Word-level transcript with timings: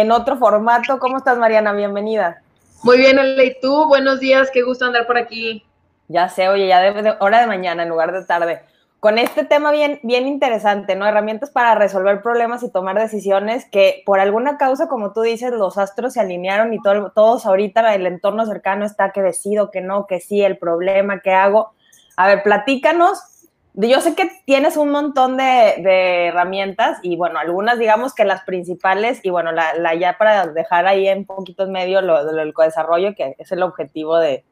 en 0.00 0.10
otro 0.10 0.36
formato. 0.36 0.98
¿Cómo 0.98 1.18
estás, 1.18 1.38
Mariana? 1.38 1.72
Bienvenida. 1.72 2.42
Muy 2.82 2.96
bien, 2.96 3.18
Ale, 3.18 3.44
¿y 3.44 3.60
tú? 3.60 3.86
Buenos 3.86 4.20
días, 4.20 4.50
qué 4.52 4.62
gusto 4.62 4.86
andar 4.86 5.06
por 5.06 5.18
aquí. 5.18 5.64
Ya 6.08 6.28
sé, 6.28 6.48
oye, 6.48 6.66
ya 6.66 6.80
de, 6.80 7.14
hora 7.20 7.40
de 7.40 7.46
mañana 7.46 7.82
en 7.82 7.90
lugar 7.90 8.12
de 8.12 8.24
tarde. 8.24 8.62
Con 8.98 9.18
este 9.18 9.44
tema 9.44 9.70
bien, 9.70 10.00
bien 10.02 10.26
interesante, 10.26 10.96
¿no? 10.96 11.06
Herramientas 11.06 11.50
para 11.50 11.74
resolver 11.74 12.22
problemas 12.22 12.62
y 12.62 12.70
tomar 12.70 12.98
decisiones 12.98 13.66
que 13.70 14.02
por 14.04 14.20
alguna 14.20 14.56
causa, 14.58 14.88
como 14.88 15.12
tú 15.12 15.22
dices, 15.22 15.52
los 15.52 15.78
astros 15.78 16.14
se 16.14 16.20
alinearon 16.20 16.72
y 16.72 16.82
todo, 16.82 17.12
todos 17.14 17.46
ahorita 17.46 17.94
el 17.94 18.06
entorno 18.06 18.44
cercano 18.46 18.84
está 18.84 19.12
que 19.12 19.22
decido, 19.22 19.70
que 19.70 19.80
no, 19.80 20.06
que 20.06 20.20
sí, 20.20 20.42
el 20.42 20.58
problema, 20.58 21.20
¿qué 21.20 21.32
hago? 21.32 21.72
A 22.16 22.26
ver, 22.26 22.42
platícanos 22.42 23.39
yo 23.74 24.00
sé 24.00 24.14
que 24.14 24.30
tienes 24.46 24.76
un 24.76 24.90
montón 24.90 25.36
de, 25.36 26.26
herramientas 26.26 26.98
y 27.02 27.16
bueno, 27.16 27.38
algunas 27.38 27.78
digamos 27.78 28.14
que 28.14 28.24
las 28.24 28.42
principales 28.42 29.20
y 29.22 29.30
bueno, 29.30 29.52
la, 29.52 29.94
ya 29.94 30.18
para 30.18 30.46
dejar 30.48 30.86
ahí 30.86 31.06
en 31.08 31.24
poquito 31.24 31.64
en 31.64 31.72
medio 31.72 32.00
lo, 32.00 32.24
del 32.24 32.52
desarrollo, 32.56 33.14
que 33.14 33.36
es 33.38 33.52
el 33.52 33.62
objetivo 33.62 34.18
de, 34.18 34.44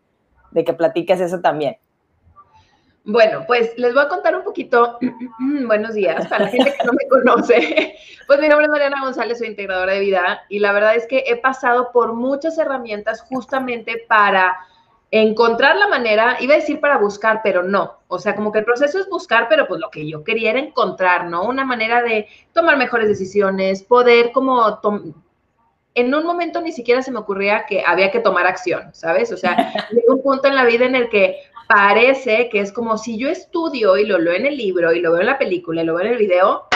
que 0.54 0.72
platiques 0.72 1.20
eso 1.20 1.40
también. 1.40 1.78
Bueno, 3.04 3.44
pues 3.46 3.72
les 3.78 3.94
voy 3.94 4.04
a 4.04 4.08
contar 4.08 4.36
un 4.36 4.44
poquito, 4.44 4.98
buenos 5.66 5.94
días, 5.94 6.26
para 6.28 6.44
la 6.44 6.50
gente 6.50 6.74
que 6.78 6.84
no 6.84 6.92
me 6.92 7.08
conoce. 7.08 7.94
Pues 8.28 8.40
mi 8.40 8.48
nombre 8.48 8.66
es 8.66 8.70
Mariana 8.70 9.00
González, 9.02 9.38
soy 9.38 9.46
integradora 9.46 9.94
de 9.94 10.00
vida 10.00 10.42
y 10.50 10.58
la 10.58 10.72
verdad 10.72 10.94
es 10.94 11.06
que 11.06 11.24
he 11.28 11.36
pasado 11.36 11.92
por 11.92 12.12
muchas 12.12 12.58
herramientas 12.58 13.22
justamente 13.22 14.04
para 14.06 14.54
encontrar 15.10 15.76
la 15.76 15.88
manera, 15.88 16.36
iba 16.40 16.54
a 16.54 16.58
decir 16.58 16.80
para 16.80 16.98
buscar, 16.98 17.40
pero 17.42 17.62
no. 17.62 17.98
O 18.08 18.18
sea, 18.18 18.34
como 18.34 18.52
que 18.52 18.60
el 18.60 18.64
proceso 18.64 18.98
es 18.98 19.08
buscar, 19.08 19.48
pero 19.48 19.66
pues 19.66 19.80
lo 19.80 19.90
que 19.90 20.08
yo 20.08 20.22
quería 20.22 20.50
era 20.50 20.60
encontrar, 20.60 21.26
¿no? 21.26 21.44
Una 21.44 21.64
manera 21.64 22.02
de 22.02 22.26
tomar 22.52 22.76
mejores 22.76 23.08
decisiones, 23.08 23.82
poder 23.82 24.32
como... 24.32 24.80
En 25.94 26.14
un 26.14 26.24
momento 26.24 26.60
ni 26.60 26.70
siquiera 26.70 27.02
se 27.02 27.10
me 27.10 27.18
ocurría 27.18 27.66
que 27.66 27.82
había 27.84 28.12
que 28.12 28.20
tomar 28.20 28.46
acción, 28.46 28.90
¿sabes? 28.92 29.32
O 29.32 29.36
sea, 29.36 29.56
llega 29.90 30.14
un 30.14 30.22
punto 30.22 30.46
en 30.46 30.54
la 30.54 30.64
vida 30.64 30.84
en 30.84 30.94
el 30.94 31.08
que 31.08 31.38
parece 31.66 32.48
que 32.50 32.60
es 32.60 32.72
como 32.72 32.98
si 32.98 33.18
yo 33.18 33.28
estudio 33.28 33.96
y 33.96 34.06
lo 34.06 34.18
leo 34.18 34.34
en 34.34 34.46
el 34.46 34.56
libro 34.56 34.92
y 34.92 35.00
lo 35.00 35.12
veo 35.12 35.20
en 35.20 35.26
la 35.26 35.38
película 35.38 35.82
y 35.82 35.84
lo 35.84 35.94
veo 35.94 36.06
en 36.06 36.12
el 36.12 36.18
video, 36.18 36.68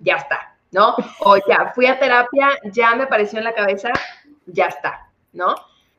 ya 0.00 0.16
está, 0.16 0.56
¿no? 0.72 0.96
O 1.20 1.36
ya 1.36 1.72
fui 1.74 1.86
a 1.86 1.98
terapia, 1.98 2.50
ya 2.72 2.94
me 2.96 3.04
apareció 3.04 3.38
en 3.38 3.44
la 3.44 3.54
cabeza, 3.54 3.92
ya 4.46 4.66
está, 4.66 5.08
¿no? 5.32 5.54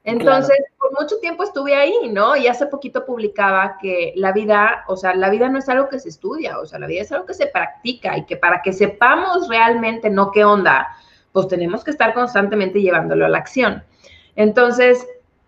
Entonces, 0.10 0.58
por 0.78 1.00
mucho 1.00 1.20
tiempo 1.20 1.44
estuve 1.44 1.76
ahí, 1.76 2.10
¿no? 2.10 2.36
Y 2.36 2.48
hace 2.48 2.66
poquito 2.66 3.06
publicaba 3.06 3.78
que 3.82 4.14
la 4.16 4.32
vida, 4.32 4.84
o 4.88 4.98
sea, 4.98 5.16
la 5.16 5.30
vida 5.30 5.50
no 5.50 5.60
es 5.60 5.70
algo 5.70 5.90
que 5.90 6.00
se 6.00 6.10
estudia, 6.10 6.60
o 6.60 6.66
sea, 6.66 6.80
la 6.80 6.88
vida 6.88 7.02
es 7.02 7.12
algo 7.12 7.26
que 7.26 7.34
se 7.34 7.48
practica 7.48 8.18
y 8.18 8.26
que 8.26 8.38
para 8.38 8.62
que 8.62 8.74
sepamos 8.74 9.48
realmente, 9.48 10.10
no 10.10 10.32
qué 10.32 10.44
onda, 10.44 10.90
pues 11.32 11.48
tenemos 11.48 11.84
que 11.84 11.92
estar 11.92 12.14
constantemente 12.14 12.82
llevándolo 12.82 13.26
a 13.26 13.30
la 13.30 13.38
acción. 13.38 13.84
Entonces, 14.36 15.06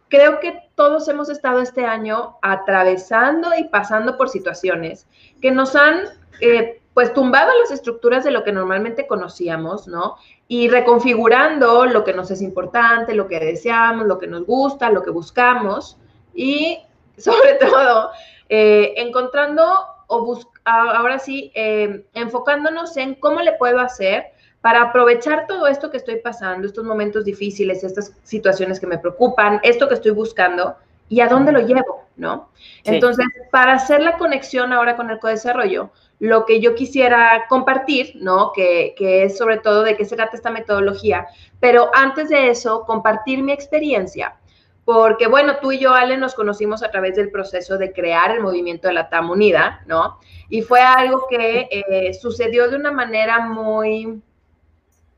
creo 0.10 0.40
que 0.40 0.60
todos 0.76 1.08
hemos 1.08 1.30
estado 1.30 1.60
este 1.60 1.86
año 1.86 2.38
atravesando 2.42 3.50
y 3.58 3.66
pasando 3.66 4.18
por 4.18 4.30
situaciones 4.30 5.08
que 5.42 5.52
nos 5.52 5.76
han 5.76 6.02
eh, 6.42 6.82
pues 6.94 7.14
tumbado 7.14 7.52
las 7.62 7.72
estructuras 7.72 8.24
de 8.24 8.32
lo 8.32 8.44
que 8.44 8.52
normalmente 8.52 9.08
conocíamos, 9.08 9.88
¿no? 9.88 10.18
Y 10.52 10.68
reconfigurando 10.68 11.86
lo 11.86 12.04
que 12.04 12.12
nos 12.12 12.30
es 12.30 12.42
importante, 12.42 13.14
lo 13.14 13.30
que 13.30 13.40
deseamos, 13.40 14.06
lo 14.06 14.20
que 14.20 14.28
nos 14.28 14.46
gusta, 14.46 14.90
lo 14.90 15.02
que 15.02 15.10
buscamos 15.10 15.98
y 16.34 16.78
sobre 17.18 17.54
todo 17.54 18.10
eh, 18.50 18.94
encontrando 18.98 19.64
o 20.08 20.40
ahora 20.66 21.20
sí, 21.20 21.54
eh, 21.56 22.06
enfocándonos 22.14 22.98
en 22.98 23.16
cómo 23.16 23.40
le 23.40 23.54
puedo 23.54 23.80
hacer 23.80 24.26
para 24.60 24.82
aprovechar 24.82 25.48
todo 25.48 25.68
esto 25.68 25.90
que 25.90 25.96
estoy 25.96 26.18
pasando, 26.18 26.68
estos 26.68 26.84
momentos 26.84 27.24
difíciles, 27.24 27.86
estas 27.86 28.14
situaciones 28.24 28.82
que 28.82 28.88
me 28.88 28.98
preocupan, 28.98 29.62
esto 29.64 29.88
que 29.88 29.94
estoy 29.94 30.12
buscando 30.12 30.76
y 31.08 31.22
a 31.22 31.30
dónde 31.30 31.54
lo 31.54 31.62
llevo, 31.62 32.04
¿no? 32.18 32.50
Entonces, 32.84 33.26
para 33.52 33.72
hacer 33.72 34.02
la 34.02 34.18
conexión 34.18 34.74
ahora 34.74 34.98
con 34.98 35.10
el 35.12 35.20
codesarrollo, 35.20 35.92
lo 36.22 36.46
que 36.46 36.62
yo 36.62 36.76
quisiera 36.76 37.46
compartir, 37.50 38.12
¿no? 38.14 38.52
Que, 38.54 38.94
es 39.00 39.40
sobre 39.40 39.58
todo 39.58 39.82
de 39.82 39.98
qué 39.98 40.06
se 40.06 40.16
trata 40.16 40.38
esta 40.38 40.52
metodología, 40.52 41.26
pero 41.60 41.90
antes 41.96 42.30
de 42.30 42.52
eso, 42.52 42.86
compartir 42.86 43.42
mi 43.42 43.52
experiencia, 43.52 44.38
porque 44.86 45.26
bueno, 45.26 45.58
tú 45.60 45.72
y 45.72 45.80
yo, 45.80 45.96
Ale, 45.96 46.18
nos 46.18 46.36
conocimos 46.36 46.84
a 46.84 46.92
través 46.92 47.16
del 47.16 47.32
proceso 47.32 47.80
de 47.80 47.92
crear 47.92 48.30
el 48.30 48.40
movimiento 48.40 48.88
de 48.88 48.94
la 48.94 49.10
TAM 49.10 49.32
Unida, 49.32 49.82
¿no? 49.88 50.20
Y 50.48 50.62
fue 50.62 50.80
algo 50.80 51.26
que 51.28 51.68
eh, 51.72 52.14
sucedió 52.14 52.70
de 52.70 52.76
una 52.76 52.92
manera 52.92 53.40
muy 53.40 54.22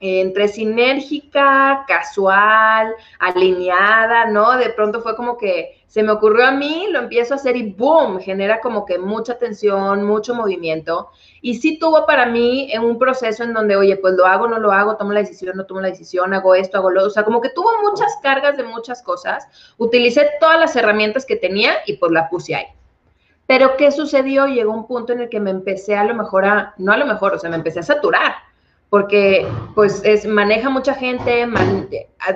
entre 0.05 0.49
sinérgica, 0.49 1.85
casual, 1.87 2.93
alineada, 3.19 4.25
¿no? 4.25 4.57
De 4.57 4.69
pronto 4.71 5.01
fue 5.01 5.15
como 5.15 5.37
que 5.37 5.81
se 5.87 6.03
me 6.03 6.11
ocurrió 6.11 6.45
a 6.45 6.51
mí, 6.51 6.87
lo 6.91 6.99
empiezo 6.99 7.33
a 7.33 7.37
hacer 7.37 7.55
y 7.55 7.71
¡boom! 7.71 8.19
Genera 8.19 8.59
como 8.59 8.85
que 8.85 8.99
mucha 8.99 9.37
tensión, 9.37 10.03
mucho 10.03 10.35
movimiento. 10.35 11.09
Y 11.41 11.55
sí 11.55 11.79
tuvo 11.79 12.05
para 12.05 12.25
mí 12.25 12.69
en 12.73 12.83
un 12.83 12.99
proceso 12.99 13.45
en 13.45 13.53
donde, 13.53 13.77
oye, 13.77 13.95
pues 13.95 14.15
lo 14.15 14.25
hago, 14.25 14.45
no 14.45 14.59
lo 14.59 14.73
hago, 14.73 14.97
tomo 14.97 15.13
la 15.13 15.21
decisión, 15.21 15.55
no 15.55 15.65
tomo 15.65 15.79
la 15.79 15.87
decisión, 15.87 16.33
hago 16.33 16.53
esto, 16.53 16.79
hago 16.79 16.89
lo. 16.89 17.05
O 17.05 17.09
sea, 17.09 17.23
como 17.23 17.39
que 17.39 17.51
tuvo 17.51 17.69
muchas 17.89 18.17
cargas 18.21 18.57
de 18.57 18.63
muchas 18.63 19.01
cosas. 19.01 19.47
Utilicé 19.77 20.31
todas 20.41 20.59
las 20.59 20.75
herramientas 20.75 21.25
que 21.25 21.37
tenía 21.37 21.75
y 21.85 21.93
pues 21.93 22.11
la 22.11 22.27
puse 22.27 22.55
ahí. 22.55 22.65
Pero 23.47 23.77
¿qué 23.77 23.89
sucedió? 23.89 24.47
Llegó 24.47 24.73
un 24.73 24.85
punto 24.85 25.13
en 25.13 25.21
el 25.21 25.29
que 25.29 25.39
me 25.39 25.51
empecé 25.51 25.95
a 25.95 26.03
lo 26.03 26.13
mejor 26.13 26.43
a, 26.43 26.73
no 26.77 26.91
a 26.91 26.97
lo 26.97 27.05
mejor, 27.05 27.35
o 27.35 27.39
sea, 27.39 27.49
me 27.49 27.55
empecé 27.55 27.79
a 27.79 27.83
saturar 27.83 28.33
porque 28.93 29.47
pues 29.73 30.03
es, 30.05 30.23
maneja 30.27 30.69
mucha 30.69 30.93
gente, 30.93 31.47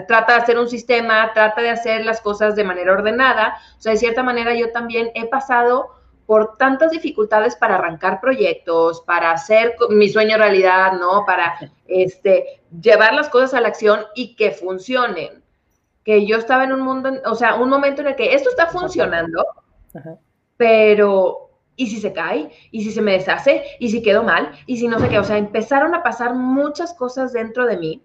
trata 0.07 0.33
de 0.33 0.39
hacer 0.39 0.57
un 0.57 0.67
sistema, 0.67 1.31
trata 1.35 1.61
de 1.61 1.69
hacer 1.69 2.03
las 2.03 2.19
cosas 2.19 2.55
de 2.55 2.63
manera 2.63 2.93
ordenada. 2.93 3.59
O 3.77 3.79
sea, 3.79 3.91
de 3.91 3.99
cierta 3.99 4.23
manera 4.23 4.55
yo 4.55 4.71
también 4.71 5.11
he 5.13 5.27
pasado 5.27 5.89
por 6.25 6.57
tantas 6.57 6.89
dificultades 6.89 7.55
para 7.55 7.75
arrancar 7.75 8.19
proyectos, 8.19 9.01
para 9.01 9.29
hacer 9.33 9.75
mi 9.91 10.09
sueño 10.09 10.35
realidad, 10.35 10.93
¿no? 10.93 11.25
Para 11.27 11.59
este, 11.85 12.59
llevar 12.81 13.13
las 13.13 13.29
cosas 13.29 13.53
a 13.53 13.61
la 13.61 13.67
acción 13.67 13.99
y 14.15 14.35
que 14.35 14.49
funcionen. 14.49 15.43
Que 16.03 16.25
yo 16.25 16.37
estaba 16.37 16.63
en 16.63 16.73
un 16.73 16.81
mundo, 16.81 17.11
o 17.25 17.35
sea, 17.35 17.53
un 17.53 17.69
momento 17.69 18.01
en 18.01 18.07
el 18.07 18.15
que 18.15 18.33
esto 18.33 18.49
está 18.49 18.65
funcionando, 18.65 19.45
pero 20.57 21.46
¿Y 21.77 21.87
si 21.87 22.01
se 22.01 22.11
cae? 22.11 22.49
¿Y 22.71 22.83
si 22.83 22.91
se 22.91 23.01
me 23.01 23.13
deshace? 23.13 23.63
¿Y 23.79 23.89
si 23.89 24.01
quedó 24.01 24.23
mal? 24.23 24.51
¿Y 24.65 24.77
si 24.77 24.87
no 24.87 24.99
sé 24.99 25.07
qué? 25.07 25.19
O 25.19 25.23
sea, 25.23 25.37
empezaron 25.37 25.95
a 25.95 26.03
pasar 26.03 26.33
muchas 26.33 26.93
cosas 26.93 27.31
dentro 27.31 27.65
de 27.65 27.77
mí 27.77 28.03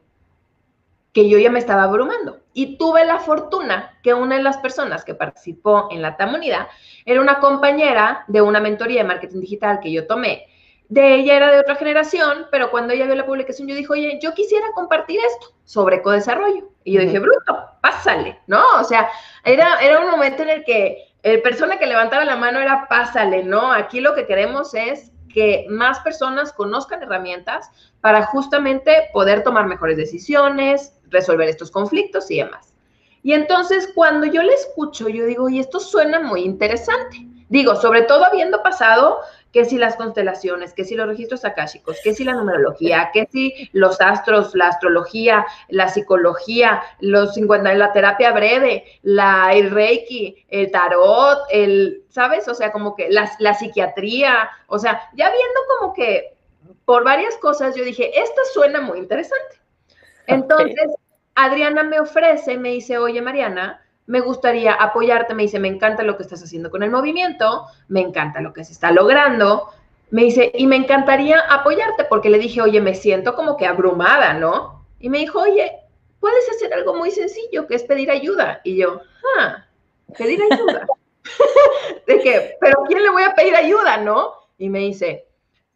que 1.12 1.28
yo 1.28 1.38
ya 1.38 1.50
me 1.50 1.58
estaba 1.58 1.84
abrumando. 1.84 2.40
Y 2.52 2.76
tuve 2.76 3.04
la 3.04 3.18
fortuna 3.18 3.98
que 4.02 4.14
una 4.14 4.36
de 4.36 4.42
las 4.42 4.58
personas 4.58 5.04
que 5.04 5.14
participó 5.14 5.88
en 5.90 6.02
la 6.02 6.16
Tamunidad 6.16 6.68
era 7.04 7.20
una 7.20 7.40
compañera 7.40 8.24
de 8.28 8.42
una 8.42 8.60
mentoría 8.60 9.02
de 9.02 9.08
marketing 9.08 9.40
digital 9.40 9.80
que 9.80 9.90
yo 9.90 10.06
tomé. 10.06 10.46
De 10.88 11.14
ella 11.14 11.36
era 11.36 11.50
de 11.50 11.60
otra 11.60 11.76
generación, 11.76 12.46
pero 12.50 12.70
cuando 12.70 12.92
ella 12.92 13.06
vio 13.06 13.14
la 13.14 13.24
publicación, 13.24 13.66
yo 13.68 13.74
dije, 13.74 13.90
oye, 13.90 14.18
yo 14.22 14.34
quisiera 14.34 14.66
compartir 14.74 15.18
esto 15.26 15.54
sobre 15.64 16.02
codesarrollo. 16.02 16.68
Y 16.84 16.92
yo 16.92 17.00
dije, 17.00 17.18
bruto, 17.18 17.70
pásale, 17.80 18.38
¿no? 18.46 18.62
O 18.78 18.84
sea, 18.84 19.08
era, 19.44 19.80
era 19.80 20.00
un 20.00 20.10
momento 20.10 20.42
en 20.42 20.50
el 20.50 20.64
que 20.64 21.11
el 21.22 21.42
persona 21.42 21.78
que 21.78 21.86
levantaba 21.86 22.24
la 22.24 22.36
mano 22.36 22.58
era 22.58 22.88
pásale, 22.88 23.44
¿no? 23.44 23.72
Aquí 23.72 24.00
lo 24.00 24.14
que 24.14 24.26
queremos 24.26 24.74
es 24.74 25.12
que 25.32 25.66
más 25.68 26.00
personas 26.00 26.52
conozcan 26.52 27.02
herramientas 27.02 27.70
para 28.00 28.26
justamente 28.26 29.08
poder 29.12 29.42
tomar 29.42 29.66
mejores 29.66 29.96
decisiones, 29.96 30.98
resolver 31.08 31.48
estos 31.48 31.70
conflictos 31.70 32.30
y 32.30 32.38
demás. 32.38 32.74
Y 33.22 33.32
entonces 33.34 33.90
cuando 33.94 34.26
yo 34.26 34.42
le 34.42 34.52
escucho, 34.52 35.08
yo 35.08 35.24
digo, 35.24 35.48
y 35.48 35.60
esto 35.60 35.78
suena 35.78 36.20
muy 36.20 36.42
interesante. 36.42 37.18
Digo, 37.48 37.76
sobre 37.76 38.02
todo 38.02 38.24
habiendo 38.24 38.62
pasado 38.62 39.20
que 39.52 39.64
si 39.66 39.76
las 39.76 39.96
constelaciones, 39.96 40.72
que 40.72 40.84
si 40.84 40.94
los 40.96 41.06
registros 41.06 41.44
akáshicos, 41.44 41.98
que 42.02 42.14
si 42.14 42.24
la 42.24 42.32
numerología, 42.32 43.10
que 43.12 43.28
si 43.30 43.68
los 43.72 44.00
astros, 44.00 44.54
la 44.54 44.68
astrología, 44.68 45.46
la 45.68 45.88
psicología, 45.88 46.82
los 47.00 47.34
50, 47.34 47.74
la 47.74 47.92
terapia 47.92 48.32
breve, 48.32 48.84
la, 49.02 49.52
el 49.52 49.70
reiki, 49.70 50.44
el 50.48 50.70
tarot, 50.70 51.40
el, 51.50 52.02
¿sabes? 52.08 52.48
O 52.48 52.54
sea, 52.54 52.72
como 52.72 52.96
que 52.96 53.10
la, 53.10 53.30
la 53.38 53.54
psiquiatría, 53.54 54.50
o 54.68 54.78
sea, 54.78 55.02
ya 55.14 55.30
viendo 55.30 55.60
como 55.78 55.92
que 55.92 56.34
por 56.84 57.04
varias 57.04 57.36
cosas, 57.36 57.76
yo 57.76 57.84
dije, 57.84 58.18
esta 58.18 58.40
suena 58.52 58.80
muy 58.80 58.98
interesante. 58.98 59.60
Entonces, 60.26 60.88
Adriana 61.34 61.82
me 61.82 62.00
ofrece, 62.00 62.56
me 62.56 62.70
dice, 62.70 62.98
oye, 62.98 63.20
Mariana, 63.20 63.82
me 64.06 64.20
gustaría 64.20 64.74
apoyarte, 64.74 65.34
me 65.34 65.42
dice, 65.42 65.58
me 65.58 65.68
encanta 65.68 66.02
lo 66.02 66.16
que 66.16 66.24
estás 66.24 66.42
haciendo 66.42 66.70
con 66.70 66.82
el 66.82 66.90
movimiento, 66.90 67.66
me 67.88 68.00
encanta 68.00 68.40
lo 68.40 68.52
que 68.52 68.64
se 68.64 68.72
está 68.72 68.90
logrando, 68.90 69.68
me 70.10 70.24
dice, 70.24 70.52
y 70.54 70.66
me 70.66 70.76
encantaría 70.76 71.40
apoyarte 71.40 72.04
porque 72.04 72.28
le 72.28 72.38
dije, 72.38 72.60
oye, 72.60 72.80
me 72.80 72.94
siento 72.94 73.34
como 73.34 73.56
que 73.56 73.66
abrumada, 73.66 74.34
¿no? 74.34 74.84
Y 75.00 75.08
me 75.08 75.18
dijo, 75.18 75.40
oye, 75.40 75.72
puedes 76.20 76.48
hacer 76.50 76.74
algo 76.74 76.94
muy 76.94 77.10
sencillo, 77.10 77.66
que 77.66 77.76
es 77.76 77.84
pedir 77.84 78.10
ayuda. 78.10 78.60
Y 78.62 78.76
yo, 78.76 79.00
ah, 79.38 79.64
pedir 80.18 80.40
ayuda. 80.50 80.86
de 82.06 82.18
que, 82.20 82.56
pero 82.60 82.84
¿quién 82.86 83.02
le 83.02 83.10
voy 83.10 83.22
a 83.22 83.34
pedir 83.34 83.56
ayuda, 83.56 83.96
no? 83.96 84.34
Y 84.58 84.68
me 84.68 84.80
dice, 84.80 85.26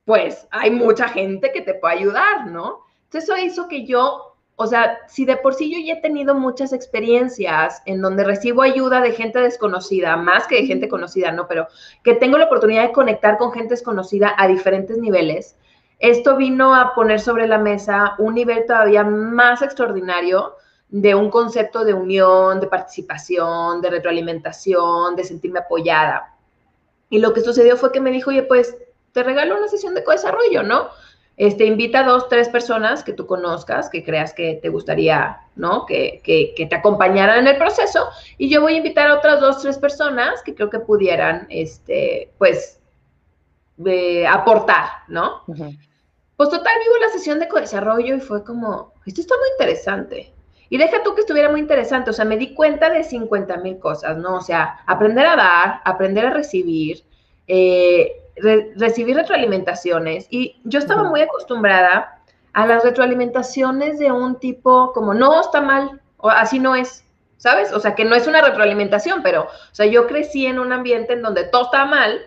pues 0.04 0.46
hay 0.50 0.70
mucha 0.70 1.08
gente 1.08 1.50
que 1.50 1.62
te 1.62 1.74
puede 1.74 1.94
ayudar, 1.94 2.46
¿no? 2.46 2.84
Entonces 3.04 3.30
eso 3.30 3.38
hizo 3.38 3.68
que 3.68 3.86
yo 3.86 4.35
o 4.58 4.66
sea, 4.66 5.00
si 5.06 5.26
de 5.26 5.36
por 5.36 5.54
sí 5.54 5.70
yo 5.70 5.78
ya 5.86 5.98
he 5.98 6.00
tenido 6.00 6.34
muchas 6.34 6.72
experiencias 6.72 7.82
en 7.84 8.00
donde 8.00 8.24
recibo 8.24 8.62
ayuda 8.62 9.02
de 9.02 9.12
gente 9.12 9.38
desconocida, 9.38 10.16
más 10.16 10.46
que 10.46 10.56
de 10.56 10.66
gente 10.66 10.88
conocida, 10.88 11.30
¿no? 11.30 11.46
Pero 11.46 11.68
que 12.02 12.14
tengo 12.14 12.38
la 12.38 12.46
oportunidad 12.46 12.84
de 12.84 12.92
conectar 12.92 13.36
con 13.36 13.52
gente 13.52 13.74
desconocida 13.74 14.34
a 14.38 14.48
diferentes 14.48 14.96
niveles, 14.96 15.56
esto 15.98 16.36
vino 16.36 16.74
a 16.74 16.94
poner 16.94 17.20
sobre 17.20 17.46
la 17.46 17.58
mesa 17.58 18.14
un 18.18 18.34
nivel 18.34 18.64
todavía 18.66 19.04
más 19.04 19.60
extraordinario 19.60 20.56
de 20.88 21.14
un 21.14 21.30
concepto 21.30 21.84
de 21.84 21.92
unión, 21.92 22.60
de 22.60 22.66
participación, 22.66 23.82
de 23.82 23.90
retroalimentación, 23.90 25.16
de 25.16 25.24
sentirme 25.24 25.60
apoyada. 25.60 26.34
Y 27.10 27.18
lo 27.18 27.34
que 27.34 27.40
sucedió 27.42 27.76
fue 27.76 27.92
que 27.92 28.00
me 28.00 28.10
dijo, 28.10 28.30
oye, 28.30 28.42
pues 28.42 28.76
te 29.12 29.22
regalo 29.22 29.56
una 29.56 29.68
sesión 29.68 29.94
de 29.94 30.04
co-desarrollo, 30.04 30.62
¿no? 30.62 30.88
Este, 31.36 31.66
invita 31.66 32.00
a 32.00 32.08
dos, 32.08 32.28
tres 32.30 32.48
personas 32.48 33.04
que 33.04 33.12
tú 33.12 33.26
conozcas, 33.26 33.90
que 33.90 34.02
creas 34.02 34.32
que 34.32 34.58
te 34.62 34.70
gustaría, 34.70 35.40
¿no? 35.54 35.84
Que, 35.84 36.22
que, 36.24 36.66
te 36.66 36.74
acompañaran 36.74 37.40
en 37.40 37.48
el 37.48 37.58
proceso. 37.58 38.08
Y 38.38 38.48
yo 38.48 38.62
voy 38.62 38.74
a 38.74 38.78
invitar 38.78 39.08
a 39.08 39.16
otras 39.16 39.40
dos, 39.40 39.60
tres 39.60 39.76
personas 39.76 40.42
que 40.42 40.54
creo 40.54 40.70
que 40.70 40.78
pudieran, 40.78 41.46
este, 41.50 42.32
pues, 42.38 42.80
aportar, 44.28 44.88
¿no? 45.08 45.42
Pues 45.46 46.50
total, 46.50 46.72
vivo 46.82 46.96
la 47.00 47.10
sesión 47.10 47.38
de 47.38 47.48
desarrollo 47.60 48.16
y 48.16 48.20
fue 48.20 48.42
como, 48.42 48.92
esto 49.04 49.20
está 49.20 49.34
muy 49.38 49.48
interesante. 49.50 50.32
Y 50.68 50.78
deja 50.78 51.02
tú 51.02 51.14
que 51.14 51.20
estuviera 51.20 51.50
muy 51.50 51.60
interesante, 51.60 52.10
o 52.10 52.12
sea, 52.12 52.24
me 52.24 52.36
di 52.36 52.54
cuenta 52.54 52.90
de 52.90 53.04
50 53.04 53.58
mil 53.58 53.78
cosas, 53.78 54.16
¿no? 54.16 54.36
O 54.36 54.40
sea, 54.40 54.80
aprender 54.86 55.26
a 55.26 55.36
dar, 55.36 55.80
aprender 55.84 56.26
a 56.26 56.30
recibir, 56.30 57.04
eh, 57.46 58.22
recibir 58.36 59.16
retroalimentaciones. 59.16 60.26
Y 60.30 60.60
yo 60.64 60.78
estaba 60.78 61.04
muy 61.04 61.20
acostumbrada 61.20 62.20
a 62.52 62.66
las 62.66 62.84
retroalimentaciones 62.84 63.98
de 63.98 64.10
un 64.12 64.38
tipo 64.38 64.92
como, 64.92 65.14
no, 65.14 65.40
está 65.40 65.60
mal, 65.60 66.00
o 66.16 66.30
así 66.30 66.58
no 66.58 66.74
es, 66.74 67.04
¿sabes? 67.36 67.72
O 67.72 67.80
sea, 67.80 67.94
que 67.94 68.04
no 68.04 68.14
es 68.14 68.26
una 68.26 68.40
retroalimentación, 68.40 69.22
pero, 69.22 69.42
o 69.44 69.74
sea, 69.74 69.86
yo 69.86 70.06
crecí 70.06 70.46
en 70.46 70.58
un 70.58 70.72
ambiente 70.72 71.12
en 71.12 71.22
donde 71.22 71.44
todo 71.44 71.64
estaba 71.64 71.84
mal 71.84 72.20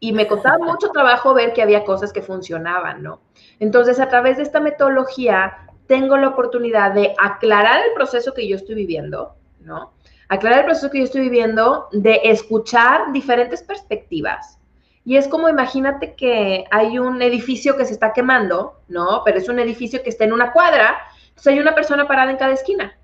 y 0.00 0.12
me 0.12 0.26
costaba 0.26 0.58
mucho 0.58 0.90
trabajo 0.90 1.34
ver 1.34 1.52
que 1.52 1.62
había 1.62 1.84
cosas 1.84 2.12
que 2.12 2.22
funcionaban, 2.22 3.02
¿no? 3.02 3.20
Entonces, 3.60 4.00
a 4.00 4.08
través 4.08 4.36
de 4.36 4.44
esta 4.44 4.60
metodología, 4.60 5.58
tengo 5.86 6.16
la 6.16 6.28
oportunidad 6.28 6.92
de 6.92 7.14
aclarar 7.18 7.80
el 7.84 7.94
proceso 7.94 8.34
que 8.34 8.48
yo 8.48 8.56
estoy 8.56 8.74
viviendo, 8.74 9.34
¿no? 9.60 9.92
Aclarar 10.28 10.60
el 10.60 10.64
proceso 10.66 10.90
que 10.90 10.98
yo 10.98 11.04
estoy 11.04 11.22
viviendo, 11.22 11.88
de 11.92 12.20
escuchar 12.24 13.12
diferentes 13.12 13.62
perspectivas. 13.62 14.57
Y 15.08 15.16
es 15.16 15.26
como, 15.26 15.48
imagínate 15.48 16.14
que 16.16 16.66
hay 16.70 16.98
un 16.98 17.22
edificio 17.22 17.78
que 17.78 17.86
se 17.86 17.94
está 17.94 18.12
quemando, 18.12 18.82
¿no? 18.88 19.22
Pero 19.24 19.38
es 19.38 19.48
un 19.48 19.58
edificio 19.58 20.02
que 20.02 20.10
está 20.10 20.24
en 20.24 20.34
una 20.34 20.52
cuadra, 20.52 20.98
entonces 21.28 21.46
hay 21.54 21.60
una 21.60 21.74
persona 21.74 22.06
parada 22.06 22.30
en 22.30 22.36
cada 22.36 22.52
esquina, 22.52 22.94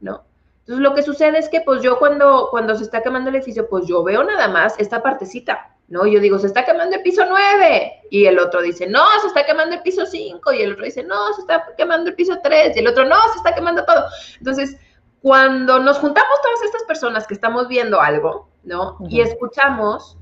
¿no? 0.00 0.24
Entonces 0.58 0.82
lo 0.82 0.92
que 0.92 1.04
sucede 1.04 1.38
es 1.38 1.48
que 1.48 1.60
pues 1.60 1.80
yo 1.80 2.00
cuando, 2.00 2.48
cuando 2.50 2.74
se 2.74 2.82
está 2.82 3.00
quemando 3.00 3.30
el 3.30 3.36
edificio, 3.36 3.68
pues 3.68 3.86
yo 3.86 4.02
veo 4.02 4.24
nada 4.24 4.48
más 4.48 4.74
esta 4.80 5.04
partecita, 5.04 5.76
¿no? 5.86 6.04
Yo 6.04 6.18
digo, 6.18 6.36
se 6.40 6.48
está 6.48 6.64
quemando 6.64 6.96
el 6.96 7.02
piso 7.02 7.22
9 7.28 7.92
y 8.10 8.24
el 8.26 8.40
otro 8.40 8.60
dice, 8.60 8.88
no, 8.88 9.04
se 9.20 9.28
está 9.28 9.46
quemando 9.46 9.76
el 9.76 9.82
piso 9.82 10.04
5 10.04 10.52
y 10.54 10.62
el 10.62 10.72
otro 10.72 10.84
dice, 10.84 11.04
no, 11.04 11.32
se 11.34 11.42
está 11.42 11.64
quemando 11.76 12.10
el 12.10 12.16
piso 12.16 12.40
3 12.42 12.74
y 12.74 12.80
el 12.80 12.88
otro, 12.88 13.04
no, 13.04 13.14
se 13.30 13.36
está 13.36 13.54
quemando 13.54 13.84
todo. 13.84 14.06
Entonces, 14.36 14.76
cuando 15.20 15.78
nos 15.78 15.98
juntamos 15.98 16.40
todas 16.42 16.64
estas 16.64 16.82
personas 16.88 17.28
que 17.28 17.34
estamos 17.34 17.68
viendo 17.68 18.00
algo, 18.00 18.48
¿no? 18.64 18.98
Y 19.08 19.20
escuchamos, 19.20 20.18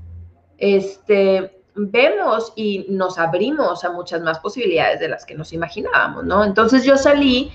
este, 0.61 1.61
vemos 1.75 2.53
y 2.55 2.85
nos 2.87 3.17
abrimos 3.17 3.83
a 3.83 3.91
muchas 3.91 4.21
más 4.21 4.39
posibilidades 4.39 4.99
de 4.99 5.09
las 5.09 5.25
que 5.25 5.35
nos 5.35 5.51
imaginábamos, 5.51 6.23
¿no? 6.23 6.43
Entonces 6.43 6.85
yo 6.85 6.95
salí 6.95 7.51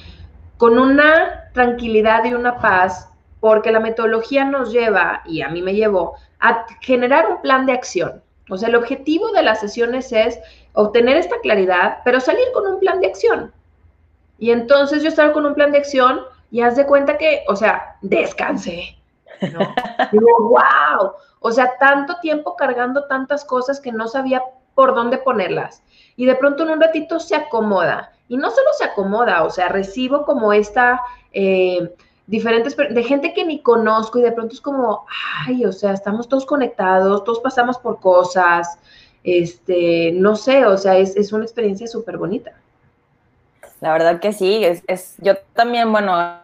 con 0.59 0.79
una 0.79 1.51
tranquilidad 1.55 2.25
y 2.25 2.35
una 2.35 2.59
paz 2.59 3.09
porque 3.41 3.71
la 3.71 3.81
metodología 3.81 4.45
nos 4.45 4.73
lleva, 4.73 5.23
y 5.25 5.43
a 5.43 5.49
mí 5.49 5.63
me 5.63 5.75
llevó, 5.75 6.17
a 6.41 6.67
generar 6.81 7.31
un 7.31 7.41
plan 7.43 7.65
de 7.67 7.73
acción. 7.73 8.23
O 8.51 8.57
sea, 8.57 8.69
el 8.69 8.75
objetivo 8.75 9.31
de 9.33 9.43
las 9.43 9.61
sesiones 9.61 10.13
es 10.13 10.39
obtener 10.73 11.17
esta 11.17 11.39
claridad, 11.41 11.99
pero 12.05 12.21
salir 12.21 12.47
con 12.53 12.67
un 12.67 12.81
plan 12.81 13.01
de 13.01 13.07
acción. 13.07 13.53
Y 14.39 14.51
entonces 14.51 15.03
yo 15.03 15.09
estaba 15.09 15.33
con 15.33 15.47
un 15.47 15.55
plan 15.55 15.73
de 15.73 15.79
acción 15.79 16.21
y 16.51 16.63
haz 16.63 16.77
de 16.77 16.87
cuenta 16.87 17.19
que, 17.19 17.45
o 17.49 17.57
sea, 17.57 17.97
descansé. 18.03 18.97
Digo, 20.13 20.29
wow. 20.41 21.13
O 21.41 21.53
sea, 21.53 21.77
tanto 21.79 22.19
tiempo 22.21 22.57
cargando 22.57 23.05
tantas 23.07 23.45
cosas 23.45 23.81
que 23.81 23.93
no 23.93 24.09
sabía 24.09 24.43
por 24.75 24.95
dónde 24.95 25.19
ponerlas. 25.19 25.83
Y 26.17 26.27
de 26.27 26.35
pronto 26.37 26.63
en 26.63 26.71
un 26.71 26.81
ratito 26.81 27.21
se 27.21 27.37
acomoda. 27.37 28.13
Y 28.29 28.37
no 28.37 28.51
solo 28.51 28.69
se 28.77 28.85
acomoda, 28.85 29.45
o 29.45 29.51
sea, 29.51 29.69
recibo 29.69 30.25
como 30.25 30.53
esta 30.53 31.01
eh, 31.33 31.95
diferentes, 32.27 32.77
de 32.77 33.03
gente 33.05 33.33
que 33.33 33.45
ni 33.45 33.61
conozco 33.61 34.19
y 34.19 34.23
de 34.23 34.33
pronto 34.33 34.55
es 34.55 34.61
como, 34.61 35.07
ay, 35.47 35.65
o 35.65 35.73
sea, 35.73 35.93
estamos 35.93 36.29
todos 36.29 36.45
conectados, 36.45 37.23
todos 37.25 37.41
pasamos 37.41 37.79
por 37.79 38.01
cosas, 38.01 38.79
este, 39.23 40.13
no 40.13 40.35
sé, 40.35 40.65
o 40.67 40.77
sea, 40.77 40.97
es, 40.97 41.33
una 41.33 41.45
experiencia 41.45 41.87
súper 41.87 42.17
bonita. 42.17 42.53
La 43.81 43.93
verdad 43.93 44.21
que 44.21 44.33
sí, 44.33 44.65
es, 44.65 44.83
es, 44.87 45.15
yo 45.19 45.37
también, 45.55 45.93
bueno, 45.93 46.41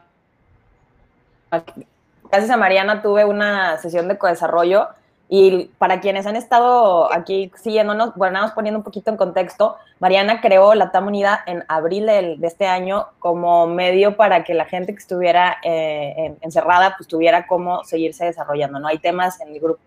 gracias 2.33 2.51
a 2.51 2.57
Mariana 2.57 3.03
tuve 3.03 3.27
una 3.27 3.77
sesión 3.77 4.09
de 4.09 4.17
co-desarrollo 4.17 4.89
y 5.29 5.67
para 5.77 6.01
quienes 6.01 6.27
han 6.27 6.35
estado 6.35 7.13
aquí 7.13 7.53
siguiéndonos, 7.57 8.15
bueno, 8.15 8.39
vamos 8.39 8.53
poniendo 8.53 8.79
un 8.79 8.85
poquito 8.85 9.11
en 9.11 9.19
contexto, 9.19 9.77
Mariana 10.01 10.41
creó 10.41 10.75
la 10.75 10.91
TAM 10.91 11.09
Unida 11.09 11.45
en 11.47 11.63
abril 11.69 12.07
de, 12.07 12.39
este 12.43 12.67
año 12.67 13.09
como 13.19 13.67
medio 13.67 14.17
para 14.17 14.45
que 14.45 14.55
la 14.55 14.65
gente 14.65 14.95
que 14.95 14.99
estuviera 14.99 15.59
eh, 15.63 16.35
encerrada 16.41 16.95
pues 16.97 17.07
tuviera 17.07 17.47
cómo 17.47 17.85
seguirse 17.85 18.25
desarrollando, 18.25 18.79
¿no? 18.79 18.89
Hay 18.89 18.99
temas 18.99 19.39
en 19.43 19.49
el 19.49 19.61
grupo 19.61 19.81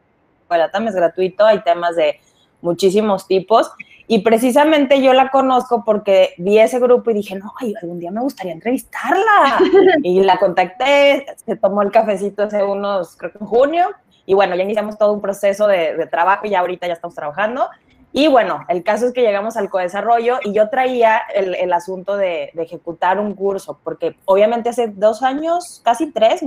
de 0.51 0.57
la 0.59 0.69
TAM, 0.69 0.87
es 0.87 0.95
gratuito, 0.95 1.47
hay 1.47 1.63
temas 1.63 1.95
de 1.95 2.19
muchísimos 2.61 3.25
tipos 3.25 3.71
y 4.07 4.19
precisamente 4.19 5.01
yo 5.01 5.13
la 5.13 5.29
conozco 5.29 5.83
porque 5.83 6.33
vi 6.37 6.59
ese 6.59 6.79
grupo 6.79 7.09
y 7.09 7.15
dije, 7.15 7.35
no, 7.35 7.53
ay, 7.59 7.73
algún 7.81 7.99
día 7.99 8.11
me 8.11 8.21
gustaría 8.21 8.53
entrevistarla. 8.53 9.59
y 10.03 10.21
la 10.21 10.37
contacté, 10.37 11.25
se 11.45 11.55
tomó 11.55 11.81
el 11.81 11.91
cafecito 11.91 12.43
hace 12.43 12.63
unos, 12.63 13.15
creo 13.17 13.31
que 13.31 13.39
en 13.39 13.47
junio, 13.47 13.87
y 14.25 14.33
bueno, 14.33 14.55
ya 14.55 14.63
iniciamos 14.63 14.97
todo 14.97 15.13
un 15.13 15.21
proceso 15.21 15.67
de, 15.67 16.07
trabajo 16.09 16.45
y 16.45 16.51
ya 16.51 16.59
ahorita 16.59 16.87
ya 16.87 16.93
estamos 16.93 17.15
trabajando. 17.15 17.67
Y 18.11 18.27
bueno, 18.27 18.63
el 18.69 18.83
caso 18.83 19.07
es 19.07 19.13
que 19.13 19.21
llegamos 19.21 19.57
al 19.57 19.69
co-desarrollo 19.69 20.39
y 20.43 20.53
yo 20.53 20.69
traía 20.69 21.21
el, 21.33 21.73
asunto 21.73 22.15
de, 22.15 22.51
ejecutar 22.55 23.19
un 23.19 23.33
curso, 23.33 23.79
porque 23.83 24.15
obviamente 24.25 24.69
hace 24.69 24.87
dos 24.87 25.21
años, 25.21 25.81
casi 25.83 26.11
tres, 26.11 26.41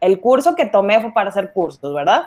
el 0.00 0.20
curso 0.20 0.54
que 0.54 0.66
tomé 0.66 1.00
fue 1.00 1.12
para 1.12 1.30
hacer 1.30 1.52
cursos, 1.52 1.92
¿verdad? 1.92 2.22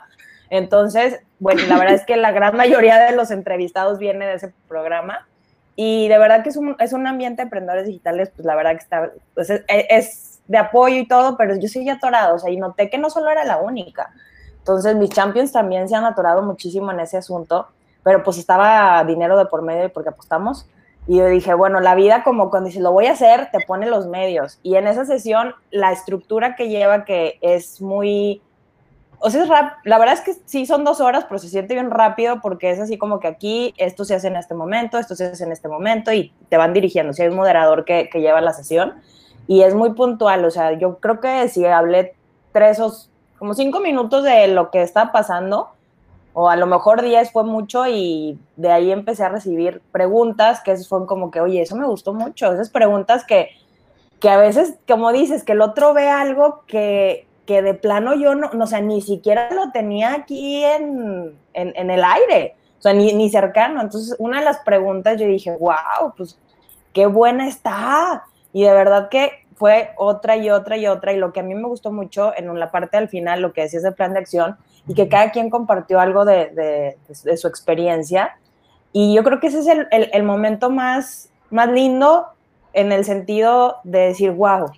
Entonces, 0.49 1.21
bueno, 1.39 1.61
la 1.67 1.77
verdad 1.77 1.95
es 1.95 2.05
que 2.05 2.17
la 2.17 2.31
gran 2.31 2.55
mayoría 2.55 2.97
de 2.99 3.15
los 3.15 3.31
entrevistados 3.31 3.99
viene 3.99 4.25
de 4.25 4.35
ese 4.35 4.53
programa 4.67 5.27
y 5.75 6.07
de 6.07 6.17
verdad 6.17 6.43
que 6.43 6.49
es 6.49 6.57
un, 6.57 6.75
es 6.79 6.91
un 6.91 7.07
ambiente 7.07 7.37
de 7.37 7.43
emprendedores 7.43 7.85
digitales, 7.85 8.31
pues 8.35 8.45
la 8.45 8.55
verdad 8.55 8.71
que 8.71 8.83
está, 8.83 9.11
pues 9.33 9.49
es, 9.49 9.63
es, 9.67 10.41
de 10.47 10.57
apoyo 10.57 10.97
y 10.97 11.07
todo, 11.07 11.37
pero 11.37 11.55
yo 11.55 11.67
soy 11.67 11.87
atorado, 11.89 12.35
o 12.35 12.39
sea, 12.39 12.51
y 12.51 12.57
noté 12.57 12.89
que 12.89 12.97
no 12.97 13.09
solo 13.09 13.29
era 13.29 13.45
la 13.45 13.57
única. 13.57 14.11
Entonces, 14.57 14.95
mis 14.95 15.09
champions 15.09 15.51
también 15.51 15.87
se 15.87 15.95
han 15.95 16.05
atorado 16.05 16.41
muchísimo 16.41 16.91
en 16.91 16.99
ese 16.99 17.17
asunto, 17.17 17.67
pero 18.03 18.23
pues 18.23 18.37
estaba 18.37 19.03
dinero 19.05 19.37
de 19.37 19.45
por 19.45 19.61
medio 19.61 19.91
porque 19.93 20.09
apostamos. 20.09 20.67
Y 21.07 21.17
yo 21.17 21.27
dije, 21.27 21.53
bueno, 21.53 21.79
la 21.79 21.95
vida 21.95 22.23
como 22.23 22.49
cuando 22.49 22.67
dices, 22.67 22.81
lo 22.81 22.91
voy 22.91 23.05
a 23.05 23.13
hacer, 23.13 23.49
te 23.51 23.59
pone 23.65 23.87
los 23.87 24.05
medios. 24.07 24.59
Y 24.61 24.75
en 24.75 24.87
esa 24.87 25.05
sesión, 25.05 25.55
la 25.71 25.91
estructura 25.91 26.55
que 26.55 26.69
lleva, 26.69 27.05
que 27.05 27.39
es 27.41 27.81
muy... 27.81 28.41
O 29.21 29.29
sea, 29.29 29.43
es 29.43 29.49
la 29.83 29.99
verdad 29.99 30.13
es 30.13 30.21
que 30.21 30.33
sí 30.45 30.65
son 30.65 30.85
dos 30.85 31.01
horas, 31.01 31.25
pero 31.27 31.39
se 31.39 31.49
siente 31.49 31.73
bien 31.73 31.91
rápido 31.91 32.39
porque 32.41 32.71
es 32.71 32.79
así 32.79 32.97
como 32.97 33.19
que 33.19 33.27
aquí 33.27 33.73
esto 33.77 34.05
se 34.05 34.15
hace 34.15 34.27
en 34.27 34.37
este 34.37 34.53
momento, 34.53 34.97
esto 34.97 35.15
se 35.15 35.25
hace 35.25 35.43
en 35.43 35.51
este 35.51 35.67
momento 35.67 36.13
y 36.13 36.31
te 36.47 36.57
van 36.57 36.73
dirigiendo. 36.73 37.11
Si 37.11 37.21
hay 37.21 37.27
un 37.27 37.35
moderador 37.35 37.83
que, 37.83 38.09
lleva 38.13 38.39
la 38.39 38.53
sesión 38.53 38.95
y 39.47 39.61
es 39.61 39.75
muy 39.75 39.91
puntual. 39.93 40.45
O 40.45 40.51
sea, 40.51 40.73
yo 40.73 40.99
creo 40.99 41.19
que 41.19 41.49
si 41.49 41.65
hablé 41.65 42.15
tres 42.53 42.79
o 42.79 42.93
como 43.37 43.53
cinco 43.53 43.79
minutos 43.79 44.23
de 44.23 44.47
lo 44.47 44.71
que 44.71 44.81
está 44.81 45.11
pasando, 45.11 45.69
o 46.33 46.49
a 46.49 46.55
lo 46.55 46.67
mejor 46.67 47.01
diez 47.01 47.31
fue 47.31 47.43
mucho 47.43 47.87
y 47.87 48.39
de 48.55 48.71
ahí 48.71 48.91
empecé 48.91 49.23
a 49.23 49.29
recibir 49.29 49.81
preguntas 49.91 50.61
que 50.61 50.77
fueron 50.77 51.07
como 51.07 51.31
que, 51.31 51.41
oye, 51.41 51.61
eso 51.61 51.75
me 51.75 51.87
gustó 51.87 52.13
mucho, 52.13 52.51
esas 52.51 52.69
preguntas 52.69 53.25
que, 53.25 53.49
que 54.19 54.29
a 54.29 54.37
veces, 54.37 54.75
como 54.87 55.11
dices, 55.11 55.43
que 55.43 55.53
el 55.53 55.61
otro 55.61 55.93
ve 55.93 56.07
algo 56.07 56.63
que, 56.67 57.28
que 57.49 57.63
de 57.63 57.73
plano 57.73 58.13
yo 58.13 58.35
no, 58.35 58.51
no, 58.53 58.65
o 58.65 58.67
sea, 58.67 58.79
ni 58.79 59.01
siquiera 59.01 59.49
lo 59.51 59.71
tenía 59.71 60.13
aquí 60.13 60.63
en, 60.63 61.35
en, 61.55 61.73
en 61.75 61.89
el 61.89 62.03
aire, 62.03 62.55
o 62.77 62.81
sea, 62.83 62.93
ni, 62.93 63.11
ni 63.13 63.27
cercano. 63.31 63.81
Entonces, 63.81 64.15
una 64.19 64.37
de 64.37 64.45
las 64.45 64.59
preguntas 64.59 65.19
yo 65.19 65.25
dije, 65.25 65.57
wow, 65.59 66.13
pues 66.15 66.37
qué 66.93 67.07
buena 67.07 67.47
está. 67.47 68.23
Y 68.53 68.65
de 68.65 68.71
verdad 68.71 69.09
que 69.09 69.31
fue 69.55 69.89
otra 69.97 70.37
y 70.37 70.51
otra 70.51 70.77
y 70.77 70.85
otra. 70.85 71.11
Y 71.11 71.17
lo 71.17 71.33
que 71.33 71.39
a 71.39 71.43
mí 71.43 71.55
me 71.55 71.67
gustó 71.67 71.91
mucho 71.91 72.33
en 72.37 72.59
la 72.59 72.69
parte 72.69 72.97
al 72.97 73.09
final, 73.09 73.41
lo 73.41 73.51
que 73.51 73.61
decía 73.61 73.79
ese 73.79 73.93
plan 73.93 74.13
de 74.13 74.19
acción, 74.19 74.55
y 74.87 74.93
que 74.93 75.09
cada 75.09 75.31
quien 75.31 75.49
compartió 75.49 75.99
algo 75.99 76.25
de, 76.25 76.95
de, 77.09 77.37
su 77.37 77.47
experiencia. 77.47 78.37
Y 78.91 79.15
yo 79.15 79.23
creo 79.23 79.39
que 79.39 79.47
ese 79.47 79.61
es 79.61 79.67
el, 79.67 79.87
el, 79.89 80.21
momento 80.21 80.69
más, 80.69 81.31
más 81.49 81.67
lindo 81.67 82.27
en 82.73 82.91
el 82.91 83.05
sentido 83.05 83.77
de 83.83 84.01
decir, 84.01 84.33
wow, 84.33 84.69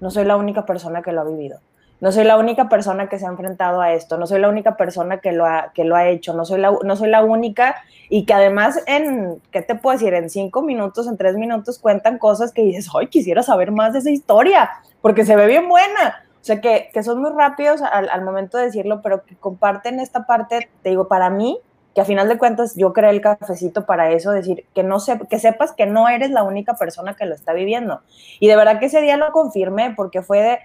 no 0.00 0.12
soy 0.12 0.24
la 0.24 0.36
única 0.36 0.64
persona 0.64 1.02
que 1.02 1.10
lo 1.10 1.22
ha 1.22 1.24
vivido. 1.24 1.58
No 2.02 2.10
soy 2.10 2.24
la 2.24 2.36
única 2.36 2.68
persona 2.68 3.08
que 3.08 3.16
se 3.20 3.26
ha 3.26 3.28
enfrentado 3.28 3.80
a 3.80 3.92
esto, 3.92 4.18
no 4.18 4.26
soy 4.26 4.40
la 4.40 4.48
única 4.48 4.76
persona 4.76 5.20
que 5.20 5.30
lo 5.30 5.46
ha, 5.46 5.70
que 5.72 5.84
lo 5.84 5.94
ha 5.94 6.08
hecho, 6.08 6.34
no 6.34 6.44
soy, 6.44 6.60
la, 6.60 6.76
no 6.82 6.96
soy 6.96 7.08
la 7.08 7.22
única 7.22 7.76
y 8.08 8.26
que 8.26 8.34
además 8.34 8.82
en, 8.88 9.40
¿qué 9.52 9.62
te 9.62 9.76
puedo 9.76 9.96
decir? 9.96 10.12
En 10.12 10.28
cinco 10.28 10.62
minutos, 10.62 11.06
en 11.06 11.16
tres 11.16 11.36
minutos 11.36 11.78
cuentan 11.78 12.18
cosas 12.18 12.52
que 12.52 12.62
dices, 12.62 12.88
ay, 12.92 13.06
quisiera 13.06 13.44
saber 13.44 13.70
más 13.70 13.92
de 13.92 14.00
esa 14.00 14.10
historia, 14.10 14.68
porque 15.00 15.24
se 15.24 15.36
ve 15.36 15.46
bien 15.46 15.68
buena. 15.68 16.24
O 16.40 16.44
sea, 16.44 16.60
que, 16.60 16.90
que 16.92 17.04
son 17.04 17.22
muy 17.22 17.30
rápidos 17.30 17.82
al, 17.82 18.08
al, 18.08 18.22
momento 18.22 18.58
de 18.58 18.64
decirlo, 18.64 19.00
pero 19.00 19.24
que 19.24 19.36
comparten 19.36 20.00
esta 20.00 20.26
parte, 20.26 20.68
te 20.82 20.88
digo, 20.88 21.06
para 21.06 21.30
mí, 21.30 21.60
que 21.94 22.00
a 22.00 22.04
final 22.04 22.28
de 22.28 22.36
cuentas 22.36 22.74
yo 22.74 22.92
creé 22.92 23.10
el 23.10 23.20
cafecito 23.20 23.86
para 23.86 24.10
eso, 24.10 24.32
decir, 24.32 24.64
que, 24.74 24.82
no 24.82 24.98
se, 24.98 25.20
que 25.30 25.38
sepas 25.38 25.70
que 25.70 25.86
no 25.86 26.08
eres 26.08 26.32
la 26.32 26.42
única 26.42 26.74
persona 26.74 27.14
que 27.14 27.26
lo 27.26 27.34
está 27.36 27.52
viviendo. 27.52 28.00
Y 28.40 28.48
de 28.48 28.56
verdad 28.56 28.80
que 28.80 28.86
ese 28.86 29.00
día 29.02 29.16
lo 29.16 29.30
confirmé, 29.30 29.94
porque 29.96 30.20
fue 30.22 30.42
de, 30.42 30.58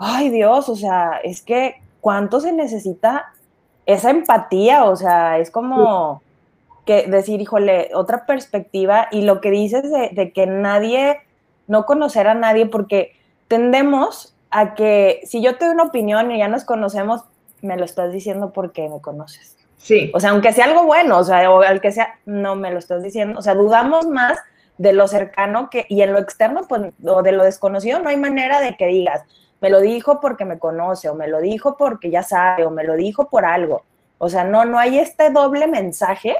ay 0.00 0.30
Dios, 0.30 0.68
o 0.68 0.74
sea, 0.74 1.20
es 1.22 1.42
que 1.42 1.76
cuánto 2.00 2.40
se 2.40 2.52
necesita 2.52 3.32
esa 3.86 4.10
empatía, 4.10 4.84
o 4.84 4.96
sea, 4.96 5.38
es 5.38 5.50
como 5.50 6.22
que 6.86 7.06
decir, 7.06 7.40
híjole, 7.40 7.90
otra 7.94 8.26
perspectiva 8.26 9.08
y 9.12 9.22
lo 9.22 9.40
que 9.40 9.50
dices 9.50 9.90
de, 9.90 10.08
de 10.12 10.32
que 10.32 10.46
nadie, 10.46 11.18
no 11.68 11.84
conocer 11.84 12.26
a 12.26 12.34
nadie, 12.34 12.66
porque 12.66 13.12
tendemos 13.46 14.34
a 14.50 14.74
que 14.74 15.20
si 15.24 15.42
yo 15.42 15.56
te 15.56 15.66
doy 15.66 15.74
una 15.74 15.84
opinión 15.84 16.32
y 16.32 16.38
ya 16.38 16.48
nos 16.48 16.64
conocemos, 16.64 17.22
me 17.60 17.76
lo 17.76 17.84
estás 17.84 18.12
diciendo 18.12 18.52
porque 18.52 18.88
me 18.88 19.00
conoces. 19.00 19.56
Sí. 19.76 20.10
O 20.14 20.20
sea, 20.20 20.30
aunque 20.30 20.52
sea 20.52 20.64
algo 20.64 20.84
bueno, 20.84 21.18
o 21.18 21.24
sea, 21.24 21.50
o 21.50 21.60
al 21.60 21.80
que 21.80 21.92
sea, 21.92 22.18
no 22.24 22.56
me 22.56 22.70
lo 22.70 22.78
estás 22.78 23.02
diciendo. 23.02 23.38
O 23.38 23.42
sea, 23.42 23.54
dudamos 23.54 24.06
más 24.06 24.38
de 24.78 24.92
lo 24.92 25.08
cercano 25.08 25.68
que, 25.68 25.84
y 25.88 26.02
en 26.02 26.12
lo 26.12 26.18
externo, 26.18 26.62
pues, 26.68 26.82
o 27.04 27.22
de 27.22 27.32
lo 27.32 27.44
desconocido, 27.44 27.98
no 27.98 28.08
hay 28.08 28.16
manera 28.16 28.60
de 28.60 28.76
que 28.76 28.86
digas, 28.86 29.22
me 29.60 29.70
lo 29.70 29.80
dijo 29.80 30.20
porque 30.20 30.44
me 30.44 30.58
conoce, 30.58 31.08
o 31.08 31.14
me 31.14 31.28
lo 31.28 31.40
dijo 31.40 31.76
porque 31.76 32.10
ya 32.10 32.22
sabe, 32.22 32.64
o 32.64 32.70
me 32.70 32.84
lo 32.84 32.94
dijo 32.94 33.28
por 33.28 33.44
algo. 33.44 33.82
O 34.18 34.28
sea, 34.28 34.44
no, 34.44 34.64
no 34.64 34.78
hay 34.78 34.98
este 34.98 35.30
doble 35.30 35.66
mensaje 35.66 36.36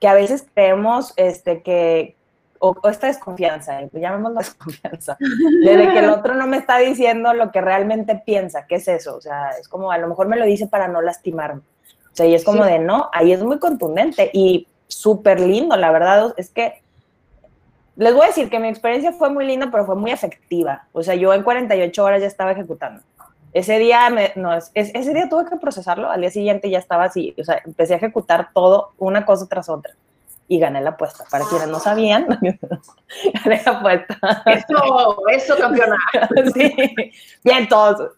que 0.00 0.08
a 0.08 0.14
veces 0.14 0.46
creemos 0.54 1.12
este, 1.16 1.62
que, 1.62 2.16
o, 2.58 2.74
o 2.82 2.88
esta 2.88 3.06
desconfianza, 3.06 3.80
eh, 3.80 3.90
llamémoslo 3.92 4.38
desconfianza, 4.40 5.16
de 5.18 5.88
que 5.92 5.98
el 5.98 6.10
otro 6.10 6.34
no 6.34 6.46
me 6.46 6.58
está 6.58 6.78
diciendo 6.78 7.32
lo 7.32 7.50
que 7.50 7.60
realmente 7.60 8.20
piensa, 8.24 8.66
¿qué 8.66 8.76
es 8.76 8.88
eso? 8.88 9.16
O 9.16 9.20
sea, 9.20 9.50
es 9.60 9.68
como, 9.68 9.90
a 9.90 9.98
lo 9.98 10.08
mejor 10.08 10.28
me 10.28 10.36
lo 10.36 10.44
dice 10.44 10.66
para 10.66 10.88
no 10.88 11.00
lastimarme. 11.00 11.62
O 12.12 12.16
sea, 12.16 12.26
y 12.26 12.34
es 12.34 12.44
como 12.44 12.64
sí. 12.64 12.70
de, 12.70 12.78
no, 12.78 13.10
ahí 13.12 13.32
es 13.32 13.42
muy 13.42 13.58
contundente 13.58 14.30
y 14.32 14.66
súper 14.86 15.40
lindo, 15.40 15.76
la 15.76 15.90
verdad, 15.90 16.34
es 16.36 16.50
que 16.50 16.80
les 17.96 18.12
voy 18.12 18.24
a 18.24 18.26
decir 18.28 18.50
que 18.50 18.58
mi 18.58 18.68
experiencia 18.68 19.12
fue 19.12 19.30
muy 19.30 19.46
linda, 19.46 19.70
pero 19.70 19.86
fue 19.86 19.96
muy 19.96 20.10
efectiva. 20.10 20.86
O 20.92 21.02
sea, 21.02 21.14
yo 21.14 21.32
en 21.32 21.42
48 21.42 22.04
horas 22.04 22.20
ya 22.20 22.26
estaba 22.26 22.52
ejecutando. 22.52 23.02
Ese 23.52 23.78
día, 23.78 24.10
me, 24.10 24.32
no, 24.36 24.52
es, 24.52 24.70
ese 24.74 25.14
día 25.14 25.30
tuve 25.30 25.46
que 25.48 25.56
procesarlo, 25.56 26.10
al 26.10 26.20
día 26.20 26.30
siguiente 26.30 26.68
ya 26.68 26.78
estaba 26.78 27.04
así, 27.04 27.34
o 27.38 27.42
sea, 27.42 27.62
empecé 27.64 27.94
a 27.94 27.96
ejecutar 27.96 28.50
todo, 28.52 28.92
una 28.98 29.24
cosa 29.24 29.46
tras 29.48 29.70
otra. 29.70 29.94
Y 30.46 30.60
gané 30.60 30.80
la 30.80 30.90
apuesta. 30.90 31.24
Para 31.30 31.44
quienes 31.46 31.68
no 31.68 31.80
sabían, 31.80 32.26
gané 33.44 33.62
la 33.64 33.72
apuesta. 33.72 34.18
Eso, 34.44 35.26
eso, 35.28 35.56
campeona. 35.56 35.96
sí, 36.54 36.94
bien, 37.42 37.66
todos. 37.66 38.12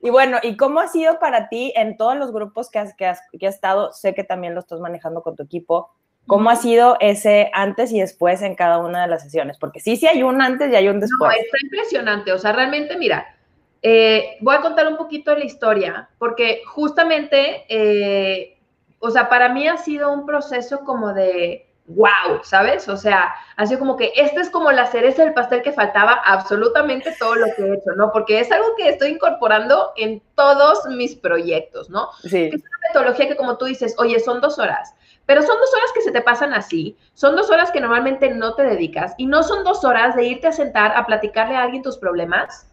Y 0.00 0.10
bueno, 0.10 0.38
¿y 0.42 0.56
cómo 0.56 0.80
ha 0.80 0.88
sido 0.88 1.18
para 1.18 1.48
ti 1.48 1.72
en 1.76 1.96
todos 1.96 2.16
los 2.16 2.32
grupos 2.32 2.70
que 2.70 2.78
has, 2.78 2.94
que 2.94 3.06
has, 3.06 3.20
que 3.38 3.46
has 3.46 3.56
estado? 3.56 3.92
Sé 3.92 4.14
que 4.14 4.24
también 4.24 4.54
lo 4.54 4.60
estás 4.60 4.80
manejando 4.80 5.22
con 5.22 5.36
tu 5.36 5.42
equipo. 5.42 5.90
¿Cómo 6.28 6.50
ha 6.50 6.56
sido 6.56 6.98
ese 7.00 7.50
antes 7.54 7.90
y 7.90 8.00
después 8.00 8.42
en 8.42 8.54
cada 8.54 8.78
una 8.78 9.02
de 9.02 9.08
las 9.08 9.22
sesiones? 9.22 9.56
Porque 9.58 9.80
sí, 9.80 9.96
sí 9.96 10.06
hay 10.06 10.22
un 10.22 10.42
antes 10.42 10.70
y 10.70 10.76
hay 10.76 10.86
un 10.88 11.00
después. 11.00 11.18
No, 11.20 11.30
está 11.30 11.56
impresionante. 11.62 12.32
O 12.32 12.38
sea, 12.38 12.52
realmente, 12.52 12.98
mira, 12.98 13.34
eh, 13.80 14.36
voy 14.40 14.54
a 14.54 14.60
contar 14.60 14.86
un 14.88 14.98
poquito 14.98 15.30
de 15.30 15.38
la 15.38 15.44
historia, 15.46 16.10
porque 16.18 16.62
justamente, 16.66 17.64
eh, 17.70 18.58
o 18.98 19.10
sea, 19.10 19.30
para 19.30 19.48
mí 19.48 19.66
ha 19.66 19.78
sido 19.78 20.12
un 20.12 20.26
proceso 20.26 20.80
como 20.80 21.14
de, 21.14 21.66
wow, 21.86 22.42
¿sabes? 22.42 22.88
O 22.88 22.96
sea, 22.98 23.34
ha 23.56 23.66
sido 23.66 23.78
como 23.78 23.96
que 23.96 24.12
esta 24.14 24.42
es 24.42 24.50
como 24.50 24.70
la 24.70 24.86
cereza 24.86 25.24
del 25.24 25.32
pastel 25.32 25.62
que 25.62 25.72
faltaba 25.72 26.20
absolutamente 26.24 27.14
todo 27.18 27.36
lo 27.36 27.46
que 27.56 27.62
he 27.62 27.74
hecho, 27.74 27.92
¿no? 27.96 28.12
Porque 28.12 28.40
es 28.40 28.52
algo 28.52 28.76
que 28.76 28.90
estoy 28.90 29.12
incorporando 29.12 29.92
en 29.96 30.20
todos 30.34 30.84
mis 30.90 31.14
proyectos, 31.14 31.88
¿no? 31.88 32.10
Sí. 32.22 32.50
Es 32.52 32.60
una 32.60 32.78
metodología 32.88 33.28
que 33.28 33.36
como 33.36 33.56
tú 33.56 33.64
dices, 33.64 33.94
oye, 33.98 34.20
son 34.20 34.42
dos 34.42 34.58
horas, 34.58 34.94
pero 35.28 35.42
son 35.42 35.58
dos 35.58 35.74
horas 35.74 35.92
que 35.92 36.00
se 36.00 36.10
te 36.10 36.22
pasan 36.22 36.54
así, 36.54 36.96
son 37.12 37.36
dos 37.36 37.50
horas 37.50 37.70
que 37.70 37.82
normalmente 37.82 38.30
no 38.30 38.54
te 38.54 38.62
dedicas 38.62 39.14
y 39.18 39.26
no 39.26 39.42
son 39.42 39.62
dos 39.62 39.84
horas 39.84 40.16
de 40.16 40.24
irte 40.24 40.46
a 40.46 40.52
sentar 40.52 40.96
a 40.96 41.04
platicarle 41.04 41.54
a 41.54 41.64
alguien 41.64 41.82
tus 41.82 41.98
problemas 41.98 42.66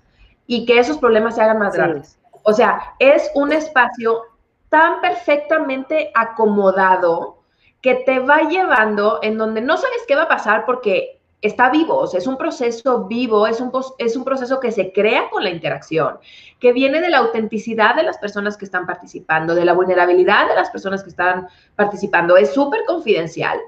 y 0.48 0.66
que 0.66 0.80
esos 0.80 0.98
problemas 0.98 1.36
se 1.36 1.42
hagan 1.42 1.60
más 1.60 1.74
sí. 1.74 1.80
grandes. 1.80 2.18
O 2.44 2.54
sea, 2.54 2.94
es 3.00 3.30
un 3.36 3.52
espacio 3.52 4.22
tan 4.70 5.02
perfectamente 5.02 6.14
acomodado 6.16 7.40
que 7.82 7.96
te 7.96 8.20
va 8.20 8.48
llevando 8.48 9.20
en 9.22 9.38
donde 9.38 9.60
no 9.60 9.76
sabes 9.76 10.06
qué 10.08 10.16
va 10.16 10.24
a 10.24 10.30
pasar 10.30 10.66
porque 10.66 11.15
está 11.46 11.70
vivo, 11.70 11.98
o 11.98 12.08
sea, 12.08 12.20
es 12.20 12.28
un 12.28 12.38
proceso 12.38 13.06
vivo, 13.06 13.48
es 13.48 13.62
un, 13.62 13.72
es 13.98 14.16
un 14.16 14.24
proceso 14.24 14.60
que 14.60 14.72
se 14.72 14.92
crea 14.92 15.30
con 15.30 15.44
la 15.44 15.50
interacción, 15.50 16.18
que 16.60 16.74
viene 16.74 17.02
de 17.02 17.10
la 17.10 17.20
autenticidad 17.20 17.96
de 17.96 18.04
las 18.04 18.18
personas 18.18 18.58
que 18.58 18.66
están 18.66 18.86
participando, 18.86 19.56
de 19.56 19.66
la 19.66 19.74
vulnerabilidad 19.74 20.48
de 20.48 20.56
las 20.56 20.70
personas 20.70 21.04
que 21.04 21.10
están 21.10 21.48
participando, 21.76 22.38
es 22.38 22.54
súper 22.54 22.86
confidencial, 22.86 23.60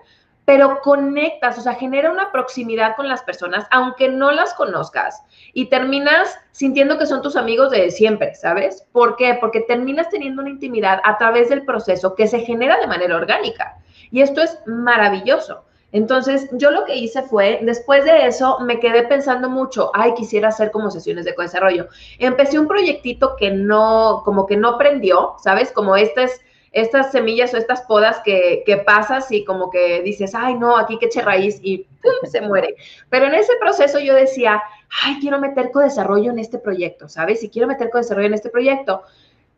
pero 0.48 0.80
conectas, 0.80 1.58
o 1.58 1.62
sea, 1.62 1.74
genera 1.74 2.10
una 2.10 2.32
proximidad 2.32 2.96
con 2.96 3.10
las 3.10 3.22
personas, 3.22 3.68
aunque 3.70 4.08
no 4.08 4.32
las 4.32 4.54
conozcas, 4.54 5.22
y 5.52 5.66
terminas 5.66 6.40
sintiendo 6.52 6.98
que 6.98 7.06
son 7.06 7.22
tus 7.22 7.36
amigos 7.36 7.70
de 7.72 7.92
siempre, 7.92 8.34
¿sabes? 8.34 8.88
¿Por 8.94 9.18
qué? 9.18 9.38
Porque 9.42 9.60
terminas 9.60 10.10
teniendo 10.10 10.42
una 10.42 10.52
intimidad 10.52 11.02
a 11.04 11.18
través 11.18 11.50
del 11.50 11.66
proceso 11.66 12.16
que 12.16 12.28
se 12.28 12.40
genera 12.40 12.80
de 12.80 12.88
manera 12.88 13.18
orgánica. 13.18 13.78
Y 14.10 14.22
esto 14.22 14.42
es 14.42 14.58
maravilloso. 14.66 15.67
Entonces, 15.98 16.48
yo 16.52 16.70
lo 16.70 16.86
que 16.86 16.96
hice 16.96 17.24
fue, 17.24 17.60
después 17.64 18.06
de 18.06 18.28
eso, 18.28 18.60
me 18.60 18.80
quedé 18.80 19.02
pensando 19.08 19.50
mucho, 19.50 19.90
ay, 19.96 20.14
quisiera 20.14 20.50
hacer 20.50 20.70
como 20.70 20.92
sesiones 20.92 21.26
de 21.26 21.34
co-desarrollo. 21.34 21.88
Empecé 22.20 22.60
un 22.60 22.68
proyectito 22.68 23.36
que 23.36 23.50
no, 23.50 24.22
como 24.24 24.46
que 24.46 24.58
no 24.58 24.78
prendió, 24.78 25.34
¿sabes? 25.42 25.72
Como 25.72 25.96
estas, 25.96 26.40
estas 26.72 27.12
semillas 27.12 27.52
o 27.56 27.58
estas 27.58 27.82
podas 27.82 28.22
que, 28.24 28.62
que 28.64 28.78
pasas 28.78 29.32
y 29.32 29.44
como 29.44 29.72
que 29.72 30.04
dices, 30.04 30.36
ay, 30.36 30.54
no, 30.54 30.78
aquí 30.78 31.00
que 31.00 31.08
eche 31.08 31.24
raíz 31.24 31.60
y 31.64 31.80
¡pum! 31.80 32.30
se 32.30 32.42
muere. 32.42 32.76
Pero 33.10 33.26
en 33.26 33.34
ese 33.34 33.54
proceso 33.60 33.98
yo 33.98 34.14
decía, 34.14 34.62
ay, 35.04 35.18
quiero 35.20 35.40
meter 35.40 35.72
co-desarrollo 35.72 36.30
en 36.30 36.38
este 36.38 36.60
proyecto, 36.60 37.10
¿sabes? 37.10 37.44
Y 37.44 37.50
quiero 37.50 37.68
meter 37.68 37.90
co-desarrollo 37.90 38.28
en 38.28 38.36
este 38.36 38.50
proyecto. 38.52 39.02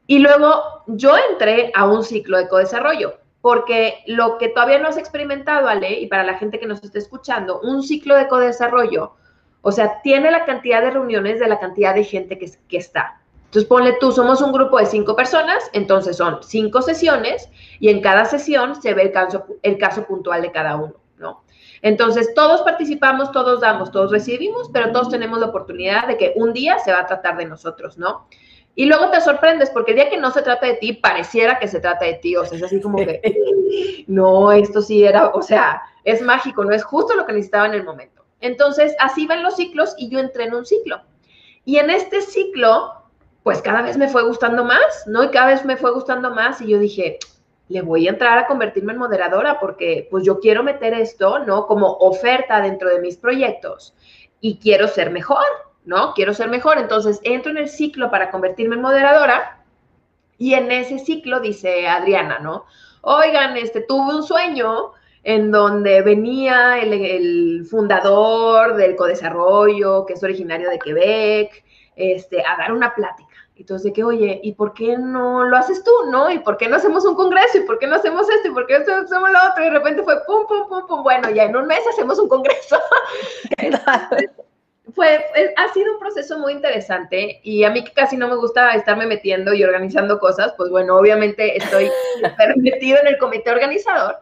Y 0.08 0.20
luego 0.20 0.86
yo 0.88 1.18
entré 1.32 1.74
a 1.76 1.86
un 1.86 2.06
ciclo 2.06 2.38
de 2.38 2.48
co-desarrollo 2.48 3.16
porque 3.42 4.00
lo 4.06 4.38
que 4.38 4.50
todavía 4.50 4.80
no 4.80 4.90
has 4.90 4.98
experimentado, 4.98 5.68
Ale, 5.68 6.00
y 6.00 6.08
para 6.08 6.24
la 6.24 6.38
gente 6.38 6.60
que 6.60 6.68
nos 6.68 6.84
esté 6.84 7.00
escuchando, 7.00 7.60
un 7.62 7.84
ciclo 7.84 8.16
de 8.16 8.28
co-desarrollo, 8.28 9.14
o 9.62 9.72
sea, 9.72 10.02
tiene 10.02 10.32
la 10.32 10.46
cantidad 10.46 10.82
de 10.82 10.92
reuniones 10.92 11.40
de 11.40 11.48
la 11.48 11.60
cantidad 11.60 11.96
de 11.96 12.04
gente 12.04 12.38
que, 12.38 12.52
que 12.68 12.78
está. 12.78 13.22
Entonces, 13.46 13.68
ponle 13.68 13.98
tú, 14.00 14.12
somos 14.12 14.42
un 14.42 14.52
grupo 14.52 14.78
de 14.78 14.86
cinco 14.86 15.16
personas, 15.16 15.70
entonces 15.74 16.18
son 16.18 16.38
cinco 16.44 16.82
sesiones 16.82 17.50
y 17.80 17.90
en 17.90 18.02
cada 18.02 18.26
sesión 18.26 18.80
se 18.80 18.94
ve 18.94 19.04
el 19.04 19.12
caso, 19.12 19.46
el 19.64 19.78
caso 19.78 20.06
puntual 20.06 20.44
de 20.44 20.52
cada 20.52 20.76
uno, 20.76 20.94
¿no? 21.18 21.42
Entonces, 21.82 22.34
todos 22.36 22.62
participamos, 22.62 23.32
todos 23.32 23.62
damos, 23.62 23.92
todos 23.92 24.12
recibimos, 24.12 24.70
pero 24.72 24.92
todos 24.92 25.10
tenemos 25.10 25.40
la 25.40 25.48
oportunidad 25.48 26.08
de 26.08 26.18
que 26.18 26.34
un 26.36 26.54
día 26.54 26.78
se 26.80 26.92
va 26.92 27.00
a 27.00 27.06
tratar 27.08 27.38
de 27.38 27.46
nosotros, 27.46 27.98
¿no? 27.98 28.28
Y 28.76 28.86
luego 28.86 29.10
te 29.10 29.20
sorprendes 29.22 29.70
porque 29.70 29.92
el 29.92 29.98
día 29.98 30.10
que 30.10 30.18
no 30.18 30.32
se 30.32 30.42
trata 30.42 30.66
de 30.66 30.76
ti, 30.76 30.94
pareciera 30.94 31.60
que 31.60 31.68
se 31.68 31.80
trata 31.80 32.06
de 32.06 32.14
ti. 32.16 32.36
O 32.36 32.46
sea, 32.46 32.58
es 32.58 32.64
así 32.64 32.80
como 32.80 32.98
que, 32.98 33.22
no, 34.08 34.52
esto 34.52 34.82
sí 34.82 35.04
era, 35.04 35.30
o 35.30 35.42
sea, 35.42 35.82
es 36.04 36.22
mágico, 36.22 36.64
no 36.64 36.74
es 36.74 36.84
justo 36.84 37.16
lo 37.16 37.26
que 37.26 37.34
necesitaba 37.34 37.66
en 37.68 37.74
el 37.74 37.84
momento. 37.84 38.24
Entonces, 38.42 38.96
así 39.00 39.28
van 39.28 39.44
los 39.44 39.56
ciclos 39.56 39.96
y 39.98 40.10
yo 40.10 40.20
entré 40.20 40.46
en 40.46 40.54
un 40.54 40.66
ciclo. 40.66 41.02
Y 41.66 41.78
en 41.78 41.90
este 41.90 42.22
ciclo, 42.22 42.94
pues 43.44 43.62
cada 43.62 43.82
vez 43.82 43.98
me 43.98 44.08
fue 44.08 44.24
gustando 44.24 44.64
más, 44.64 45.06
¿no? 45.08 45.24
Y 45.24 45.30
cada 45.30 45.48
vez 45.48 45.66
me 45.66 45.78
fue 45.78 45.92
gustando 45.92 46.34
más 46.34 46.62
y 46.62 46.68
yo 46.68 46.80
dije, 46.80 47.20
le 47.68 47.82
voy 47.82 48.08
a 48.08 48.12
entrar 48.12 48.38
a 48.38 48.48
convertirme 48.48 48.94
en 48.94 49.00
moderadora 49.00 49.60
porque 49.60 50.08
pues 50.10 50.26
yo 50.26 50.40
quiero 50.40 50.64
meter 50.64 50.94
esto, 50.94 51.40
¿no? 51.40 51.68
Como 51.68 51.94
oferta 51.98 52.62
dentro 52.62 52.90
de 52.90 53.00
mis 53.00 53.18
proyectos 53.18 53.94
y 54.42 54.58
quiero 54.58 54.88
ser 54.88 55.12
mejor, 55.12 55.46
¿no? 55.86 56.14
Quiero 56.14 56.34
ser 56.34 56.50
mejor, 56.50 56.78
entonces 56.78 57.20
entro 57.24 57.52
en 57.52 57.58
el 57.58 57.70
ciclo 57.70 58.12
para 58.12 58.32
convertirme 58.32 58.76
en 58.76 58.82
moderadora 58.82 59.64
y 60.38 60.54
en 60.54 60.72
ese 60.72 61.00
ciclo 61.00 61.40
dice 61.40 61.88
Adriana, 61.88 62.40
¿no? 62.40 62.66
Oigan, 63.02 63.58
este, 63.58 63.82
tuve 63.82 64.16
un 64.16 64.24
sueño 64.24 64.94
en 65.24 65.52
donde 65.52 66.02
venía 66.02 66.80
el, 66.80 67.66
fundador 67.70 68.76
del 68.76 68.96
Codesarrollo, 68.96 70.06
que 70.06 70.14
es 70.14 70.24
originario 70.24 70.70
de 70.70 70.80
Quebec, 70.80 71.64
este, 71.96 72.42
a 72.46 72.58
dar 72.58 72.72
una 72.72 72.96
plática. 72.96 73.30
Entonces 73.56 73.84
de 73.84 73.94
que, 73.94 74.06
oye, 74.06 74.40
¿y 74.42 74.54
por 74.54 74.74
qué 74.74 74.98
no 74.98 75.44
lo 75.44 75.58
haces 75.58 75.84
tú, 75.84 75.92
no? 76.10 76.32
¿Y 76.32 76.40
por 76.40 76.56
qué 76.56 76.70
no 76.70 76.78
hacemos 76.78 77.04
un 77.04 77.16
congreso? 77.16 77.58
¿Y 77.58 77.62
por 77.62 77.78
qué 77.78 77.88
no 77.88 77.98
hacemos 77.98 78.30
esto? 78.30 78.48
¿Y 78.48 78.52
por 78.52 78.66
qué 78.66 78.80
no 78.80 79.02
hacemos 79.02 79.30
lo 79.30 79.40
otro? 79.52 79.62
Y 79.62 79.66
de 79.66 79.72
repente 79.72 80.04
fue 80.04 80.16
pum, 80.26 80.48
pum, 80.48 80.70
pum, 80.70 80.88
pum. 80.88 81.04
Bueno, 81.04 81.30
ya 81.30 81.44
en 81.44 81.56
un 81.58 81.68
mes 81.68 81.82
hacemos 81.92 82.18
un 82.20 82.30
congreso. 82.30 82.80
fue, 84.94 85.26
ha 85.56 85.74
sido 85.74 85.94
un 85.94 86.00
proceso 86.00 86.38
muy 86.40 86.54
interesante 86.54 87.40
y 87.44 87.64
a 87.64 87.70
mí 87.70 87.84
que 87.84 87.92
casi 87.92 88.18
no 88.18 88.28
me 88.28 88.36
gusta 88.36 88.74
estarme 88.74 89.06
metiendo 89.06 89.54
y 89.54 89.64
organizando 89.64 90.20
cosas, 90.20 90.54
pues 90.58 90.70
bueno, 90.70 90.98
obviamente 90.98 91.58
estoy 91.58 91.90
metido 92.58 92.98
en 93.02 93.08
el 93.08 93.18
comité 93.18 93.52
organizador. 93.52 94.18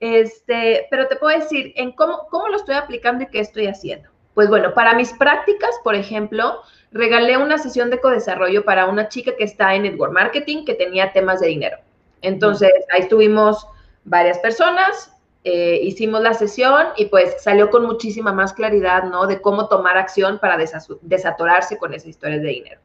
Este, 0.00 0.86
pero 0.90 1.08
te 1.08 1.16
puedo 1.16 1.38
decir 1.38 1.72
en 1.76 1.92
cómo, 1.92 2.26
cómo 2.30 2.48
lo 2.48 2.56
estoy 2.56 2.76
aplicando 2.76 3.24
y 3.24 3.26
qué 3.26 3.40
estoy 3.40 3.66
haciendo. 3.66 4.08
Pues 4.34 4.48
bueno, 4.48 4.72
para 4.72 4.94
mis 4.94 5.12
prácticas, 5.12 5.70
por 5.84 5.94
ejemplo, 5.94 6.62
regalé 6.92 7.36
una 7.36 7.58
sesión 7.58 7.90
de 7.90 8.00
codesarrollo 8.00 8.64
para 8.64 8.86
una 8.86 9.08
chica 9.08 9.36
que 9.36 9.44
está 9.44 9.74
en 9.74 9.82
network 9.82 10.12
marketing 10.12 10.64
que 10.64 10.74
tenía 10.74 11.12
temas 11.12 11.40
de 11.40 11.48
dinero. 11.48 11.78
Entonces, 12.22 12.72
ahí 12.92 13.02
estuvimos 13.02 13.66
varias 14.04 14.38
personas, 14.38 15.12
eh, 15.42 15.80
hicimos 15.82 16.20
la 16.20 16.34
sesión 16.34 16.88
y 16.96 17.06
pues 17.06 17.42
salió 17.42 17.70
con 17.70 17.86
muchísima 17.86 18.32
más 18.32 18.52
claridad, 18.52 19.04
¿no? 19.04 19.26
De 19.26 19.40
cómo 19.40 19.68
tomar 19.68 19.96
acción 19.96 20.38
para 20.38 20.58
desatorarse 21.02 21.78
con 21.78 21.94
esas 21.94 22.08
historias 22.08 22.42
de 22.42 22.48
dinero. 22.48 22.80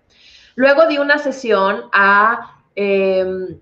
Luego 0.55 0.88
di 0.88 0.97
una 0.97 1.17
sesión 1.17 1.89
a, 1.91 2.62
em, 2.75 3.59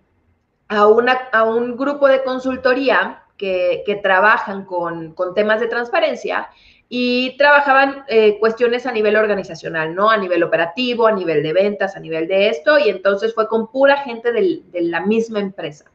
a, 0.67 0.88
una, 0.88 1.13
a 1.31 1.43
un 1.43 1.75
grupo 1.75 2.07
de 2.07 2.23
consultoría 2.23 3.23
que, 3.35 3.81
que 3.85 3.95
trabajan 3.95 4.65
con, 4.65 5.13
con 5.13 5.33
temas 5.33 5.59
de 5.59 5.67
transparencia 5.67 6.50
y 6.88 7.35
trabajaban 7.38 8.03
eh, 8.07 8.38
cuestiones 8.39 8.85
a 8.85 8.91
nivel 8.91 9.15
organizacional, 9.15 9.95
¿no? 9.95 10.12
A 10.12 10.17
nivel 10.17 10.43
operativo, 10.43 11.07
a 11.07 11.12
nivel 11.12 11.41
de 11.41 11.51
ventas, 11.51 11.95
a 11.95 12.00
nivel 12.00 12.27
de 12.27 12.50
esto, 12.50 12.77
y 12.77 12.89
entonces 12.89 13.33
fue 13.33 13.47
con 13.47 13.71
pura 13.71 13.97
gente 13.97 14.31
de 14.31 14.62
la 14.81 15.01
misma 15.01 15.39
empresa. 15.39 15.85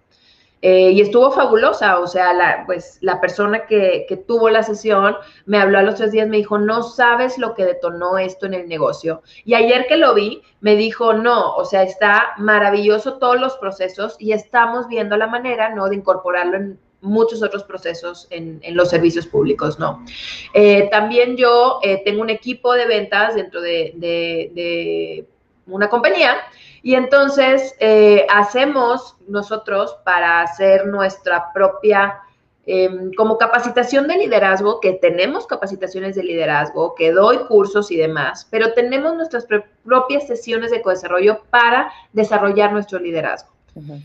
Eh, 0.61 0.91
y 0.91 1.01
estuvo 1.01 1.31
fabulosa, 1.31 2.01
o 2.01 2.07
sea, 2.07 2.33
la, 2.33 2.65
pues 2.67 2.99
la 3.01 3.21
persona 3.21 3.67
que, 3.67 4.07
que, 4.09 4.17
tuvo 4.17 4.51
la 4.51 4.65
sesión 4.65 5.17
me 5.47 5.59
habló 5.59 5.79
a 5.79 5.83
los 5.83 5.95
tres 5.95 6.11
días, 6.11 6.27
me 6.27 6.39
dijo, 6.39 6.59
no 6.59 6.83
sabes 6.83 7.39
lo 7.39 7.55
que 7.55 7.65
detonó 7.65 8.19
esto 8.19 8.47
en 8.47 8.55
el 8.55 8.69
negocio. 8.69 9.23
Y 9.45 9.55
ayer 9.55 9.87
que 9.87 9.97
lo 9.97 10.15
vi, 10.15 10.43
me 10.61 10.75
dijo, 10.75 11.13
no, 11.13 11.55
o 11.55 11.65
sea, 11.65 11.85
está 11.85 12.33
maravilloso 12.39 13.19
todos 13.19 13.41
los 13.41 13.57
procesos 13.59 14.17
y 14.19 14.33
estamos 14.33 14.89
viendo 14.89 15.17
la 15.17 15.29
manera, 15.29 15.75
¿no? 15.75 15.89
De 15.89 15.95
incorporarlo 15.97 16.57
en, 16.57 16.79
muchos 17.01 17.43
otros 17.43 17.65
procesos 17.65 18.27
en, 18.31 18.61
los 18.75 18.91
servicios 18.91 19.27
públicos, 19.27 19.79
¿no? 19.79 20.05
Eh, 20.55 20.89
también 20.91 21.37
yo 21.37 21.79
eh, 21.83 22.03
tengo 22.05 22.23
un 22.23 22.31
equipo 22.31 22.75
de 22.75 22.87
ventas 22.87 23.35
dentro 23.35 23.61
de, 23.61 25.25
una 25.67 25.89
compañía 25.89 26.37
y 26.83 26.95
entonces 26.95 27.75
eh, 27.81 28.27
hacemos 28.33 29.17
nosotros 29.27 29.97
para 30.05 30.43
hacer 30.43 30.87
nuestra 30.87 31.53
propia 31.53 32.21
em, 32.67 33.13
como 33.15 33.39
capacitación 33.39 34.07
de 34.07 34.19
liderazgo, 34.19 34.81
que 34.81 34.93
tenemos 34.93 35.47
capacitaciones 35.47 36.15
de 36.17 36.23
liderazgo, 36.23 36.95
que 36.95 37.13
doy 37.13 37.39
cursos 37.47 37.91
y 37.91 37.97
demás, 37.97 38.47
pero 38.51 38.75
tenemos 38.75 39.15
nuestras 39.15 39.47
propias 39.85 40.27
sesiones 40.27 40.71
de 40.71 40.83
co-desarrollo 40.83 41.43
para 41.51 41.91
desarrollar 42.13 42.73
nuestro 42.73 42.99
liderazgo. 42.99 43.51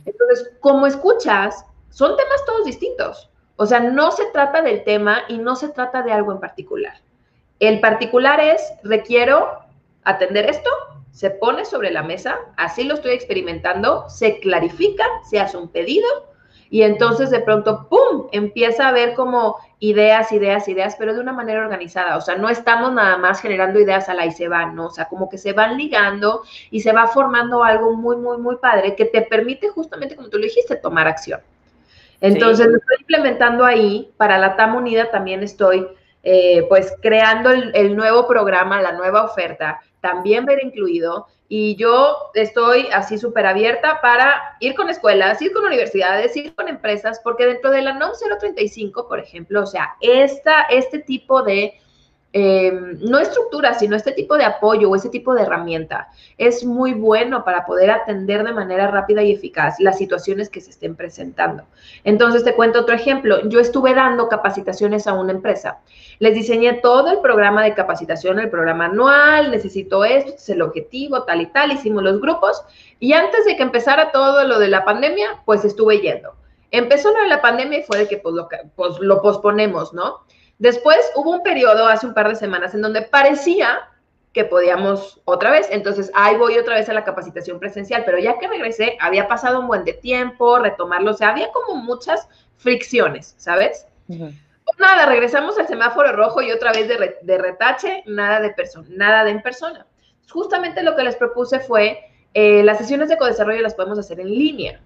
Entonces, 0.06 0.52
como 0.60 0.86
escuchas, 0.86 1.66
son 1.90 2.16
temas 2.16 2.46
todos 2.46 2.66
distintos. 2.66 3.32
O 3.56 3.66
sea, 3.66 3.80
no 3.80 4.12
se 4.12 4.26
trata 4.28 4.62
del 4.62 4.84
tema 4.84 5.24
y 5.28 5.38
no 5.38 5.56
se 5.56 5.70
trata 5.70 6.04
de 6.04 6.12
algo 6.12 6.32
en 6.32 6.40
particular. 6.40 6.94
El 7.60 7.80
particular 7.80 8.40
es, 8.40 8.62
requiero 8.84 9.60
atender 10.04 10.50
esto, 10.50 10.70
se 11.14 11.30
pone 11.30 11.64
sobre 11.64 11.92
la 11.92 12.02
mesa, 12.04 12.40
así 12.58 12.84
lo 12.84 12.96
estoy 12.96 13.14
experimentando, 13.14 14.10
se 14.10 14.40
clarifica, 14.40 15.06
se 15.30 15.40
hace 15.40 15.58
un 15.58 15.70
pedido 15.70 16.08
y 16.74 16.82
entonces 16.82 17.30
de 17.30 17.40
pronto, 17.40 17.88
¡pum!, 17.88 18.30
empieza 18.32 18.86
a 18.86 18.90
haber 18.90 19.14
como 19.14 19.58
ideas, 19.78 20.32
ideas, 20.32 20.68
ideas, 20.68 20.96
pero 20.98 21.14
de 21.14 21.20
una 21.20 21.32
manera 21.32 21.62
organizada. 21.62 22.18
O 22.18 22.22
sea, 22.22 22.36
no 22.36 22.50
estamos 22.50 22.92
nada 22.92 23.16
más 23.20 23.42
generando 23.42 23.80
ideas 23.80 24.10
a 24.10 24.16
la 24.16 24.26
y 24.26 24.32
se 24.32 24.48
van, 24.48 24.74
¿no? 24.74 24.88
O 24.88 24.90
sea, 24.90 25.06
como 25.06 25.30
que 25.30 25.38
se 25.38 25.54
van 25.54 25.78
ligando 25.78 26.42
y 26.72 26.80
se 26.80 26.92
va 26.92 27.06
formando 27.06 27.64
algo 27.64 27.96
muy, 27.96 28.16
muy, 28.16 28.40
muy 28.40 28.56
padre 28.56 28.96
que 28.96 29.06
te 29.06 29.22
permite 29.22 29.70
justamente, 29.70 30.16
como 30.16 30.30
tú 30.30 30.40
lo 30.40 30.46
dijiste, 30.46 30.76
tomar 30.78 31.08
acción. 31.08 31.42
Entonces, 32.22 32.66
lo 32.66 32.78
estoy 32.78 32.96
implementando 33.02 33.66
ahí. 33.66 34.12
Para 34.18 34.40
la 34.40 34.56
TAM 34.56 34.76
Unida 34.76 35.12
también 35.12 35.44
estoy, 35.44 35.86
eh, 36.24 36.66
pues, 36.70 36.92
creando 37.04 37.52
el, 37.52 37.96
nuevo 37.96 38.26
programa, 38.26 38.82
la 38.82 38.94
nueva 38.94 39.26
oferta, 39.26 39.80
también 40.04 40.46
ver 40.46 40.62
incluido. 40.62 41.28
Y 41.48 41.76
yo 41.78 42.18
estoy 42.34 42.88
así 42.92 43.18
súper 43.18 43.46
abierta 43.46 44.02
para 44.02 44.58
ir 44.60 44.76
con 44.76 44.90
escuelas, 44.90 45.42
ir 45.42 45.54
con 45.54 45.64
universidades, 45.64 46.36
ir 46.36 46.54
con 46.56 46.68
empresas, 46.68 47.22
porque 47.24 47.46
dentro 47.46 47.72
de 47.72 47.82
la 47.82 47.94
NOM 47.94 48.12
035, 48.40 49.08
por 49.08 49.20
ejemplo, 49.20 49.62
o 49.62 49.66
sea, 49.66 49.96
esta, 50.02 50.64
este 50.64 51.00
tipo 51.00 51.42
de 51.42 51.80
Em, 52.36 52.98
no 53.00 53.20
estructura, 53.20 53.76
sino 53.76 53.96
este 53.96 54.12
tipo 54.12 54.36
de 54.38 54.44
apoyo 54.44 54.90
o 54.90 54.96
ese 54.96 55.10
tipo 55.10 55.36
de 55.36 55.44
herramienta 55.44 56.08
es 56.40 56.66
muy 56.66 56.96
bueno 56.96 57.46
para 57.46 57.64
poder 57.64 57.92
atender 57.92 58.44
de 58.44 58.52
manera 58.52 58.88
rápida 58.88 59.22
y 59.22 59.32
eficaz 59.32 59.80
las 59.80 60.00
situaciones 60.00 60.50
que 60.50 60.60
se 60.60 60.72
estén 60.72 60.96
presentando. 60.96 61.64
Entonces, 62.04 62.44
te 62.44 62.56
cuento 62.56 62.80
otro 62.80 62.96
ejemplo. 62.96 63.48
Yo 63.50 63.60
estuve 63.60 63.94
dando 63.94 64.30
capacitaciones 64.30 65.06
a 65.06 65.14
una 65.14 65.32
empresa. 65.32 65.82
Les 66.18 66.34
diseñé 66.34 66.74
todo 66.74 67.12
el 67.12 67.20
programa 67.20 67.64
de 67.64 67.76
capacitación, 67.76 68.40
el 68.40 68.50
programa 68.50 68.86
anual, 68.86 69.52
necesito 69.52 70.04
esto, 70.04 70.32
este 70.32 70.42
es 70.42 70.50
el 70.50 70.64
objetivo, 70.64 71.26
tal 71.26 71.42
y 71.42 71.46
tal, 71.46 71.72
hicimos 71.72 72.02
los 72.02 72.20
grupos 72.20 72.64
y 73.00 73.14
antes 73.14 73.46
de 73.46 73.56
que 73.56 73.62
empezara 73.62 74.12
todo 74.12 74.44
lo 74.48 74.58
de 74.58 74.70
la 74.70 74.84
pandemia, 74.84 75.44
pues 75.46 75.66
estuve 75.66 76.00
yendo. 76.00 76.34
Empezó 76.72 77.14
lo 77.14 77.22
de 77.22 77.28
la 77.28 77.44
pandemia 77.44 77.78
y 77.78 77.84
fue 77.84 78.00
de 78.00 78.08
que 78.08 78.18
pues 78.18 78.34
lo, 78.34 78.50
pues, 78.76 78.98
lo 78.98 79.22
posponemos, 79.22 79.94
¿no? 79.94 80.22
Después 80.64 81.12
hubo 81.16 81.30
un 81.30 81.44
periodo 81.44 81.88
hace 81.88 82.08
un 82.08 82.14
par 82.14 82.30
de 82.30 82.36
semanas 82.36 82.74
en 82.74 82.82
donde 82.82 83.02
parecía 83.02 83.82
que 84.32 84.46
podíamos 84.46 85.20
otra 85.26 85.52
vez, 85.52 85.68
entonces 85.70 86.10
ahí 86.16 86.38
voy 86.38 86.58
otra 86.58 86.76
vez 86.76 86.88
a 86.88 86.94
la 86.94 87.04
capacitación 87.04 87.60
presencial, 87.60 88.04
pero 88.06 88.18
ya 88.18 88.40
que 88.40 88.48
regresé, 88.48 88.96
había 89.02 89.28
pasado 89.28 89.60
un 89.60 89.68
buen 89.68 89.84
de 89.84 89.92
tiempo, 89.92 90.60
retomarlo, 90.60 91.12
o 91.12 91.14
sea, 91.16 91.32
había 91.32 91.52
como 91.52 91.76
muchas 91.76 92.30
fricciones, 92.56 93.36
¿sabes? 93.36 93.88
Pues 94.08 94.80
nada, 94.80 95.06
regresamos 95.06 95.60
al 95.60 95.68
semáforo 95.68 96.14
rojo 96.14 96.42
y 96.42 96.54
otra 96.54 96.72
vez 96.72 96.88
de, 96.88 97.38
retache, 97.38 98.02
nada 98.06 98.40
de 98.40 98.52
persona, 98.52 98.88
nada 98.90 99.26
de 99.26 99.32
en 99.32 99.42
persona. 99.42 99.86
Justamente 100.30 100.82
lo 100.82 100.96
que 100.96 101.04
les 101.04 101.18
propuse 101.18 101.60
fue, 101.60 102.00
eh, 102.34 102.64
las 102.64 102.78
sesiones 102.78 103.10
de 103.10 103.18
codesarrollo 103.18 103.62
las 103.62 103.76
podemos 103.76 104.00
hacer 104.00 104.22
en 104.22 104.30
línea. 104.30 104.80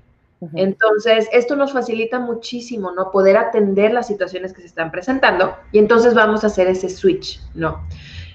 Entonces, 0.53 1.27
esto 1.31 1.55
nos 1.55 1.73
facilita 1.73 2.19
muchísimo, 2.19 2.91
¿no? 2.91 3.11
Poder 3.11 3.37
atender 3.37 3.91
las 3.91 4.07
situaciones 4.07 4.53
que 4.53 4.61
se 4.61 4.67
están 4.67 4.91
presentando 4.91 5.55
y 5.71 5.79
entonces 5.79 6.13
vamos 6.13 6.43
a 6.43 6.47
hacer 6.47 6.67
ese 6.67 6.89
switch, 6.89 7.41
¿no? 7.55 7.87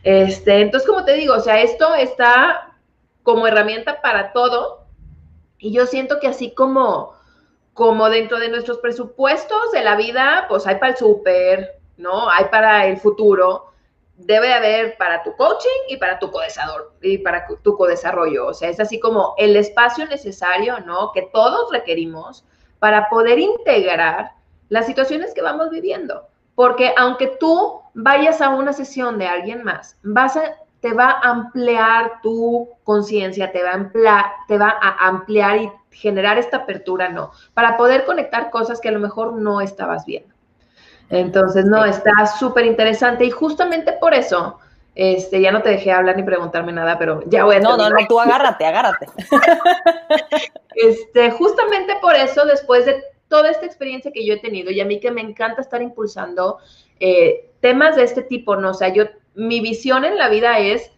Este, 0.03 0.61
entonces, 0.61 0.89
como 0.89 1.05
te 1.05 1.15
digo, 1.15 1.35
o 1.35 1.41
sea, 1.41 1.63
esto 1.63 1.95
está 1.95 2.77
como 3.23 3.47
herramienta 3.47 4.01
para 4.03 4.33
todo 4.33 4.87
y 5.59 5.73
yo 5.73 5.87
siento 5.87 6.19
que 6.19 6.27
así 6.27 6.53
como, 6.55 7.15
como 7.73 8.11
dentro 8.11 8.41
de 8.41 8.49
nuestros 8.49 8.79
presupuestos 8.79 9.71
de 9.73 9.85
la 9.85 9.95
vida, 9.95 10.47
pues 10.49 10.67
hay 10.67 10.77
para 10.77 10.93
el 10.93 10.99
súper, 10.99 11.81
¿no? 11.97 12.29
Hay 12.29 12.47
para 12.51 12.87
el 12.87 12.97
futuro 12.97 13.72
debe 14.17 14.53
haber 14.53 14.97
para 14.97 15.23
tu 15.23 15.35
coaching 15.37 15.89
y 15.89 15.97
para 15.97 16.19
tu 16.19 16.31
codesador 16.31 16.93
y 17.03 17.19
para 17.19 17.47
tu 17.47 17.77
codesarrollo. 17.77 18.47
O 18.47 18.55
sea, 18.55 18.69
es 18.69 18.81
así 18.81 19.01
como 19.01 19.35
el 19.39 19.57
espacio 19.57 20.07
necesario, 20.07 20.81
¿no? 20.81 21.13
Que 21.13 21.23
todos 21.33 21.71
requerimos 21.71 22.45
para 22.79 23.09
poder 23.09 23.39
integrar 23.39 24.33
las 24.69 24.87
situaciones 24.87 25.35
que 25.35 25.43
vamos 25.43 25.71
viviendo. 25.71 26.29
Porque 26.55 26.93
aunque 26.97 27.29
tú 27.29 27.81
vayas 27.95 28.41
a 28.41 28.51
una 28.51 28.73
sesión 28.73 29.19
de 29.19 29.27
alguien 29.27 29.65
más, 29.65 29.99
te 30.81 30.93
va 30.93 31.11
a 31.11 31.31
ampliar 31.31 32.21
tu 32.23 32.69
conciencia, 32.85 33.53
te, 33.53 33.61
te 34.49 34.59
va 34.59 34.79
a 34.81 35.09
ampliar 35.09 35.59
y 35.59 35.73
generar 35.91 36.39
esta 36.39 36.59
apertura, 36.59 37.09
¿no? 37.09 37.31
Para 37.55 37.77
poder 37.77 38.05
conectar 38.05 38.51
cosas 38.51 38.81
que 38.81 38.89
a 38.89 38.93
lo 38.93 38.99
mejor 38.99 39.35
no 39.35 39.61
estabas 39.61 40.05
viendo. 40.05 40.32
Entonces, 41.13 41.67
no, 41.67 41.85
está 41.85 42.27
súper 42.27 42.65
interesante 42.65 43.27
y 43.27 43.31
justamente 43.31 43.93
por 43.93 44.15
eso, 44.15 44.59
este, 44.95 45.43
ya 45.43 45.53
no 45.53 45.61
te 45.61 45.69
dejé 45.69 45.93
hablar 45.93 46.17
ni 46.17 46.23
preguntarme 46.23 46.73
nada, 46.73 46.99
pero 46.99 47.23
ya 47.27 47.45
voy 47.45 47.57
a 47.57 47.61
No, 47.61 47.77
no, 47.77 47.91
no, 47.91 47.97
tú 48.09 48.19
agárrate, 48.19 48.65
agárrate. 48.65 49.07
este, 50.75 51.31
justamente 51.33 51.97
por 52.01 52.17
eso, 52.17 52.47
después 52.47 52.87
de 52.87 53.05
toda 53.29 53.51
esta 53.51 53.67
experiencia 53.67 54.11
que 54.11 54.25
yo 54.25 54.35
he 54.35 54.39
tenido 54.39 54.71
y 54.71 54.81
a 54.81 54.87
mí 54.87 55.01
que 55.01 55.11
me 55.11 55.21
encanta 55.21 55.61
estar 55.61 55.83
impulsando 55.83 56.59
eh, 56.99 57.51
temas 57.61 57.97
de 57.97 58.05
este 58.05 58.23
tipo, 58.23 58.57
¿no? 58.57 58.71
O 58.71 58.75
sea, 58.75 58.89
yo, 58.89 59.05
mi 59.35 59.61
visión 59.61 60.07
en 60.07 60.17
la 60.17 60.31
vida 60.31 60.61
es 60.61 60.93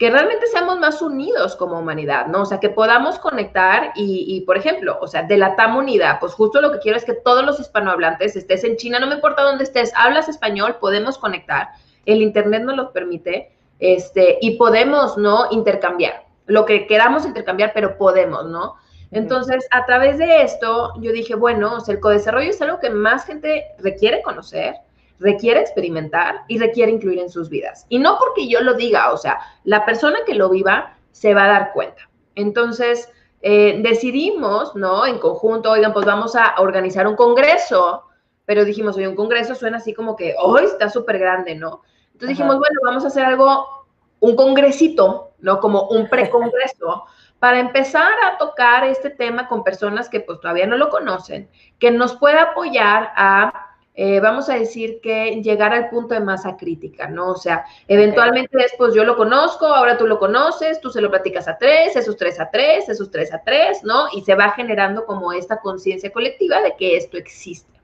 que 0.00 0.08
realmente 0.08 0.46
seamos 0.46 0.78
más 0.78 1.02
unidos 1.02 1.54
como 1.56 1.78
humanidad, 1.78 2.26
¿no? 2.26 2.40
O 2.40 2.46
sea, 2.46 2.58
que 2.58 2.70
podamos 2.70 3.18
conectar 3.18 3.92
y, 3.94 4.40
por 4.46 4.56
ejemplo, 4.56 4.96
o 4.98 5.06
sea, 5.06 5.24
de 5.24 5.36
la 5.36 5.56
TAM 5.56 5.76
unida, 5.76 6.16
pues 6.18 6.32
justo 6.32 6.62
lo 6.62 6.72
que 6.72 6.78
quiero 6.78 6.96
es 6.96 7.04
que 7.04 7.12
todos 7.12 7.44
los 7.44 7.60
hispanohablantes, 7.60 8.34
estés 8.34 8.64
en 8.64 8.78
China, 8.78 8.98
no 8.98 9.08
me 9.08 9.16
importa 9.16 9.42
dónde 9.42 9.64
estés, 9.64 9.92
hablas 9.94 10.30
español, 10.30 10.78
podemos 10.80 11.18
conectar, 11.18 11.68
el 12.06 12.22
Internet 12.22 12.62
nos 12.62 12.76
lo 12.76 12.92
permite, 12.94 13.52
este, 13.78 14.38
y 14.40 14.56
podemos, 14.56 15.18
¿no? 15.18 15.48
Intercambiar. 15.50 16.24
lo 16.46 16.64
que 16.64 16.86
queramos 16.86 17.26
intercambiar, 17.26 17.72
pero 17.74 17.98
podemos, 17.98 18.46
¿no? 18.46 18.76
Entonces, 19.10 19.68
a 19.70 19.84
través 19.84 20.16
de 20.16 20.42
esto, 20.42 20.94
yo 20.96 21.12
dije, 21.12 21.34
bueno, 21.34 21.74
o 21.74 21.80
sea, 21.80 21.94
el 21.94 22.00
codesarrollo 22.00 22.48
es 22.48 22.62
algo 22.62 22.80
que 22.80 22.88
más 22.88 23.26
gente 23.26 23.66
requiere 23.78 24.22
conocer, 24.22 24.76
requiere 25.20 25.60
experimentar 25.60 26.44
y 26.48 26.58
requiere 26.58 26.90
incluir 26.90 27.20
en 27.20 27.30
sus 27.30 27.48
vidas. 27.48 27.86
Y 27.88 27.98
no 27.98 28.18
porque 28.18 28.48
yo 28.48 28.60
lo 28.62 28.74
diga, 28.74 29.12
o 29.12 29.16
sea, 29.16 29.38
la 29.64 29.84
persona 29.84 30.18
que 30.26 30.34
lo 30.34 30.48
viva 30.48 30.96
se 31.12 31.34
va 31.34 31.44
a 31.44 31.48
dar 31.48 31.72
cuenta. 31.72 32.08
Entonces, 32.34 33.12
eh, 33.42 33.80
decidimos, 33.82 34.74
¿no? 34.74 35.06
En 35.06 35.18
conjunto, 35.18 35.70
oigan, 35.70 35.92
pues 35.92 36.06
vamos 36.06 36.34
a 36.34 36.54
organizar 36.58 37.06
un 37.06 37.16
congreso, 37.16 38.04
pero 38.46 38.64
dijimos, 38.64 38.96
oye, 38.96 39.08
un 39.08 39.14
congreso 39.14 39.54
suena 39.54 39.76
así 39.76 39.92
como 39.92 40.16
que, 40.16 40.34
hoy 40.38 40.64
está 40.64 40.88
súper 40.88 41.18
grande, 41.18 41.54
¿no? 41.54 41.82
Entonces 42.12 42.30
dijimos, 42.30 42.58
bueno, 42.58 42.80
vamos 42.84 43.04
a 43.04 43.08
hacer 43.08 43.24
algo, 43.24 43.86
un 44.20 44.36
congresito, 44.36 45.32
¿no? 45.38 45.60
Como 45.60 45.88
un 45.88 46.08
precongreso, 46.08 47.04
para 47.38 47.58
empezar 47.58 48.12
a 48.24 48.38
tocar 48.38 48.84
este 48.84 49.10
tema 49.10 49.48
con 49.48 49.64
personas 49.64 50.08
que 50.08 50.20
pues 50.20 50.40
todavía 50.40 50.66
no 50.66 50.76
lo 50.76 50.90
conocen, 50.90 51.48
que 51.78 51.90
nos 51.90 52.16
pueda 52.16 52.42
apoyar 52.42 53.12
a 53.16 53.69
eh, 54.02 54.18
vamos 54.18 54.48
a 54.48 54.54
decir 54.54 54.98
que 55.02 55.42
llegar 55.42 55.74
al 55.74 55.90
punto 55.90 56.14
de 56.14 56.20
masa 56.20 56.56
crítica, 56.56 57.06
¿no? 57.06 57.32
O 57.32 57.36
sea, 57.36 57.66
eventualmente 57.86 58.56
después 58.56 58.94
yo 58.94 59.04
lo 59.04 59.14
conozco, 59.14 59.66
ahora 59.66 59.98
tú 59.98 60.06
lo 60.06 60.18
conoces, 60.18 60.80
tú 60.80 60.88
se 60.88 61.02
lo 61.02 61.10
platicas 61.10 61.46
a 61.48 61.58
tres, 61.58 61.94
esos 61.96 62.16
tres 62.16 62.40
a 62.40 62.48
tres, 62.50 62.88
esos 62.88 63.10
tres 63.10 63.30
a 63.34 63.42
tres, 63.44 63.84
¿no? 63.84 64.06
Y 64.14 64.22
se 64.22 64.34
va 64.34 64.52
generando 64.52 65.04
como 65.04 65.34
esta 65.34 65.60
conciencia 65.60 66.10
colectiva 66.10 66.62
de 66.62 66.76
que 66.76 66.96
esto 66.96 67.18
existe. 67.18 67.78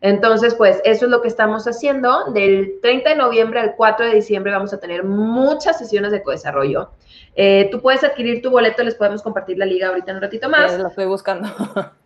Entonces, 0.00 0.54
pues 0.54 0.80
eso 0.82 1.04
es 1.04 1.10
lo 1.10 1.20
que 1.20 1.28
estamos 1.28 1.66
haciendo. 1.66 2.32
Del 2.32 2.78
30 2.80 3.10
de 3.10 3.16
noviembre 3.16 3.60
al 3.60 3.74
4 3.76 4.06
de 4.06 4.14
diciembre 4.14 4.50
vamos 4.50 4.72
a 4.72 4.80
tener 4.80 5.04
muchas 5.04 5.76
sesiones 5.76 6.10
de 6.10 6.22
co-desarrollo. 6.22 6.92
Eh, 7.36 7.68
tú 7.70 7.82
puedes 7.82 8.02
adquirir 8.02 8.40
tu 8.40 8.48
boleto, 8.50 8.82
les 8.82 8.94
podemos 8.94 9.22
compartir 9.22 9.58
la 9.58 9.66
liga 9.66 9.88
ahorita 9.88 10.10
en 10.10 10.16
un 10.16 10.22
ratito 10.22 10.48
más. 10.48 10.78
lo 10.78 10.88
estoy 10.88 11.04
buscando. 11.04 11.50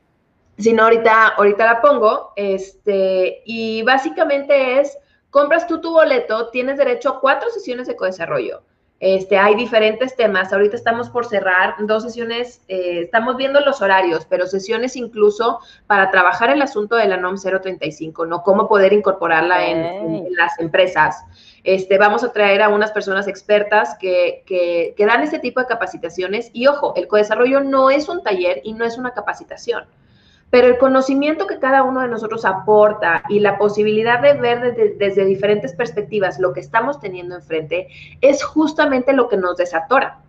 Si 0.58 0.72
no, 0.72 0.84
ahorita, 0.84 1.28
ahorita 1.28 1.64
la 1.64 1.80
pongo. 1.80 2.32
Este, 2.36 3.42
y 3.44 3.82
básicamente 3.82 4.80
es, 4.80 4.98
compras 5.30 5.66
tú 5.66 5.80
tu 5.80 5.92
boleto, 5.92 6.50
tienes 6.50 6.78
derecho 6.78 7.10
a 7.10 7.20
cuatro 7.20 7.48
sesiones 7.50 7.86
de 7.86 7.96
co-desarrollo. 7.96 8.62
Este, 9.00 9.38
hay 9.38 9.54
diferentes 9.54 10.16
temas. 10.16 10.52
Ahorita 10.52 10.74
estamos 10.74 11.08
por 11.10 11.24
cerrar 11.26 11.76
dos 11.86 12.02
sesiones, 12.02 12.62
eh, 12.66 13.02
estamos 13.04 13.36
viendo 13.36 13.60
los 13.60 13.80
horarios, 13.80 14.26
pero 14.28 14.48
sesiones 14.48 14.96
incluso 14.96 15.60
para 15.86 16.10
trabajar 16.10 16.50
el 16.50 16.60
asunto 16.60 16.96
de 16.96 17.06
la 17.06 17.16
NOM 17.16 17.36
035, 17.36 18.26
¿no? 18.26 18.42
Cómo 18.42 18.66
poder 18.66 18.92
incorporarla 18.92 19.66
en, 19.68 20.26
las 20.34 20.58
empresas. 20.58 21.24
Este, 21.62 21.96
vamos 21.96 22.24
a 22.24 22.32
traer 22.32 22.62
a 22.62 22.70
unas 22.70 22.90
personas 22.90 23.28
expertas 23.28 23.96
que, 24.00 24.42
que, 24.46 24.94
que 24.96 25.06
dan 25.06 25.22
este 25.22 25.38
tipo 25.38 25.60
de 25.60 25.66
capacitaciones. 25.66 26.50
Y 26.52 26.66
ojo, 26.66 26.94
el 26.96 27.06
co-desarrollo 27.06 27.60
no 27.60 27.90
es 27.90 28.08
un 28.08 28.24
taller 28.24 28.60
y 28.64 28.72
no 28.72 28.84
es 28.84 28.98
una 28.98 29.12
capacitación. 29.14 29.84
Pero 30.50 30.66
el 30.66 30.78
conocimiento 30.78 31.46
que 31.46 31.58
cada 31.58 31.82
uno 31.82 32.00
de 32.00 32.08
nosotros 32.08 32.44
aporta 32.44 33.22
y 33.28 33.40
la 33.40 33.58
posibilidad 33.58 34.20
de 34.20 34.34
ver 34.34 34.74
desde, 34.96 35.24
diferentes 35.26 35.74
perspectivas 35.74 36.38
lo 36.38 36.52
que 36.52 36.60
estamos 36.60 37.00
teniendo 37.00 37.34
enfrente 37.34 37.88
es 38.20 38.42
justamente 38.42 39.12
lo 39.12 39.28
que 39.28 39.36
nos 39.36 39.56
desatora. 39.56 40.20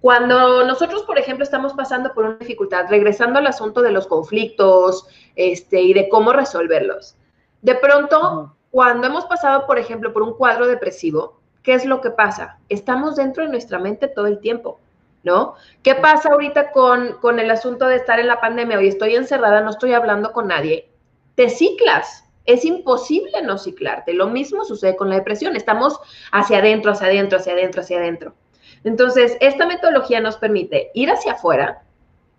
Cuando 0.00 0.64
nosotros, 0.64 1.02
por 1.02 1.18
ejemplo, 1.18 1.44
estamos 1.44 1.74
pasando 1.74 2.14
por 2.14 2.24
una 2.24 2.36
dificultad, 2.36 2.86
regresando 2.88 3.38
al 3.38 3.46
asunto 3.46 3.82
de 3.82 3.92
los 3.92 4.06
conflictos 4.06 5.06
este, 5.36 5.82
y 5.82 5.92
de 5.92 6.08
cómo 6.08 6.32
resolverlos, 6.32 7.16
de 7.60 7.74
pronto, 7.74 8.56
cuando 8.70 9.06
hemos 9.06 9.26
pasado, 9.26 9.66
por 9.66 9.78
ejemplo, 9.78 10.14
por 10.14 10.22
un 10.22 10.34
cuadro 10.34 10.66
depresivo, 10.66 11.40
¿qué 11.62 11.74
es 11.74 11.84
lo 11.84 12.00
que 12.00 12.10
pasa? 12.10 12.58
Estamos 12.70 13.16
dentro 13.16 13.44
de 13.44 13.50
nuestra 13.50 13.78
mente 13.78 14.08
todo 14.08 14.26
el 14.26 14.40
tiempo. 14.40 14.80
¿No? 15.22 15.54
¿Qué 15.82 15.94
pasa 15.94 16.30
ahorita 16.30 16.72
con, 16.72 17.14
con 17.20 17.38
el 17.38 17.50
asunto 17.50 17.86
de 17.86 17.96
estar 17.96 18.18
en 18.20 18.26
la 18.26 18.40
pandemia? 18.40 18.78
Hoy 18.78 18.88
estoy 18.88 19.16
encerrada, 19.16 19.60
no 19.60 19.70
estoy 19.70 19.92
hablando 19.92 20.32
con 20.32 20.48
nadie. 20.48 20.88
Te 21.34 21.48
ciclas. 21.48 22.24
Es 22.46 22.64
imposible 22.64 23.42
no 23.42 23.58
ciclarte. 23.58 24.14
Lo 24.14 24.28
mismo 24.28 24.64
sucede 24.64 24.96
con 24.96 25.08
la 25.08 25.16
depresión. 25.16 25.56
Estamos 25.56 26.00
hacia 26.32 26.58
adentro, 26.58 26.92
hacia 26.92 27.08
adentro, 27.08 27.38
hacia 27.38 27.52
adentro, 27.52 27.82
hacia 27.82 27.98
adentro. 27.98 28.34
Entonces, 28.82 29.36
esta 29.40 29.66
metodología 29.66 30.20
nos 30.20 30.36
permite 30.36 30.90
ir 30.94 31.10
hacia 31.10 31.32
afuera 31.32 31.82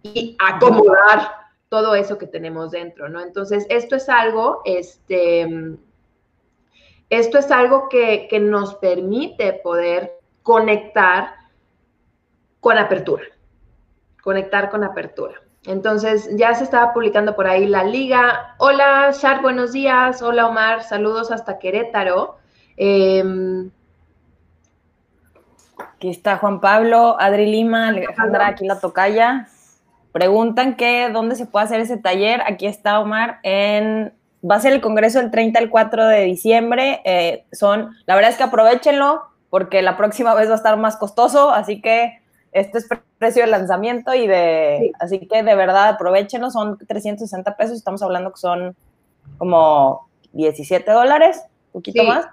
y 0.02 0.36
acomodar 0.39 1.32
todo 1.70 1.96
eso 1.96 2.17
que 2.17 2.28
tenemos 2.28 2.72
dentro, 2.72 3.08
¿no? 3.10 3.22
Entonces, 3.22 3.65
esto 3.70 3.96
es 3.96 4.10
algo, 4.10 4.62
este, 4.65 5.78
esto 7.10 7.38
es 7.38 7.52
algo 7.52 7.88
que, 7.88 8.28
que 8.28 8.39
nos 8.39 8.76
permite 8.76 9.54
poder 9.54 10.20
conectar 10.44 11.36
con 12.62 12.78
apertura, 12.78 13.24
conectar 14.24 14.69
con 14.69 14.86
apertura. 14.86 15.41
Entonces 15.65 16.30
ya 16.38 16.56
se 16.56 16.63
estaba 16.63 16.93
publicando 16.93 17.36
por 17.36 17.47
ahí 17.47 17.67
la 17.67 17.84
liga. 17.84 18.56
Hola, 18.58 19.12
Shar, 19.12 19.41
buenos 19.41 19.74
días. 19.74 20.21
Hola, 20.21 20.47
Omar, 20.47 20.84
saludos 20.84 21.32
hasta 21.32 21.60
Querétaro. 21.60 22.38
Em, 22.78 23.69
aquí 25.78 26.10
está 26.10 26.38
Juan 26.38 26.62
Pablo, 26.62 27.17
Adri 27.19 27.47
Lima, 27.47 27.89
Alejandra, 27.89 28.47
aquí 28.47 28.65
la 28.65 28.80
tocaya. 28.80 29.47
Preguntan 30.12 30.76
que 30.76 31.10
dónde 31.12 31.36
se 31.36 31.45
puede 31.45 31.65
hacer 31.65 31.80
ese 31.82 31.97
taller. 31.97 32.41
Aquí 32.45 32.67
está 32.67 33.00
Omar 33.00 33.39
en 33.43 34.13
va 34.50 34.56
a 34.56 34.60
ser 34.60 34.74
el 34.74 34.82
congreso 34.82 35.19
del 35.19 35.32
30 35.32 35.60
al 35.60 35.69
4 35.69 36.08
de 36.08 36.24
diciembre. 36.24 37.02
Eh, 37.06 37.45
son, 37.52 37.95
la 38.06 38.15
verdad 38.15 38.32
es 38.32 38.38
que 38.38 38.43
aprovechenlo 38.43 39.24
porque 39.50 39.82
la 39.82 39.97
próxima 39.97 40.34
vez 40.34 40.47
va 40.47 40.54
a 40.54 40.58
estar 40.58 40.78
más 40.78 40.97
costoso, 40.97 41.52
así 41.52 41.82
que 41.82 42.21
este 42.52 42.80
es 42.80 42.88
precio 43.18 43.44
de 43.44 43.52
lanzamiento 43.52 44.14
y 44.14 44.28
de, 44.28 44.92
así 45.00 45.20
que 45.20 45.44
de 45.44 45.56
verdad 45.56 45.90
aprovechenlo, 45.90 46.50
son 46.50 46.78
360 46.78 47.56
pesos, 47.56 47.78
estamos 47.78 48.02
hablando 48.02 48.32
que 48.32 48.40
son 48.40 48.76
como 49.38 50.10
17 50.34 50.92
dólares, 50.92 51.42
un 51.68 51.82
poquito 51.82 52.04
más. 52.04 52.26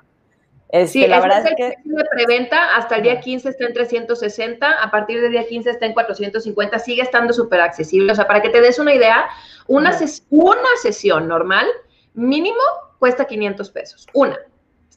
Este, 0.70 0.88
sí, 0.88 1.06
la 1.06 1.20
verdad 1.20 1.46
es, 1.46 1.54
que 1.56 1.66
el 1.82 1.94
de 1.94 2.04
preventa 2.10 2.76
hasta 2.76 2.96
el 2.96 3.02
día 3.02 3.20
15 3.20 3.48
está 3.48 3.64
en 3.64 3.72
360, 3.72 4.70
a 4.70 4.90
partir 4.90 5.20
del 5.20 5.32
día 5.32 5.46
15 5.46 5.70
está 5.70 5.86
en 5.86 5.94
450, 5.94 6.78
sigue 6.78 7.02
estando 7.02 7.32
súper 7.32 7.60
accesible. 7.60 8.12
O 8.12 8.14
sea, 8.14 8.26
para 8.26 8.42
que 8.42 8.50
te 8.50 8.60
des 8.60 8.78
una 8.78 8.92
idea, 8.92 9.26
una, 9.66 9.98
una 10.28 10.68
sesión 10.82 11.26
normal 11.26 11.66
mínimo 12.12 12.60
cuesta 12.98 13.26
500 13.26 13.70
pesos, 13.70 14.06
una. 14.12 14.38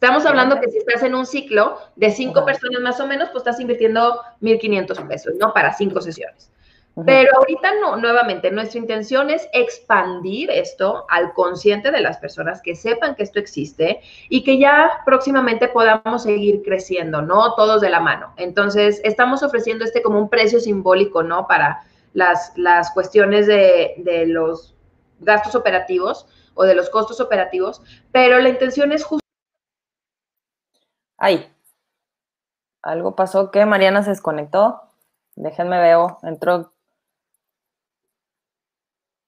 Estamos 0.01 0.25
hablando 0.25 0.59
que 0.59 0.67
si 0.67 0.79
estás 0.79 1.03
en 1.03 1.13
un 1.13 1.27
ciclo 1.27 1.77
de 1.95 2.09
cinco 2.09 2.43
personas 2.43 2.81
más 2.81 2.99
o 2.99 3.05
menos, 3.05 3.29
pues 3.29 3.41
estás 3.41 3.59
invirtiendo 3.59 4.19
1.500 4.41 5.07
pesos, 5.07 5.33
¿no? 5.39 5.53
Para 5.53 5.73
cinco 5.73 6.01
sesiones. 6.01 6.49
Pero 7.05 7.29
ahorita 7.37 7.73
no, 7.79 7.97
nuevamente, 7.97 8.49
nuestra 8.49 8.79
intención 8.79 9.29
es 9.29 9.47
expandir 9.53 10.49
esto 10.49 11.05
al 11.07 11.33
consciente 11.33 11.91
de 11.91 12.01
las 12.01 12.17
personas, 12.17 12.63
que 12.63 12.73
sepan 12.73 13.13
que 13.13 13.21
esto 13.21 13.37
existe 13.37 14.01
y 14.27 14.43
que 14.43 14.57
ya 14.57 14.89
próximamente 15.05 15.67
podamos 15.67 16.23
seguir 16.23 16.63
creciendo, 16.63 17.21
¿no? 17.21 17.53
Todos 17.53 17.79
de 17.79 17.91
la 17.91 17.99
mano. 17.99 18.33
Entonces, 18.37 19.01
estamos 19.03 19.43
ofreciendo 19.43 19.85
este 19.85 20.01
como 20.01 20.17
un 20.17 20.29
precio 20.29 20.59
simbólico, 20.59 21.21
¿no? 21.21 21.45
Para 21.45 21.83
las, 22.13 22.53
las 22.55 22.89
cuestiones 22.89 23.45
de, 23.45 23.93
de 23.97 24.25
los 24.25 24.73
gastos 25.19 25.53
operativos 25.53 26.25
o 26.55 26.63
de 26.63 26.73
los 26.73 26.89
costos 26.89 27.21
operativos, 27.21 27.83
pero 28.11 28.39
la 28.39 28.49
intención 28.49 28.91
es 28.93 29.03
justo 29.03 29.20
Ay, 31.23 31.55
algo 32.81 33.15
pasó 33.15 33.51
que 33.51 33.63
Mariana 33.67 34.01
se 34.01 34.09
desconectó. 34.09 34.81
Déjenme 35.35 35.79
veo, 35.79 36.17
entró. 36.23 36.73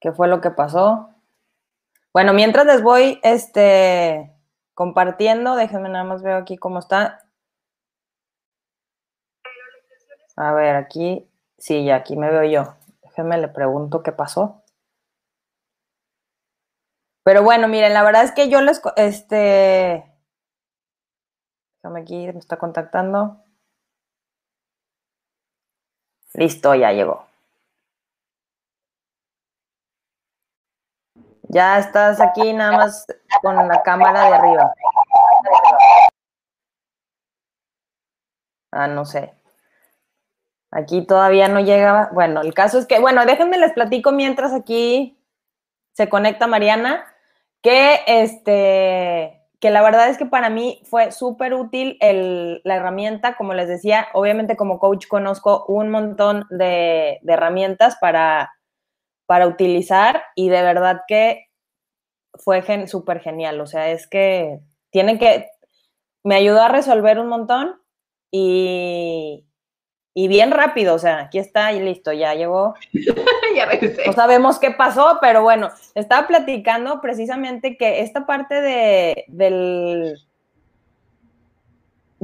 ¿Qué 0.00 0.10
fue 0.10 0.26
lo 0.26 0.40
que 0.40 0.50
pasó? 0.50 1.10
Bueno, 2.12 2.32
mientras 2.32 2.66
les 2.66 2.82
voy 2.82 3.20
este, 3.22 4.34
compartiendo, 4.74 5.54
déjenme 5.54 5.88
nada 5.88 6.02
más 6.02 6.24
veo 6.24 6.36
aquí 6.36 6.56
cómo 6.56 6.80
está. 6.80 7.28
A 10.34 10.52
ver, 10.52 10.74
aquí, 10.74 11.30
sí, 11.58 11.84
ya 11.84 11.94
aquí 11.94 12.16
me 12.16 12.28
veo 12.28 12.42
yo. 12.42 12.74
Déjenme 13.02 13.38
le 13.38 13.46
pregunto 13.46 14.02
qué 14.02 14.10
pasó. 14.10 14.64
Pero 17.22 17.44
bueno, 17.44 17.68
miren, 17.68 17.94
la 17.94 18.02
verdad 18.02 18.24
es 18.24 18.32
que 18.32 18.48
yo 18.48 18.60
les, 18.62 18.82
este, 18.96 20.13
Déjame 21.84 22.00
aquí, 22.00 22.32
me 22.32 22.38
está 22.38 22.56
contactando. 22.56 23.44
Listo, 26.32 26.74
ya 26.74 26.92
llegó. 26.92 27.26
Ya 31.42 31.78
estás 31.78 32.22
aquí 32.22 32.54
nada 32.54 32.72
más 32.72 33.06
con 33.42 33.68
la 33.68 33.82
cámara 33.82 34.24
de 34.30 34.34
arriba. 34.34 34.74
Ah, 38.72 38.86
no 38.86 39.04
sé. 39.04 39.34
Aquí 40.70 41.06
todavía 41.06 41.48
no 41.48 41.60
llegaba. 41.60 42.08
Bueno, 42.14 42.40
el 42.40 42.54
caso 42.54 42.78
es 42.78 42.86
que, 42.86 42.98
bueno, 42.98 43.26
déjenme 43.26 43.58
les 43.58 43.74
platico 43.74 44.10
mientras 44.10 44.54
aquí 44.54 45.22
se 45.92 46.08
conecta 46.08 46.46
Mariana, 46.46 47.04
que 47.60 48.00
este, 48.06 49.43
que 49.64 49.70
la 49.70 49.80
verdad 49.80 50.10
es 50.10 50.18
que 50.18 50.26
para 50.26 50.50
mí 50.50 50.82
fue 50.84 51.10
súper 51.10 51.54
útil 51.54 51.96
la 52.02 52.76
herramienta, 52.76 53.34
como 53.34 53.54
les 53.54 53.66
decía, 53.66 54.08
obviamente 54.12 54.58
como 54.58 54.78
coach 54.78 55.06
conozco 55.06 55.64
un 55.68 55.88
montón 55.88 56.44
de, 56.50 57.18
herramientas 57.26 57.96
para, 57.98 58.52
para 59.24 59.46
utilizar 59.46 60.22
y 60.34 60.50
de 60.50 60.60
verdad 60.60 61.00
que 61.08 61.46
fue 62.34 62.62
súper 62.88 63.20
genial, 63.20 63.58
o 63.58 63.66
sea, 63.66 63.90
es 63.90 64.06
que 64.06 64.60
tienen 64.90 65.18
que, 65.18 65.48
me 66.22 66.34
ayudó 66.34 66.60
a 66.60 66.68
resolver 66.68 67.18
un 67.18 67.28
montón 67.28 67.80
y, 68.30 69.46
y 70.14 70.28
bien 70.28 70.52
rápido, 70.52 70.94
o 70.94 70.98
sea, 70.98 71.18
aquí 71.18 71.38
está 71.38 71.72
y 71.72 71.80
listo, 71.80 72.12
ya 72.12 72.34
llegó. 72.34 72.74
ya 73.56 73.66
regresé. 73.66 74.06
No 74.06 74.12
sabemos 74.12 74.60
qué 74.60 74.70
pasó, 74.70 75.18
pero 75.20 75.42
bueno, 75.42 75.70
estaba 75.96 76.28
platicando 76.28 77.00
precisamente 77.00 77.76
que 77.76 78.00
esta 78.00 78.24
parte 78.24 78.60
de, 78.60 79.24
del, 79.26 80.16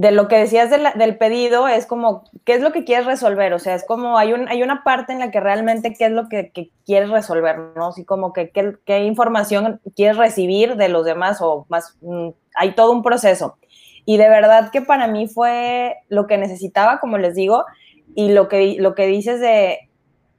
de 0.00 0.12
lo 0.12 0.28
que 0.28 0.38
decías 0.38 0.70
del 0.70 1.18
pedido 1.18 1.68
es 1.68 1.84
como, 1.84 2.24
¿qué 2.44 2.54
es 2.54 2.62
lo 2.62 2.72
que 2.72 2.84
quieres 2.84 3.06
resolver? 3.06 3.52
O 3.52 3.58
sea, 3.58 3.74
es 3.74 3.84
como, 3.84 4.16
hay, 4.16 4.32
un, 4.32 4.48
hay 4.48 4.62
una 4.62 4.84
parte 4.84 5.12
en 5.12 5.18
la 5.18 5.32
que 5.32 5.40
realmente 5.40 5.92
qué 5.92 6.06
es 6.06 6.12
lo 6.12 6.28
que, 6.28 6.52
quieres 6.86 7.10
resolver, 7.10 7.58
¿no? 7.76 7.88
Así 7.88 8.04
como 8.04 8.32
que 8.32 8.50
qué, 8.50 9.00
información 9.00 9.80
quieres 9.96 10.16
recibir 10.16 10.76
de 10.76 10.88
los 10.88 11.04
demás 11.04 11.42
o 11.42 11.66
más, 11.68 11.98
mm, 12.02 12.28
hay 12.54 12.72
todo 12.76 12.92
un 12.92 13.02
proceso. 13.02 13.58
Y 14.06 14.16
de 14.16 14.28
verdad 14.28 14.70
que 14.70 14.80
para 14.80 15.06
mí 15.06 15.28
fue 15.28 15.96
lo 16.08 16.26
que 16.26 16.38
necesitaba, 16.38 16.98
como 16.98 17.18
les 17.18 17.34
digo, 17.34 17.66
y 18.14 18.32
lo 18.32 18.48
que, 18.48 18.76
lo 18.78 18.94
que 18.94 19.06
dices 19.06 19.40
de, 19.40 19.90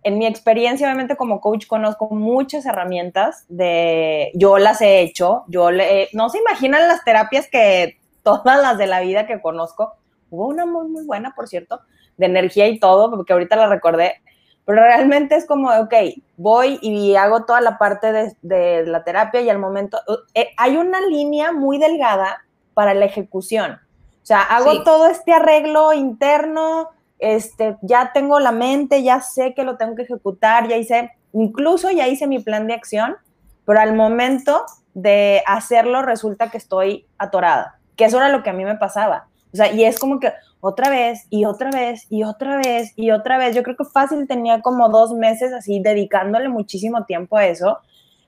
en 0.04 0.18
mi 0.18 0.26
experiencia, 0.26 0.88
obviamente 0.88 1.16
como 1.16 1.42
coach 1.42 1.68
conozco 1.68 2.10
muchas 2.10 2.66
herramientas 2.66 3.46
de, 3.50 4.32
yo 4.34 4.58
las 4.58 4.82
he 4.82 5.02
hecho, 5.02 5.44
yo 5.48 5.72
le, 5.72 6.10
no 6.14 6.30
se 6.30 6.40
imaginan 6.40 6.88
las 6.88 7.04
terapias 7.04 7.48
que 7.50 7.98
todas 8.24 8.62
las 8.62 8.78
de 8.78 8.88
la 8.88 9.02
vida 9.02 9.28
que 9.28 9.42
conozco, 9.42 9.94
hubo 10.30 10.48
una 10.48 10.66
muy, 10.66 10.88
muy 10.88 11.06
buena, 11.06 11.34
por 11.36 11.48
cierto, 11.48 11.82
de 12.18 12.26
energía 12.26 12.68
y 12.68 12.80
todo, 12.80 13.10
porque 13.10 13.34
ahorita 13.34 13.56
la 13.56 13.68
recordé, 13.68 14.22
pero 14.66 14.82
realmente 14.82 15.36
es 15.36 15.46
como, 15.46 15.70
ok, 15.70 15.94
voy 16.38 16.80
y 16.82 17.16
hago 17.16 17.46
toda 17.46 17.62
la 17.62 17.78
parte 17.78 18.12
de, 18.12 18.36
de 18.42 18.86
la 18.86 19.04
terapia 19.04 19.42
y 19.42 19.50
al 19.50 19.60
momento, 19.60 20.00
eh, 20.34 20.50
hay 20.58 20.78
una 20.78 21.02
línea 21.02 21.52
muy 21.52 21.78
delgada 21.78 22.44
para 22.74 22.94
la 22.94 23.06
ejecución. 23.06 23.80
O 24.22 24.26
sea, 24.26 24.42
hago 24.42 24.84
todo 24.84 25.08
este 25.08 25.34
arreglo 25.34 25.94
interno, 25.94 26.90
este, 27.22 27.78
ya 27.84 28.12
tengo 28.14 28.40
la 28.40 28.52
mente, 28.52 29.04
ya 29.04 29.22
sé 29.22 29.54
que 29.54 29.64
lo 29.64 29.78
tengo 29.78 29.96
que 29.96 30.02
ejecutar, 30.02 30.68
ya 30.68 30.76
hice, 30.76 31.12
incluso 31.34 31.92
ya 31.92 32.08
hice 32.08 32.28
mi 32.28 32.40
plan 32.40 32.68
de 32.68 32.74
acción, 32.74 33.16
pero 33.66 33.80
al 33.80 33.96
momento 33.96 34.66
de 34.96 35.44
hacerlo 35.46 36.02
resulta 36.02 36.50
que 36.50 36.58
estoy 36.58 37.06
atorada, 37.18 37.80
que 37.96 38.06
eso 38.06 38.18
era 38.18 38.30
lo 38.30 38.42
que 38.44 38.50
a 38.50 38.54
mí 38.54 38.66
me 38.66 38.76
pasaba. 38.76 39.28
O 39.54 39.56
sea, 39.56 39.72
y 39.72 39.84
es 39.84 40.00
como 40.00 40.20
que 40.20 40.34
otra 40.62 40.90
vez 40.90 41.28
y 41.30 41.46
otra 41.46 41.70
vez 41.72 42.08
y 42.10 42.24
otra 42.24 42.58
vez 42.58 42.94
y 42.96 43.12
otra 43.12 43.38
vez. 43.38 43.56
Yo 43.56 43.64
creo 43.64 43.76
que 43.76 43.86
fácil 43.86 44.28
tenía 44.28 44.62
como 44.62 44.90
dos 44.90 45.14
meses 45.14 45.54
así 45.54 45.80
dedicándole 45.80 46.50
muchísimo 46.50 47.06
tiempo 47.06 47.38
a 47.38 47.46
eso, 47.46 47.80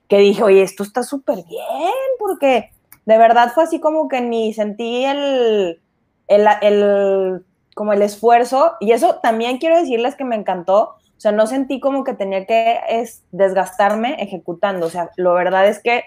que 0.08 0.18
dije, 0.18 0.42
oye, 0.42 0.62
esto 0.62 0.82
está 0.82 1.02
súper 1.02 1.36
bien, 1.48 1.92
porque 2.18 2.70
de 3.06 3.18
verdad 3.18 3.52
fue 3.54 3.64
así 3.64 3.80
como 3.80 4.08
que 4.08 4.20
ni 4.20 4.52
sentí 4.52 5.04
el, 5.04 5.80
el, 6.28 6.46
el 6.60 7.44
como 7.74 7.92
el 7.92 8.02
esfuerzo, 8.02 8.74
y 8.80 8.92
eso 8.92 9.16
también 9.16 9.58
quiero 9.58 9.78
decirles 9.78 10.14
que 10.14 10.24
me 10.24 10.36
encantó, 10.36 10.94
o 11.16 11.20
sea, 11.20 11.32
no 11.32 11.46
sentí 11.46 11.80
como 11.80 12.04
que 12.04 12.14
tenía 12.14 12.46
que 12.46 12.80
es, 12.88 13.22
desgastarme 13.32 14.22
ejecutando, 14.22 14.86
o 14.86 14.90
sea, 14.90 15.10
lo 15.16 15.34
verdad 15.34 15.66
es 15.66 15.80
que 15.80 16.02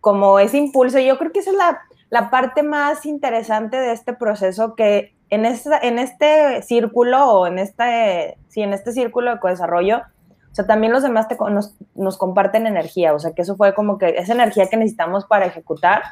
como 0.00 0.38
ese 0.38 0.58
impulso, 0.58 0.98
yo 0.98 1.16
creo 1.18 1.32
que 1.32 1.40
esa 1.40 1.50
es 1.50 1.56
la, 1.56 1.80
la 2.10 2.30
parte 2.30 2.62
más 2.62 3.06
interesante 3.06 3.76
de 3.76 3.92
este 3.92 4.12
proceso, 4.12 4.74
que 4.74 5.14
en, 5.30 5.46
esta, 5.46 5.78
en 5.78 5.98
este 5.98 6.60
círculo 6.62 7.24
o 7.24 7.46
en 7.46 7.58
este, 7.58 8.36
sí, 8.48 8.62
en 8.62 8.72
este 8.72 8.92
círculo 8.92 9.34
de 9.36 9.48
desarrollo, 9.48 10.02
o 10.50 10.54
sea, 10.54 10.66
también 10.66 10.92
los 10.92 11.02
demás 11.02 11.28
te, 11.28 11.36
nos, 11.50 11.74
nos 11.94 12.18
comparten 12.18 12.66
energía, 12.66 13.14
o 13.14 13.18
sea, 13.18 13.32
que 13.32 13.42
eso 13.42 13.56
fue 13.56 13.74
como 13.74 13.96
que 13.96 14.10
esa 14.10 14.34
energía 14.34 14.66
que 14.68 14.76
necesitamos 14.76 15.24
para 15.24 15.46
ejecutar, 15.46 16.02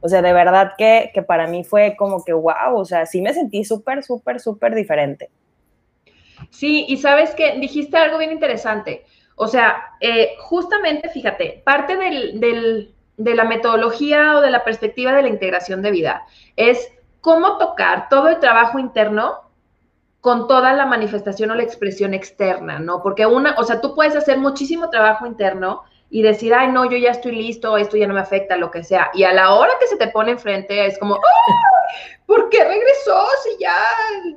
o 0.00 0.08
sea, 0.08 0.22
de 0.22 0.32
verdad 0.32 0.72
que, 0.78 1.10
para 1.26 1.46
mí 1.46 1.64
fue 1.64 1.96
como 1.98 2.24
que, 2.24 2.32
wow, 2.32 2.74
o 2.74 2.84
sea, 2.84 3.06
sí 3.06 3.20
me 3.20 3.34
sentí 3.34 3.64
súper, 3.64 4.02
súper, 4.02 4.40
súper 4.40 4.74
diferente. 4.74 5.30
Sí, 6.50 6.86
y 6.88 6.96
sabes 6.98 7.34
que 7.34 7.58
dijiste 7.58 7.96
algo 7.96 8.18
bien 8.18 8.32
interesante. 8.32 9.04
O 9.34 9.48
sea, 9.48 9.76
eh, 10.00 10.30
justamente, 10.38 11.08
fíjate, 11.08 11.62
parte 11.64 11.96
del, 11.96 12.94
de 13.16 13.34
la 13.34 13.44
metodología 13.44 14.36
o 14.36 14.40
de 14.40 14.50
la 14.50 14.64
perspectiva 14.64 15.12
de 15.12 15.22
la 15.22 15.28
integración 15.28 15.82
de 15.82 15.90
vida 15.90 16.26
es 16.56 16.92
cómo 17.20 17.58
tocar 17.58 18.08
todo 18.08 18.28
el 18.28 18.38
trabajo 18.38 18.78
interno 18.78 19.48
con 20.20 20.48
toda 20.48 20.72
la 20.72 20.86
manifestación 20.86 21.50
o 21.50 21.54
la 21.54 21.62
expresión 21.62 22.14
externa, 22.14 22.78
¿no? 22.78 23.02
Porque 23.02 23.26
una, 23.26 23.54
o 23.58 23.64
sea, 23.64 23.80
tú 23.80 23.94
puedes 23.94 24.16
hacer 24.16 24.38
muchísimo 24.38 24.90
trabajo 24.90 25.26
interno, 25.26 25.82
y 26.10 26.22
decir, 26.22 26.54
ay, 26.54 26.72
no, 26.72 26.90
yo 26.90 26.96
ya 26.96 27.10
estoy 27.10 27.32
listo, 27.32 27.76
esto 27.76 27.96
ya 27.96 28.06
no 28.06 28.14
me 28.14 28.20
afecta, 28.20 28.56
lo 28.56 28.70
que 28.70 28.82
sea. 28.82 29.10
Y 29.12 29.24
a 29.24 29.32
la 29.32 29.54
hora 29.54 29.72
que 29.78 29.86
se 29.86 29.96
te 29.96 30.08
pone 30.08 30.32
enfrente 30.32 30.86
es 30.86 30.98
como, 30.98 31.18
¿por 32.26 32.48
qué 32.48 32.64
regresó 32.64 33.26
si 33.42 33.58
ya 33.58 33.76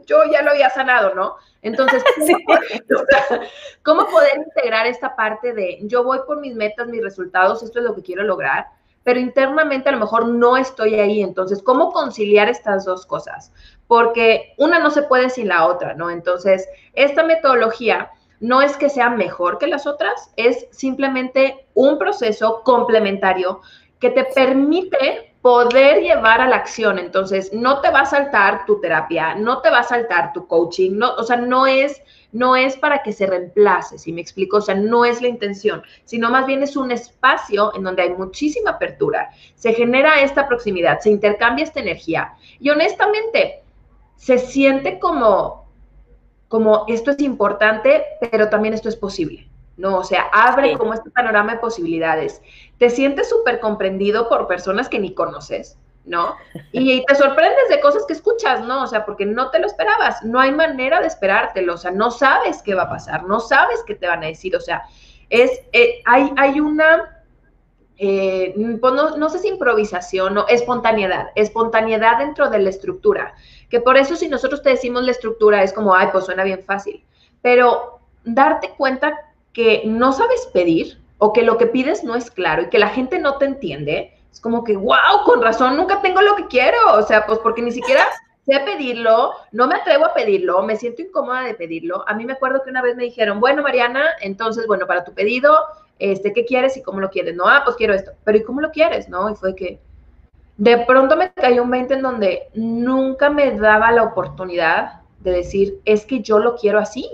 yo 0.05 0.23
ya 0.31 0.41
lo 0.41 0.51
había 0.51 0.69
sanado, 0.69 1.15
no? 1.15 1.37
Entonces, 1.61 2.03
¿cómo, 3.83 4.05
poder 4.07 4.37
integrar 4.37 4.87
esta 4.87 5.15
parte 5.15 5.53
de 5.53 5.79
yo 5.83 6.03
voy 6.03 6.19
por 6.25 6.41
mis 6.41 6.55
metas, 6.55 6.87
mis 6.87 7.03
resultados, 7.03 7.63
esto 7.63 7.79
es 7.79 7.85
lo 7.85 7.95
que 7.95 8.01
quiero 8.01 8.23
lograr, 8.23 8.65
pero 9.03 9.19
internamente 9.19 9.89
a 9.89 9.93
lo 9.93 9.99
mejor 9.99 10.27
no 10.27 10.57
estoy 10.57 10.95
ahí. 10.95 11.21
Entonces, 11.21 11.61
¿cómo 11.63 11.91
conciliar 11.91 12.49
estas 12.49 12.85
dos 12.85 13.05
cosas? 13.05 13.53
Porque 13.87 14.53
una 14.57 14.79
no 14.79 14.89
se 14.91 15.03
puede 15.03 15.29
sin 15.29 15.47
la 15.47 15.67
otra, 15.67 15.93
¿no? 15.93 16.09
Entonces, 16.09 16.67
esta 16.93 17.23
metodología 17.23 18.11
no 18.41 18.61
es 18.61 18.75
que 18.75 18.89
sea 18.89 19.09
mejor 19.09 19.57
que 19.57 19.67
las 19.67 19.87
otras, 19.87 20.31
es 20.35 20.67
simplemente 20.71 21.67
un 21.73 21.97
proceso 21.97 22.61
complementario 22.63 23.61
que 23.99 24.09
te 24.09 24.25
permite 24.25 25.33
poder 25.41 26.01
llevar 26.01 26.41
a 26.41 26.47
la 26.47 26.57
acción. 26.57 26.99
Entonces, 26.99 27.53
no 27.53 27.81
te 27.81 27.89
va 27.89 28.01
a 28.01 28.05
saltar 28.05 28.65
tu 28.65 28.81
terapia, 28.81 29.35
no 29.35 29.61
te 29.61 29.69
va 29.69 29.79
a 29.79 29.83
saltar 29.83 30.33
tu 30.33 30.47
coaching, 30.47 30.97
no, 30.97 31.13
o 31.15 31.23
sea, 31.23 31.37
no 31.37 31.65
es 31.65 32.01
no 32.31 32.55
es 32.55 32.77
para 32.77 33.03
que 33.03 33.11
se 33.11 33.27
reemplace, 33.27 33.97
si 33.97 34.13
me 34.13 34.21
explico, 34.21 34.57
o 34.57 34.61
sea, 34.61 34.75
no 34.75 35.05
es 35.05 35.21
la 35.21 35.27
intención, 35.27 35.83
sino 36.05 36.29
más 36.29 36.45
bien 36.45 36.63
es 36.63 36.77
un 36.77 36.91
espacio 36.91 37.75
en 37.75 37.83
donde 37.83 38.03
hay 38.03 38.11
muchísima 38.11 38.71
apertura, 38.71 39.31
se 39.55 39.73
genera 39.73 40.21
esta 40.21 40.47
proximidad, 40.47 40.99
se 40.99 41.09
intercambia 41.09 41.63
esta 41.63 41.81
energía 41.81 42.33
y 42.59 42.69
honestamente 42.69 43.63
se 44.15 44.37
siente 44.37 44.99
como 44.99 45.60
como 46.51 46.83
esto 46.89 47.11
es 47.11 47.19
importante, 47.21 48.03
pero 48.29 48.49
también 48.49 48.73
esto 48.73 48.89
es 48.89 48.97
posible, 48.97 49.47
¿no? 49.77 49.99
O 49.99 50.03
sea, 50.03 50.23
abre 50.33 50.77
como 50.77 50.93
este 50.93 51.09
panorama 51.09 51.53
de 51.53 51.59
posibilidades. 51.59 52.41
Te 52.77 52.89
sientes 52.89 53.29
súper 53.29 53.61
comprendido 53.61 54.27
por 54.27 54.49
personas 54.49 54.89
que 54.89 54.99
ni 54.99 55.13
conoces, 55.13 55.77
¿no? 56.03 56.35
Y 56.73 57.05
te 57.05 57.15
sorprendes 57.15 57.69
de 57.69 57.79
cosas 57.79 58.03
que 58.05 58.11
escuchas, 58.11 58.65
¿no? 58.65 58.83
O 58.83 58.87
sea, 58.87 59.05
porque 59.05 59.25
no 59.25 59.49
te 59.49 59.59
lo 59.59 59.65
esperabas, 59.65 60.25
no 60.25 60.41
hay 60.41 60.51
manera 60.51 60.99
de 60.99 61.07
esperártelo, 61.07 61.75
o 61.75 61.77
sea, 61.77 61.91
no 61.91 62.11
sabes 62.11 62.61
qué 62.61 62.75
va 62.75 62.83
a 62.83 62.89
pasar, 62.89 63.23
no 63.23 63.39
sabes 63.39 63.81
qué 63.87 63.95
te 63.95 64.07
van 64.07 64.21
a 64.21 64.27
decir, 64.27 64.53
o 64.53 64.59
sea, 64.59 64.83
es, 65.29 65.51
eh, 65.71 66.01
hay, 66.05 66.33
hay 66.35 66.59
una 66.59 67.21
eh, 68.03 68.55
pues 68.81 68.93
no, 68.93 69.29
sé 69.29 69.37
si 69.37 69.47
improvisación 69.47 70.35
o 70.35 70.47
espontaneidad, 70.47 71.27
espontaneidad 71.35 72.17
dentro 72.17 72.49
de 72.49 72.57
la 72.57 72.71
estructura, 72.71 73.35
que 73.71 73.81
por 73.81 73.97
eso 73.97 74.15
si 74.15 74.27
nosotros 74.27 74.61
te 74.61 74.69
decimos 74.69 75.03
la 75.03 75.11
estructura 75.11 75.63
es 75.63 75.73
como, 75.73 75.95
ay, 75.95 76.09
pues 76.11 76.25
suena 76.25 76.43
bien 76.43 76.63
fácil, 76.63 77.03
pero 77.41 77.99
darte 78.23 78.69
cuenta 78.77 79.17
que 79.53 79.81
no 79.85 80.13
sabes 80.13 80.47
pedir 80.53 81.01
o 81.17 81.33
que 81.33 81.41
lo 81.41 81.57
que 81.57 81.65
pides 81.65 82.03
no 82.03 82.15
es 82.15 82.29
claro 82.29 82.63
y 82.63 82.69
que 82.69 82.77
la 82.77 82.89
gente 82.89 83.17
no 83.17 83.37
te 83.37 83.45
entiende, 83.45 84.17
es 84.31 84.39
como 84.39 84.63
que, 84.63 84.75
wow, 84.75 85.23
con 85.25 85.41
razón, 85.41 85.75
nunca 85.75 86.01
tengo 86.01 86.21
lo 86.21 86.35
que 86.35 86.47
quiero, 86.47 86.77
o 86.93 87.01
sea, 87.01 87.25
pues 87.25 87.39
porque 87.39 87.63
ni 87.63 87.71
siquiera 87.71 88.03
sé 88.45 88.59
pedirlo, 88.59 89.31
no 89.51 89.67
me 89.67 89.75
atrevo 89.75 90.05
a 90.05 90.13
pedirlo, 90.13 90.61
me 90.63 90.75
siento 90.75 91.01
incómoda 91.01 91.43
de 91.43 91.53
pedirlo. 91.53 92.03
A 92.07 92.13
mí 92.13 92.25
me 92.25 92.33
acuerdo 92.33 92.63
que 92.63 92.69
una 92.69 92.81
vez 92.81 92.95
me 92.95 93.03
dijeron, 93.03 93.39
bueno, 93.39 93.61
Mariana, 93.63 94.03
entonces, 94.21 94.67
bueno, 94.67 94.87
para 94.87 95.03
tu 95.03 95.13
pedido 95.13 95.55
este, 96.01 96.33
¿qué 96.33 96.45
quieres 96.45 96.75
y 96.77 96.81
cómo 96.81 96.99
lo 96.99 97.11
quieres? 97.11 97.35
No, 97.35 97.47
ah, 97.47 97.61
pues 97.63 97.77
quiero 97.77 97.93
esto, 97.93 98.11
pero 98.23 98.35
¿y 98.35 98.43
cómo 98.43 98.59
lo 98.59 98.71
quieres? 98.71 99.07
¿No? 99.07 99.29
Y 99.29 99.35
fue 99.35 99.55
que 99.55 99.79
de 100.57 100.77
pronto 100.79 101.15
me 101.15 101.31
cayó 101.33 101.63
un 101.63 101.71
20 101.71 101.93
en 101.95 102.01
donde 102.01 102.49
nunca 102.53 103.29
me 103.29 103.51
daba 103.57 103.91
la 103.91 104.03
oportunidad 104.03 105.01
de 105.19 105.31
decir, 105.31 105.79
es 105.85 106.05
que 106.05 106.21
yo 106.21 106.39
lo 106.39 106.55
quiero 106.55 106.79
así. 106.79 107.09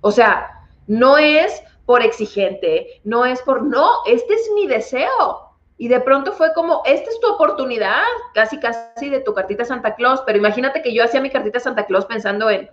O 0.00 0.10
sea, 0.10 0.66
no 0.86 1.18
es 1.18 1.62
por 1.86 2.02
exigente, 2.02 3.00
no 3.04 3.24
es 3.24 3.42
por, 3.42 3.62
no, 3.62 3.88
este 4.06 4.34
es 4.34 4.50
mi 4.54 4.66
deseo. 4.66 5.50
Y 5.78 5.88
de 5.88 6.00
pronto 6.00 6.32
fue 6.32 6.52
como, 6.54 6.82
esta 6.84 7.10
es 7.10 7.18
tu 7.20 7.28
oportunidad, 7.28 8.02
casi, 8.34 8.60
casi 8.60 9.08
de 9.08 9.20
tu 9.20 9.34
cartita 9.34 9.64
Santa 9.64 9.94
Claus, 9.94 10.22
pero 10.24 10.38
imagínate 10.38 10.80
que 10.82 10.94
yo 10.94 11.02
hacía 11.02 11.20
mi 11.20 11.30
cartita 11.30 11.58
Santa 11.58 11.86
Claus 11.86 12.06
pensando 12.06 12.50
en, 12.50 12.70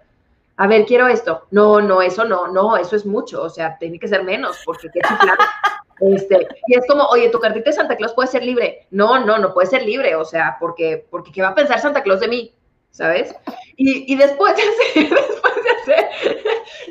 a 0.58 0.68
ver, 0.68 0.86
quiero 0.86 1.08
esto. 1.08 1.48
No, 1.52 1.82
no, 1.82 2.02
eso 2.02 2.26
no, 2.26 2.48
no, 2.48 2.78
eso 2.78 2.96
es 2.96 3.06
mucho, 3.06 3.42
o 3.42 3.50
sea, 3.50 3.78
tiene 3.80 3.98
que 3.98 4.08
ser 4.08 4.24
menos, 4.24 4.60
porque 4.66 4.90
qué 4.94 5.00
chiflado. 5.00 5.40
Este, 6.02 6.48
y 6.68 6.78
es 6.78 6.88
como, 6.88 7.06
oye, 7.06 7.30
tu 7.30 7.40
cartita 7.40 7.70
de 7.70 7.76
Santa 7.76 7.96
Claus 7.96 8.14
puede 8.14 8.30
ser 8.30 8.44
libre. 8.44 8.88
No, 8.92 9.24
no, 9.26 9.38
no 9.38 9.54
puede 9.54 9.68
ser 9.68 9.84
libre, 9.84 10.16
o 10.16 10.26
sea, 10.26 10.58
porque, 10.60 11.06
porque 11.10 11.32
¿qué 11.32 11.42
va 11.42 11.50
a 11.50 11.56
pensar 11.56 11.80
Santa 11.80 12.04
Claus 12.04 12.20
de 12.20 12.28
mí? 12.28 12.54
¿Sabes? 12.92 13.36
Y, 13.78 14.12
y 14.12 14.16
después 14.16 14.56
de 14.56 14.64
hacer, 14.64 15.10
después 15.10 15.56
de 15.64 15.70
hacer, 15.72 16.10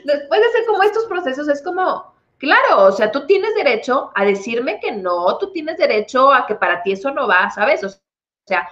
después 0.04 0.40
de 0.40 0.46
hacer 0.46 0.66
como 0.66 0.82
estos 0.82 1.06
procesos, 1.06 1.48
es 1.48 1.62
como, 1.62 2.14
claro, 2.38 2.84
o 2.84 2.92
sea, 2.92 3.10
tú 3.10 3.26
tienes 3.26 3.54
derecho 3.54 4.10
a 4.14 4.24
decirme 4.24 4.78
que 4.80 4.92
no, 4.92 5.38
tú 5.38 5.50
tienes 5.52 5.76
derecho 5.76 6.32
a 6.32 6.46
que 6.46 6.54
para 6.54 6.82
ti 6.82 6.92
eso 6.92 7.10
no 7.10 7.26
va, 7.26 7.50
¿sabes? 7.50 7.82
O 7.84 7.88
sea, 8.46 8.68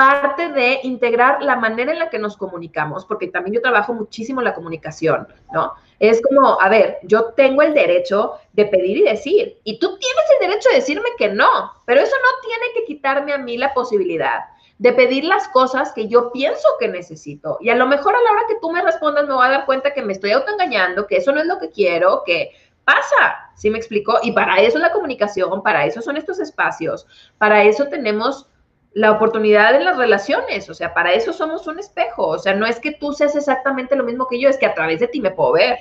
parte 0.00 0.48
de 0.48 0.80
integrar 0.84 1.42
la 1.42 1.56
manera 1.56 1.92
en 1.92 1.98
la 1.98 2.08
que 2.08 2.18
nos 2.18 2.34
comunicamos, 2.34 3.04
porque 3.04 3.28
también 3.28 3.56
yo 3.56 3.60
trabajo 3.60 3.92
muchísimo 3.92 4.40
la 4.40 4.54
comunicación, 4.54 5.28
¿no? 5.52 5.74
Es 5.98 6.22
como, 6.22 6.58
a 6.58 6.70
ver, 6.70 7.00
yo 7.02 7.34
tengo 7.34 7.60
el 7.60 7.74
derecho 7.74 8.32
de 8.54 8.64
pedir 8.64 8.96
y 8.96 9.02
decir, 9.02 9.58
y 9.62 9.78
tú 9.78 9.98
tienes 9.98 10.24
el 10.32 10.48
derecho 10.48 10.70
de 10.70 10.76
decirme 10.76 11.10
que 11.18 11.28
no, 11.28 11.74
pero 11.84 12.00
eso 12.00 12.16
no 12.16 12.48
tiene 12.48 12.72
que 12.72 12.84
quitarme 12.86 13.34
a 13.34 13.38
mí 13.38 13.58
la 13.58 13.74
posibilidad 13.74 14.40
de 14.78 14.94
pedir 14.94 15.24
las 15.24 15.48
cosas 15.48 15.92
que 15.92 16.08
yo 16.08 16.32
pienso 16.32 16.66
que 16.78 16.88
necesito. 16.88 17.58
Y 17.60 17.68
a 17.68 17.76
lo 17.76 17.86
mejor 17.86 18.14
a 18.14 18.22
la 18.22 18.30
hora 18.30 18.48
que 18.48 18.56
tú 18.58 18.70
me 18.70 18.80
respondas 18.80 19.28
me 19.28 19.34
voy 19.34 19.46
a 19.46 19.50
dar 19.50 19.66
cuenta 19.66 19.92
que 19.92 20.00
me 20.00 20.14
estoy 20.14 20.30
autoengañando, 20.30 21.06
que 21.06 21.18
eso 21.18 21.30
no 21.30 21.40
es 21.40 21.46
lo 21.46 21.58
que 21.58 21.68
quiero, 21.68 22.22
que 22.24 22.52
pasa, 22.86 23.50
¿sí 23.54 23.68
me 23.68 23.76
explico? 23.76 24.18
Y 24.22 24.32
para 24.32 24.62
eso 24.62 24.78
es 24.78 24.82
la 24.82 24.92
comunicación, 24.92 25.62
para 25.62 25.84
eso 25.84 26.00
son 26.00 26.16
estos 26.16 26.40
espacios, 26.40 27.06
para 27.36 27.64
eso 27.64 27.84
tenemos 27.88 28.46
la 28.92 29.12
oportunidad 29.12 29.74
en 29.74 29.84
las 29.84 29.96
relaciones, 29.96 30.68
o 30.68 30.74
sea, 30.74 30.92
para 30.92 31.12
eso 31.12 31.32
somos 31.32 31.66
un 31.66 31.78
espejo, 31.78 32.26
o 32.26 32.38
sea, 32.38 32.54
no 32.54 32.66
es 32.66 32.80
que 32.80 32.92
tú 32.92 33.12
seas 33.12 33.36
exactamente 33.36 33.94
lo 33.94 34.04
mismo 34.04 34.26
que 34.26 34.40
yo, 34.40 34.48
es 34.48 34.58
que 34.58 34.66
a 34.66 34.74
través 34.74 35.00
de 35.00 35.08
ti 35.08 35.20
me 35.20 35.30
puedo 35.30 35.52
ver. 35.52 35.78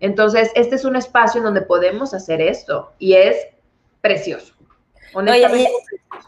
Entonces, 0.00 0.52
este 0.54 0.76
es 0.76 0.84
un 0.84 0.94
espacio 0.94 1.38
en 1.38 1.44
donde 1.44 1.62
podemos 1.62 2.14
hacer 2.14 2.40
esto 2.40 2.92
y 2.98 3.14
es 3.14 3.36
precioso. 4.00 4.54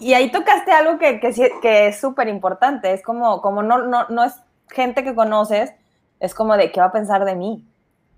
y, 0.00 0.12
ahí 0.14 0.32
tocaste 0.32 0.72
algo 0.72 0.98
que, 0.98 1.20
que, 1.20 1.86
es 1.86 2.00
súper 2.00 2.26
importante, 2.26 2.92
es 2.92 3.02
como, 3.02 3.40
como 3.40 3.62
no, 3.62 3.78
no, 3.86 4.08
no 4.08 4.24
es 4.24 4.34
gente 4.68 5.04
que 5.04 5.14
conoces, 5.14 5.72
es 6.18 6.34
como 6.34 6.56
de 6.56 6.72
qué 6.72 6.80
va 6.80 6.86
a 6.86 6.92
pensar 6.92 7.24
de 7.24 7.36
mí 7.36 7.69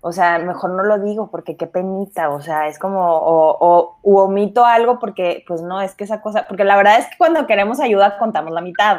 o 0.05 0.11
sea, 0.11 0.37
mejor 0.37 0.71
no 0.71 0.83
lo 0.83 0.99
digo 0.99 1.31
porque 1.31 1.55
qué 1.55 1.65
penita, 1.65 2.29
o 2.29 2.41
sea, 2.41 2.67
es 2.67 2.77
como, 2.77 2.99
o, 2.99 3.97
o 4.01 4.21
omito 4.21 4.65
algo 4.65 4.99
porque, 4.99 5.45
pues 5.47 5.61
no, 5.61 5.81
es 5.81 5.95
que 5.95 6.03
esa 6.03 6.21
cosa, 6.21 6.45
porque 6.45 6.65
la 6.65 6.75
verdad 6.75 6.99
es 6.99 7.07
que 7.07 7.17
cuando 7.17 7.47
queremos 7.47 7.79
ayuda 7.79 8.17
contamos 8.17 8.51
la 8.51 8.59
mitad. 8.59 8.97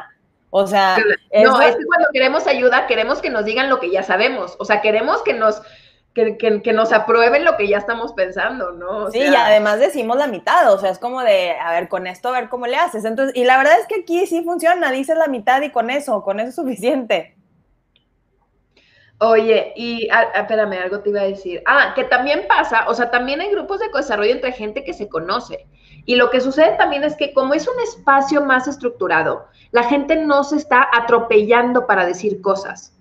O 0.48 0.66
sea, 0.66 0.96
no, 0.96 1.60
es 1.60 1.76
que 1.76 1.84
cuando 1.84 2.08
queremos 2.10 2.46
ayuda 2.46 2.86
queremos 2.86 3.20
que 3.20 3.28
nos 3.28 3.44
digan 3.44 3.68
lo 3.68 3.80
que 3.80 3.90
ya 3.90 4.02
sabemos, 4.02 4.56
o 4.58 4.64
sea, 4.64 4.80
queremos 4.80 5.22
que 5.24 5.34
nos, 5.34 5.60
que, 6.14 6.38
que, 6.38 6.72
nos 6.72 6.90
aprueben 6.94 7.44
lo 7.44 7.58
que 7.58 7.68
ya 7.68 7.76
estamos 7.76 8.14
pensando, 8.14 8.72
¿no? 8.72 9.10
sí, 9.10 9.18
y 9.18 9.34
además 9.34 9.80
decimos 9.80 10.16
la 10.16 10.26
mitad, 10.26 10.72
o 10.72 10.78
sea, 10.78 10.88
es 10.88 10.98
como 10.98 11.20
de, 11.20 11.50
a 11.58 11.70
ver, 11.72 11.90
con 11.90 12.06
esto, 12.06 12.30
a 12.30 12.40
ver 12.40 12.48
cómo 12.48 12.66
le 12.66 12.76
haces. 12.76 13.04
Entonces, 13.04 13.36
y 13.36 13.44
la 13.44 13.58
verdad 13.58 13.78
es 13.78 13.86
que 13.86 14.00
aquí 14.00 14.26
sí 14.26 14.42
funciona, 14.42 14.90
dices 14.90 15.18
la 15.18 15.26
mitad 15.26 15.60
y 15.60 15.70
con 15.70 15.90
eso, 15.90 16.22
con 16.22 16.40
eso 16.40 16.48
es 16.48 16.54
suficiente. 16.54 17.36
Oye, 19.24 19.72
y 19.74 20.08
ah, 20.10 20.30
ah, 20.34 20.40
espérame, 20.40 20.74
algo 20.82 21.00
te 21.00 21.08
iba 21.08 21.20
a 21.20 21.24
decir. 21.24 21.62
Ah, 21.64 21.92
que 21.94 22.04
también 22.04 22.44
pasa, 22.46 22.84
o 22.88 22.94
sea, 22.94 23.10
también 23.10 23.40
hay 23.40 23.50
grupos 23.50 23.80
de 23.80 23.88
desarrollo 23.88 24.32
entre 24.32 24.52
gente 24.52 24.84
que 24.84 24.92
se 24.92 25.08
conoce. 25.08 25.66
Y 26.04 26.16
lo 26.16 26.30
que 26.30 26.40
sucede 26.40 26.76
también 26.76 27.04
es 27.04 27.16
que 27.16 27.32
como 27.32 27.54
es 27.54 27.66
un 27.66 27.80
espacio 27.80 28.44
más 28.44 28.68
estructurado, 28.68 29.46
la 29.70 29.84
gente 29.84 30.16
no 30.16 30.44
se 30.44 30.56
está 30.56 30.86
atropellando 30.92 31.86
para 31.86 32.04
decir 32.04 32.42
cosas. 32.42 32.98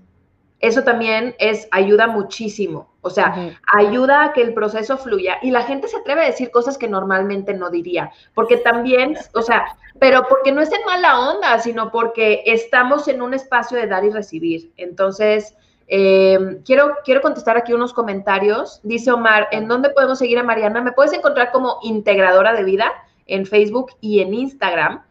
Eso 0.59 0.83
también 0.83 1.35
es, 1.39 1.67
ayuda 1.71 2.07
muchísimo. 2.07 2.93
O 3.01 3.09
sea, 3.09 3.57
ayuda 3.73 4.23
a 4.23 4.31
que 4.31 4.41
el 4.41 4.53
proceso 4.53 4.97
fluya 4.97 5.39
y 5.41 5.51
la 5.51 5.63
gente 5.63 5.89
se 5.89 5.97
atreve 5.97 6.21
a 6.21 6.27
decir 6.27 6.51
cosas 6.51 6.77
que 6.77 6.87
normalmente 6.87 7.53
no 7.53 7.69
diría. 7.69 8.13
Porque 8.33 8.55
también, 8.55 9.17
o 9.33 9.41
sea, 9.41 9.65
pero 9.99 10.25
porque 10.29 10.53
no 10.53 10.61
es 10.61 10.71
en 10.71 10.85
mala 10.85 11.31
onda, 11.31 11.59
sino 11.59 11.91
porque 11.91 12.43
estamos 12.45 13.09
en 13.09 13.21
un 13.21 13.33
espacio 13.33 13.77
de 13.77 13.87
dar 13.87 14.05
y 14.05 14.09
recibir. 14.09 14.71
Entonces, 14.77 15.53
eh, 15.87 16.59
quiero, 16.65 16.97
quiero 17.03 17.21
contestar 17.21 17.57
aquí 17.57 17.73
unos 17.73 17.93
comentarios. 17.93 18.79
Dice 18.83 19.11
Omar, 19.11 19.47
¿en 19.51 19.67
dónde 19.67 19.89
podemos 19.89 20.19
seguir 20.19 20.39
a 20.39 20.43
Mariana? 20.43 20.81
Me 20.81 20.91
puedes 20.91 21.13
encontrar 21.13 21.51
como 21.51 21.79
integradora 21.83 22.53
de 22.53 22.63
vida 22.63 22.91
en 23.25 23.45
Facebook 23.45 23.91
y 24.01 24.21
en 24.21 24.33
Instagram. 24.33 25.03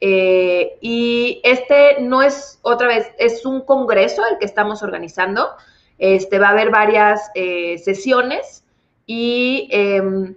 Eh, 0.00 0.76
y 0.80 1.40
este 1.42 2.00
no 2.02 2.22
es, 2.22 2.58
otra 2.62 2.88
vez, 2.88 3.10
es 3.18 3.46
un 3.46 3.62
congreso 3.62 4.22
el 4.30 4.38
que 4.38 4.44
estamos 4.44 4.82
organizando. 4.82 5.50
Este, 5.98 6.38
va 6.38 6.48
a 6.48 6.50
haber 6.50 6.70
varias 6.70 7.30
eh, 7.34 7.78
sesiones 7.78 8.64
y 9.06 9.68
em, 9.70 10.34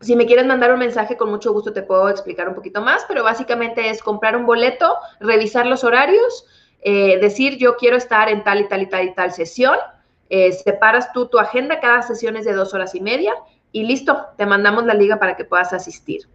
si 0.00 0.14
me 0.14 0.26
quieres 0.26 0.46
mandar 0.46 0.72
un 0.72 0.78
mensaje, 0.78 1.16
con 1.16 1.30
mucho 1.30 1.52
gusto 1.52 1.72
te 1.72 1.82
puedo 1.82 2.08
explicar 2.08 2.48
un 2.48 2.54
poquito 2.54 2.82
más, 2.82 3.04
pero 3.08 3.24
básicamente 3.24 3.88
es 3.88 4.02
comprar 4.02 4.36
un 4.36 4.46
boleto, 4.46 4.96
revisar 5.18 5.66
los 5.66 5.82
horarios, 5.82 6.46
eh, 6.88 7.18
decir 7.18 7.58
yo 7.58 7.76
quiero 7.76 7.96
estar 7.96 8.28
en 8.28 8.44
tal 8.44 8.60
y 8.60 8.68
tal 8.68 8.82
y 8.82 8.86
tal 8.86 9.04
y 9.06 9.12
tal 9.12 9.32
sesión, 9.32 9.76
eh, 10.30 10.52
separas 10.52 11.12
tú 11.12 11.26
tu 11.26 11.40
agenda, 11.40 11.80
cada 11.80 12.00
sesión 12.02 12.36
es 12.36 12.44
de 12.44 12.52
dos 12.52 12.74
horas 12.74 12.94
y 12.94 13.00
media 13.00 13.34
y 13.72 13.82
listo, 13.82 14.26
te 14.36 14.46
mandamos 14.46 14.86
la 14.86 14.94
liga 14.94 15.18
para 15.18 15.34
que 15.34 15.44
puedas 15.44 15.72
asistir. 15.72 16.28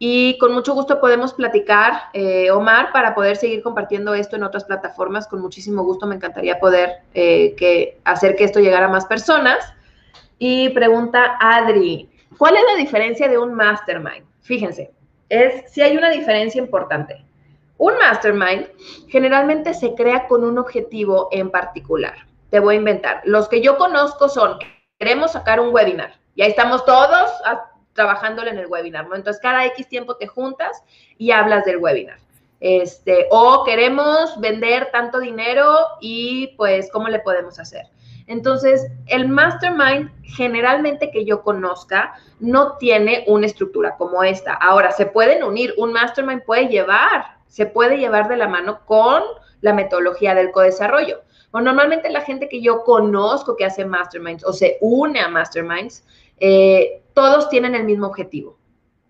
Y 0.00 0.38
con 0.38 0.54
mucho 0.54 0.74
gusto 0.74 1.00
podemos 1.00 1.34
platicar, 1.34 1.92
eh, 2.14 2.50
Omar, 2.50 2.90
para 2.92 3.14
poder 3.14 3.36
seguir 3.36 3.62
compartiendo 3.62 4.12
esto 4.14 4.34
en 4.34 4.42
otras 4.42 4.64
plataformas. 4.64 5.28
Con 5.28 5.40
muchísimo 5.40 5.84
gusto 5.84 6.08
me 6.08 6.16
encantaría 6.16 6.58
poder 6.58 7.02
que, 7.14 8.00
hacer 8.02 8.34
que 8.34 8.42
esto 8.42 8.58
llegara 8.58 8.86
a 8.86 8.90
más 8.90 9.06
personas. 9.06 9.72
Y 10.40 10.70
pregunta 10.70 11.36
Adri, 11.38 12.10
¿cuál 12.38 12.56
es 12.56 12.62
la 12.72 12.76
diferencia 12.76 13.28
de 13.28 13.38
un 13.38 13.54
mastermind? 13.54 14.26
Fíjense, 14.40 14.90
es 15.28 15.70
si 15.70 15.80
hay 15.80 15.96
una 15.96 16.10
diferencia 16.10 16.60
importante. 16.60 17.24
Un 17.82 17.98
mastermind 17.98 18.68
generalmente 19.08 19.74
se 19.74 19.96
crea 19.96 20.28
con 20.28 20.44
un 20.44 20.56
objetivo 20.56 21.26
en 21.32 21.50
particular. 21.50 22.14
Te 22.48 22.60
voy 22.60 22.76
a 22.76 22.78
inventar. 22.78 23.22
Los 23.24 23.48
que 23.48 23.60
yo 23.60 23.76
conozco 23.76 24.28
son, 24.28 24.56
queremos 25.00 25.32
sacar 25.32 25.58
un 25.58 25.74
webinar 25.74 26.14
y 26.36 26.42
ahí 26.42 26.50
estamos 26.50 26.84
todos 26.84 27.28
trabajándole 27.92 28.50
en 28.50 28.58
el 28.58 28.68
webinar. 28.68 29.06
Entonces, 29.12 29.42
cada 29.42 29.66
X 29.66 29.88
tiempo 29.88 30.14
te 30.14 30.28
juntas 30.28 30.84
y 31.18 31.32
hablas 31.32 31.64
del 31.64 31.78
webinar. 31.78 32.18
Este, 32.60 33.26
o 33.32 33.64
queremos 33.64 34.38
vender 34.38 34.92
tanto 34.92 35.18
dinero 35.18 35.76
y 36.00 36.54
pues, 36.56 36.88
¿cómo 36.92 37.08
le 37.08 37.18
podemos 37.18 37.58
hacer? 37.58 37.86
Entonces, 38.28 38.92
el 39.08 39.28
mastermind 39.28 40.08
generalmente 40.22 41.10
que 41.10 41.24
yo 41.24 41.42
conozca 41.42 42.14
no 42.38 42.76
tiene 42.76 43.24
una 43.26 43.46
estructura 43.46 43.96
como 43.96 44.22
esta. 44.22 44.52
Ahora, 44.52 44.92
se 44.92 45.06
pueden 45.06 45.42
unir, 45.42 45.74
un 45.78 45.92
mastermind 45.92 46.44
puede 46.44 46.68
llevar 46.68 47.41
se 47.52 47.66
puede 47.66 47.98
llevar 47.98 48.28
de 48.28 48.38
la 48.38 48.48
mano 48.48 48.80
con 48.86 49.22
la 49.60 49.74
metodología 49.74 50.34
del 50.34 50.52
co-desarrollo. 50.52 51.20
O 51.50 51.60
normalmente 51.60 52.08
la 52.08 52.22
gente 52.22 52.48
que 52.48 52.62
yo 52.62 52.82
conozco 52.82 53.56
que 53.56 53.66
hace 53.66 53.84
masterminds 53.84 54.42
o 54.42 54.54
se 54.54 54.78
une 54.80 55.20
a 55.20 55.28
masterminds, 55.28 56.02
eh, 56.40 57.02
todos 57.12 57.50
tienen 57.50 57.74
el 57.74 57.84
mismo 57.84 58.06
objetivo, 58.06 58.56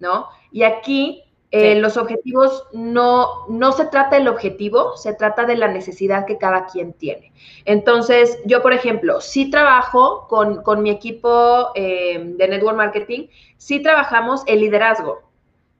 ¿no? 0.00 0.26
Y 0.50 0.64
aquí 0.64 1.22
eh, 1.52 1.76
los 1.76 1.96
objetivos 1.96 2.66
no, 2.72 3.46
no 3.46 3.70
se 3.70 3.84
trata 3.84 4.16
del 4.16 4.26
objetivo, 4.26 4.96
se 4.96 5.14
trata 5.14 5.44
de 5.44 5.54
la 5.54 5.68
necesidad 5.68 6.26
que 6.26 6.36
cada 6.36 6.66
quien 6.66 6.94
tiene. 6.94 7.32
Entonces, 7.64 8.40
yo, 8.44 8.60
por 8.60 8.72
ejemplo, 8.72 9.20
sí 9.20 9.50
trabajo 9.50 10.26
con, 10.28 10.64
con 10.64 10.82
mi 10.82 10.90
equipo 10.90 11.70
eh, 11.76 12.20
de 12.24 12.48
network 12.48 12.76
marketing, 12.76 13.28
sí 13.56 13.80
trabajamos 13.80 14.42
el 14.48 14.58
liderazgo. 14.58 15.30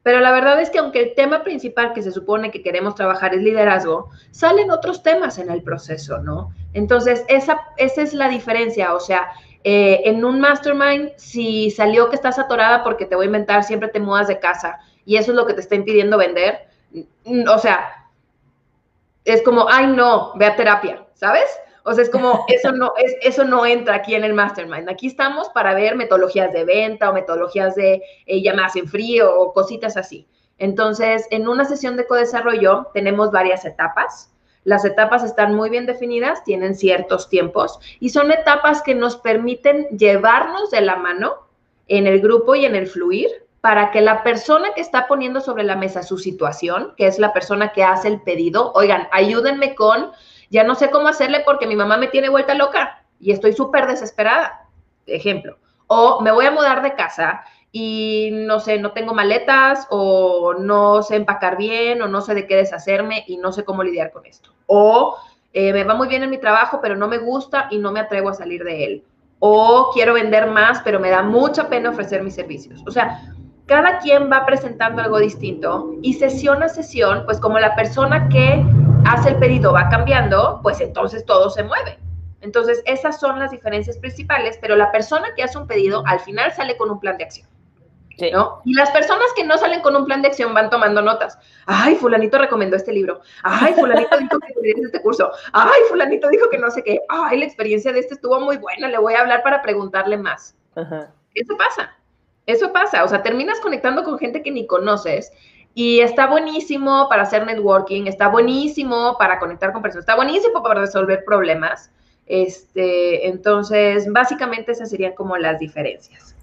Pero 0.03 0.21
la 0.21 0.33
verdad 0.33 0.61
es 0.61 0.71
que 0.71 0.79
aunque 0.79 1.01
el 1.01 1.15
tema 1.15 1.45
principal 1.45 1.93
que 1.93 2.03
se 2.03 2.11
supone 2.11 2.51
que 2.51 2.63
queremos 2.63 2.95
trabajar 2.95 3.35
es 3.35 3.43
liderazgo, 3.43 4.11
salen 4.31 4.71
otros 4.71 5.03
temas 5.03 5.39
en 5.39 5.51
el 5.51 5.63
proceso, 5.63 6.19
¿no? 6.19 6.53
Entonces, 6.73 7.25
esa, 7.29 7.61
esa 7.77 8.03
es 8.03 8.13
la 8.13 8.29
diferencia. 8.29 8.95
O 8.95 9.01
sea, 9.01 9.29
eh, 9.65 10.03
en 10.07 10.25
un 10.25 10.41
mastermind, 10.41 11.13
si 11.17 11.71
salió 11.71 12.11
que 12.11 12.17
estás 12.17 12.39
atorada 12.39 12.83
porque 12.83 13.07
te 13.07 13.15
voy 13.15 13.25
a 13.25 13.27
inventar, 13.27 13.63
siempre 13.63 13.89
te 13.89 14.01
mudas 14.01 14.27
de 14.27 14.41
casa 14.41 14.81
y 15.05 15.17
eso 15.17 15.31
es 15.31 15.37
lo 15.37 15.47
que 15.47 15.55
te 15.55 15.61
está 15.61 15.75
impidiendo 15.77 16.19
vender, 16.19 16.67
o 17.49 17.59
sea, 17.59 18.09
es 19.25 19.43
como, 19.43 19.69
ay, 19.69 19.87
no, 19.87 20.33
ve 20.37 20.47
a 20.47 20.57
terapia, 20.57 21.07
¿sabes? 21.15 21.47
O 21.85 21.93
sea, 21.93 22.05
es 22.05 22.11
como, 22.11 22.45
eso 22.49 22.73
no, 22.73 22.93
es, 22.97 23.17
eso 23.23 23.45
no 23.45 23.67
entra 23.67 23.97
aquí 23.97 24.15
en 24.15 24.25
el 24.25 24.35
mastermind. 24.35 24.89
Aquí 24.89 25.07
estamos 25.07 25.49
para 25.51 25.75
ver 25.75 25.97
metodologías 25.97 26.53
de 26.53 26.65
venta 26.65 27.11
o 27.11 27.13
metodologías 27.13 27.75
de 27.75 28.03
eh, 28.27 28.43
llamadas 28.43 28.77
en 28.77 28.89
frío 28.89 29.35
o 29.35 29.53
cositas 29.53 29.97
así. 29.97 30.27
Entonces, 30.59 31.27
en 31.31 31.49
una 31.49 31.65
sesión 31.65 31.97
de 31.97 32.07
co-desarrollo 32.07 32.89
tenemos 32.95 33.31
varias 33.33 33.65
etapas. 33.65 34.33
Las 34.65 34.85
etapas 34.85 35.25
están 35.25 35.55
muy 35.55 35.71
bien 35.71 35.87
definidas, 35.87 36.45
tienen 36.45 36.77
ciertos 36.77 37.29
tiempos 37.29 37.81
y 37.99 38.11
son 38.11 38.31
etapas 38.31 38.81
que 38.83 38.95
nos 38.95 39.17
permiten 39.17 39.89
llevarnos 39.99 40.71
de 40.71 40.83
la 40.83 40.97
mano 40.97 41.49
en 41.89 42.07
el 42.07 42.21
grupo 42.21 42.55
y 42.55 42.65
en 42.65 42.77
el 42.77 42.87
fluir 42.87 43.29
para 43.61 43.91
que 43.91 44.01
la 44.01 44.23
persona 44.23 44.73
que 44.75 44.81
está 44.81 45.09
poniendo 45.09 45.41
sobre 45.41 45.65
la 45.65 45.77
mesa 45.77 46.03
su 46.03 46.19
situación, 46.19 46.95
que 46.97 47.07
es 47.07 47.19
la 47.19 47.33
persona 47.33 47.73
que 47.73 47.83
hace 47.83 48.09
el 48.09 48.21
pedido, 48.21 48.73
oigan, 48.75 49.09
ayúdenme 49.13 49.75
con 49.75 50.13
ya 50.53 50.65
no 50.65 50.75
sé 50.75 50.91
cómo 50.91 51.09
hacerle 51.09 51.43
porque 51.47 51.67
mi 51.67 51.75
mamá 51.75 51.97
me 51.97 52.09
tiene 52.09 52.29
vuelta 52.29 52.55
loca 52.55 53.03
y 53.19 53.33
estoy 53.33 53.55
súper 53.55 53.87
desesperada, 53.87 54.69
ejemplo. 55.07 55.57
O 55.87 56.21
me 56.21 56.31
voy 56.31 56.45
a 56.45 56.51
mudar 56.51 56.83
de 56.83 56.95
casa 56.95 57.43
y 57.73 58.29
no 58.33 58.61
sé, 58.61 58.79
no 58.79 58.93
tengo 58.93 59.15
maletas 59.15 59.87
o 59.89 60.53
no 60.53 61.03
sé 61.03 61.17
empacar 61.17 61.57
bien 61.57 62.03
o 62.03 62.07
no 62.07 62.21
sé 62.21 62.35
de 62.35 62.47
qué 62.47 62.57
deshacerme 62.57 63.25
y 63.27 63.39
no 63.39 63.51
sé 63.51 63.65
cómo 63.65 63.83
lidiar 63.83 64.13
con 64.13 64.27
esto. 64.27 64.51
O 64.67 65.17
eh, 65.55 65.73
me 65.73 65.85
va 65.85 65.95
muy 65.95 66.07
bien 66.07 66.23
en 66.23 66.29
mi 66.29 66.39
trabajo, 66.39 66.81
pero 66.83 66.97
no 66.97 67.09
me 67.09 67.17
gusta 67.17 67.69
y 67.71 67.79
no 67.79 67.91
me 67.91 68.01
atrevo 68.01 68.29
a 68.29 68.35
salir 68.35 68.63
de 68.63 68.85
él. 68.85 69.05
O 69.39 69.91
quiero 69.95 70.13
vender 70.13 70.51
más, 70.51 70.83
pero 70.85 71.01
me 71.01 71.09
da 71.09 71.23
mucha 71.23 71.71
pena 71.71 71.91
ofrecer 71.91 72.23
mis 72.23 72.35
servicios. 72.35 72.83
O 72.87 72.91
sea, 72.91 73.23
cada 73.65 74.01
quien 74.01 74.31
va 74.31 74.45
presentando 74.45 75.01
algo 75.01 75.19
distinto 75.19 75.95
y 76.03 76.13
sesión 76.13 76.63
a 76.63 76.69
sesión, 76.69 77.23
pues 77.25 77.41
como 77.41 77.59
la 77.59 77.75
persona 77.75 78.29
que 78.29 78.63
hace 79.07 79.31
el 79.31 79.37
pedido 79.37 79.73
va 79.73 79.89
cambiando, 79.89 80.61
pues 80.63 80.81
entonces 80.81 81.25
todo 81.25 81.51
se 81.51 81.63
mueve. 81.65 81.99
Entonces, 82.41 82.83
esas 82.87 83.21
son 83.21 83.39
las 83.39 83.51
diferencias 83.51 83.99
principales, 83.99 84.59
pero 84.61 84.75
la 84.77 84.91
persona 84.91 85.29
que 85.37 85.43
hace 85.43 85.59
un 85.59 85.67
pedido 85.67 86.03
al 86.07 86.21
final 86.21 86.53
sale 86.53 86.77
con 86.77 86.91
un 86.91 86.99
plan 86.99 87.17
de 87.17 87.25
acción. 87.25 87.49
¿no? 88.33 88.61
Y 88.65 88.75
las 88.75 88.91
personas 88.91 89.27
que 89.35 89.45
no 89.45 89.57
salen 89.59 89.81
con 89.81 89.97
un 89.97 90.05
plan 90.05 90.23
de 90.23 90.29
acción 90.29 90.55
van 90.55 90.71
tomando 90.71 91.03
notas. 91.03 91.39
Ay, 91.67 91.97
fulanito 91.97 92.39
recomendó 92.39 92.77
este 92.77 92.93
libro. 92.93 93.21
Ay, 93.43 93.75
fulanito 93.75 94.17
dijo 94.17 94.39
que 94.63 94.71
este 94.71 95.03
curso. 95.03 95.31
Ay, 95.53 95.81
fulanito 95.89 96.29
dijo 96.29 96.49
que 96.51 96.59
no 96.59 96.71
sé 96.71 96.85
qué. 96.85 97.01
Ay, 97.09 97.39
la 97.39 97.45
experiencia 97.45 97.93
de 97.93 98.01
este 98.01 98.15
estuvo 98.15 98.39
muy 98.41 98.59
buena. 98.59 98.89
Le 98.89 98.99
voy 98.99 99.15
a 99.15 99.21
hablar 99.21 99.43
para 99.43 99.63
preguntarle 99.63 100.19
más. 100.19 100.57
Eso 101.35 101.57
pasa. 101.57 101.97
Eso 102.47 102.73
pasa. 102.73 103.03
O 103.05 103.09
sea, 103.09 103.23
terminas 103.23 103.61
conectando 103.61 104.05
con 104.05 104.19
gente 104.19 104.43
que 104.43 104.51
ni 104.51 104.67
conoces 104.67 105.33
y 105.75 106.01
está 106.01 106.27
buenísimo 106.27 107.09
para 107.09 107.23
hacer 107.23 107.47
networking, 107.47 108.07
está 108.07 108.29
buenísimo 108.29 109.17
para 109.19 109.39
conectar 109.39 109.73
con 109.73 109.81
personas, 109.81 110.03
está 110.03 110.17
buenísimo 110.17 110.63
para 110.63 110.81
resolver 110.81 111.25
problemas. 111.25 111.91
Este, 112.27 113.27
entonces, 113.27 114.11
básicamente 114.11 114.73
esas 114.73 114.91
serían 114.91 115.15
como 115.15 115.37
las 115.37 115.59
diferencias. 115.59 116.37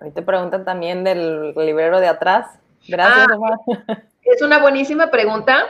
Ahí 0.00 0.10
te 0.10 0.22
preguntan 0.22 0.64
también 0.64 1.02
del 1.02 1.54
librero 1.54 1.98
de 2.00 2.08
atrás. 2.08 2.58
Gracias, 2.86 3.26
ah, 3.88 3.98
Es 4.22 4.42
una 4.42 4.58
buenísima 4.58 5.10
pregunta. 5.10 5.64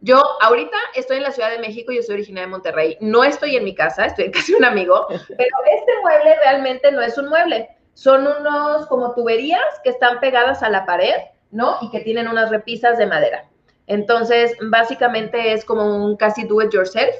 Yo 0.00 0.22
ahorita 0.40 0.76
estoy 0.94 1.18
en 1.18 1.24
la 1.24 1.32
Ciudad 1.32 1.50
de 1.50 1.58
México, 1.58 1.92
yo 1.92 2.02
soy 2.02 2.14
originaria 2.14 2.46
de 2.46 2.50
Monterrey. 2.50 2.96
No 3.00 3.24
estoy 3.24 3.56
en 3.56 3.64
mi 3.64 3.74
casa, 3.74 4.06
estoy 4.06 4.26
en 4.26 4.32
casa 4.32 4.46
de 4.48 4.56
un 4.56 4.64
amigo, 4.64 5.06
pero 5.08 5.28
este 5.28 5.92
mueble 6.02 6.36
realmente 6.44 6.92
no 6.92 7.02
es 7.02 7.18
un 7.18 7.28
mueble. 7.28 7.68
Son 7.94 8.26
unos 8.26 8.86
como 8.86 9.14
tuberías 9.14 9.60
que 9.84 9.90
están 9.90 10.20
pegadas 10.20 10.62
a 10.62 10.70
la 10.70 10.86
pared, 10.86 11.14
¿no? 11.50 11.76
Y 11.82 11.90
que 11.90 12.00
tienen 12.00 12.28
unas 12.28 12.50
repisas 12.50 12.98
de 12.98 13.06
madera. 13.06 13.44
Entonces, 13.86 14.56
básicamente 14.70 15.52
es 15.52 15.64
como 15.64 16.04
un 16.04 16.16
casi 16.16 16.44
do 16.44 16.62
it 16.62 16.72
yourself, 16.72 17.14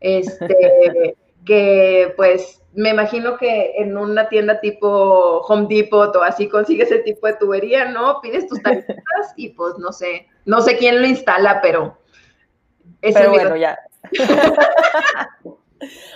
este, 0.00 1.16
que 1.44 2.12
pues 2.16 2.62
me 2.74 2.90
imagino 2.90 3.36
que 3.38 3.72
en 3.78 3.96
una 3.96 4.28
tienda 4.28 4.60
tipo 4.60 5.40
Home 5.40 5.66
Depot 5.68 6.14
o 6.14 6.22
así 6.22 6.48
consigues 6.48 6.90
ese 6.90 7.02
tipo 7.02 7.26
de 7.26 7.34
tubería, 7.34 7.86
¿no? 7.86 8.20
Pides 8.20 8.46
tus 8.46 8.62
tarjetas 8.62 9.32
y 9.36 9.48
pues 9.50 9.76
no 9.78 9.92
sé, 9.92 10.28
no 10.44 10.60
sé 10.60 10.76
quién 10.76 11.00
lo 11.00 11.06
instala, 11.06 11.60
pero... 11.60 11.98
pero 13.00 13.30
bueno, 13.30 13.56
ya. 13.56 13.78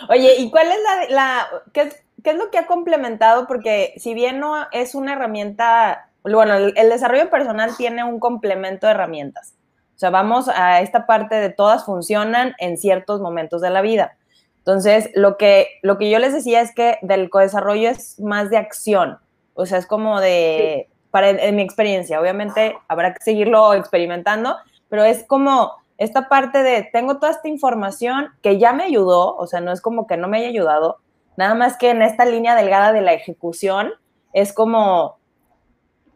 Oye, 0.08 0.34
¿y 0.38 0.50
cuál 0.50 0.68
es 0.68 1.10
la, 1.10 1.48
qué, 1.72 1.92
es 2.30 2.36
lo 2.36 2.50
que 2.50 2.58
ha 2.58 2.66
complementado? 2.66 3.46
Porque 3.46 3.94
si 3.96 4.14
bien 4.14 4.40
no 4.40 4.66
es 4.72 4.94
una 4.94 5.14
herramienta, 5.14 6.10
bueno, 6.22 6.54
el, 6.54 6.72
el 6.76 6.88
desarrollo 6.88 7.30
personal 7.30 7.76
tiene 7.76 8.04
un 8.04 8.20
complemento 8.20 8.86
de 8.86 8.92
herramientas. 8.92 9.54
O 9.96 9.98
sea, 9.98 10.10
vamos 10.10 10.48
a 10.48 10.80
esta 10.80 11.06
parte 11.06 11.36
de 11.36 11.50
todas 11.50 11.84
funcionan 11.84 12.54
en 12.58 12.76
ciertos 12.76 13.20
momentos 13.20 13.60
de 13.60 13.70
la 13.70 13.82
vida 13.82 14.16
entonces, 14.64 15.10
lo 15.14 15.36
que, 15.38 15.66
lo 15.82 15.98
que 15.98 16.08
yo 16.08 16.20
les 16.20 16.32
decía 16.32 16.60
es 16.60 16.72
que 16.72 16.98
del 17.02 17.30
co-desarrollo 17.30 17.90
es 17.90 18.20
más 18.20 18.48
de 18.48 18.58
acción, 18.58 19.18
o 19.54 19.66
sea, 19.66 19.78
es 19.78 19.86
como 19.86 20.20
de, 20.20 20.88
para 21.10 21.30
en, 21.30 21.56
mi 21.56 21.62
experiencia, 21.62 22.20
obviamente 22.20 22.76
habrá 22.86 23.12
que 23.12 23.24
seguirlo 23.24 23.74
experimentando, 23.74 24.56
pero 24.88 25.02
es 25.02 25.24
como 25.24 25.72
esta 25.98 26.28
parte 26.28 26.62
de, 26.62 26.88
tengo 26.92 27.18
toda 27.18 27.32
esta 27.32 27.48
información 27.48 28.28
que 28.40 28.58
ya 28.60 28.72
me 28.72 28.84
ayudó, 28.84 29.36
o 29.36 29.48
sea, 29.48 29.60
no 29.60 29.72
es 29.72 29.80
como 29.80 30.06
que 30.06 30.16
no 30.16 30.28
me 30.28 30.38
haya 30.38 30.48
ayudado, 30.48 30.98
nada 31.36 31.54
más 31.54 31.76
que 31.76 31.90
en 31.90 32.02
esta 32.02 32.24
línea 32.24 32.54
delgada 32.54 32.92
de 32.92 33.00
la 33.00 33.12
ejecución, 33.12 33.90
es 34.32 34.52
como, 34.52 35.18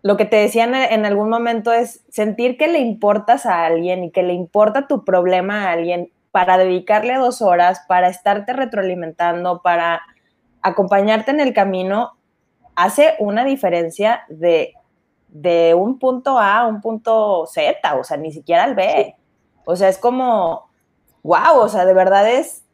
lo 0.02 0.16
que 0.16 0.24
te 0.24 0.36
decía 0.36 0.64
en, 0.64 1.04
algún 1.04 1.28
momento 1.28 1.72
es 1.72 2.04
sentir 2.08 2.56
que 2.56 2.68
le 2.68 2.78
importas 2.78 3.46
a 3.46 3.64
alguien 3.64 4.04
y 4.04 4.10
que 4.10 4.22
le 4.22 4.34
importa 4.34 4.86
tu 4.86 5.04
problema 5.04 5.64
a 5.64 5.72
alguien 5.72 6.12
para 6.30 6.58
dedicarle 6.58 7.14
dos 7.14 7.42
horas, 7.42 7.82
para 7.88 8.08
estarte 8.08 8.52
retroalimentando, 8.52 9.62
para 9.62 10.02
acompañarte 10.62 11.30
en 11.30 11.40
el 11.40 11.54
camino, 11.54 12.12
hace 12.74 13.14
una 13.18 13.44
diferencia 13.44 14.24
de, 14.28 14.74
de 15.28 15.74
un 15.74 15.98
punto 15.98 16.38
A 16.38 16.58
a 16.58 16.66
un 16.66 16.80
punto 16.80 17.46
Z, 17.46 17.94
o 17.94 18.04
sea, 18.04 18.16
ni 18.16 18.32
siquiera 18.32 18.64
al 18.64 18.74
B. 18.74 19.16
O 19.64 19.76
sea, 19.76 19.88
es 19.88 19.98
como, 19.98 20.70
wow, 21.22 21.58
o 21.58 21.68
sea, 21.68 21.84
de 21.84 21.94
verdad 21.94 22.30
es, 22.30 22.64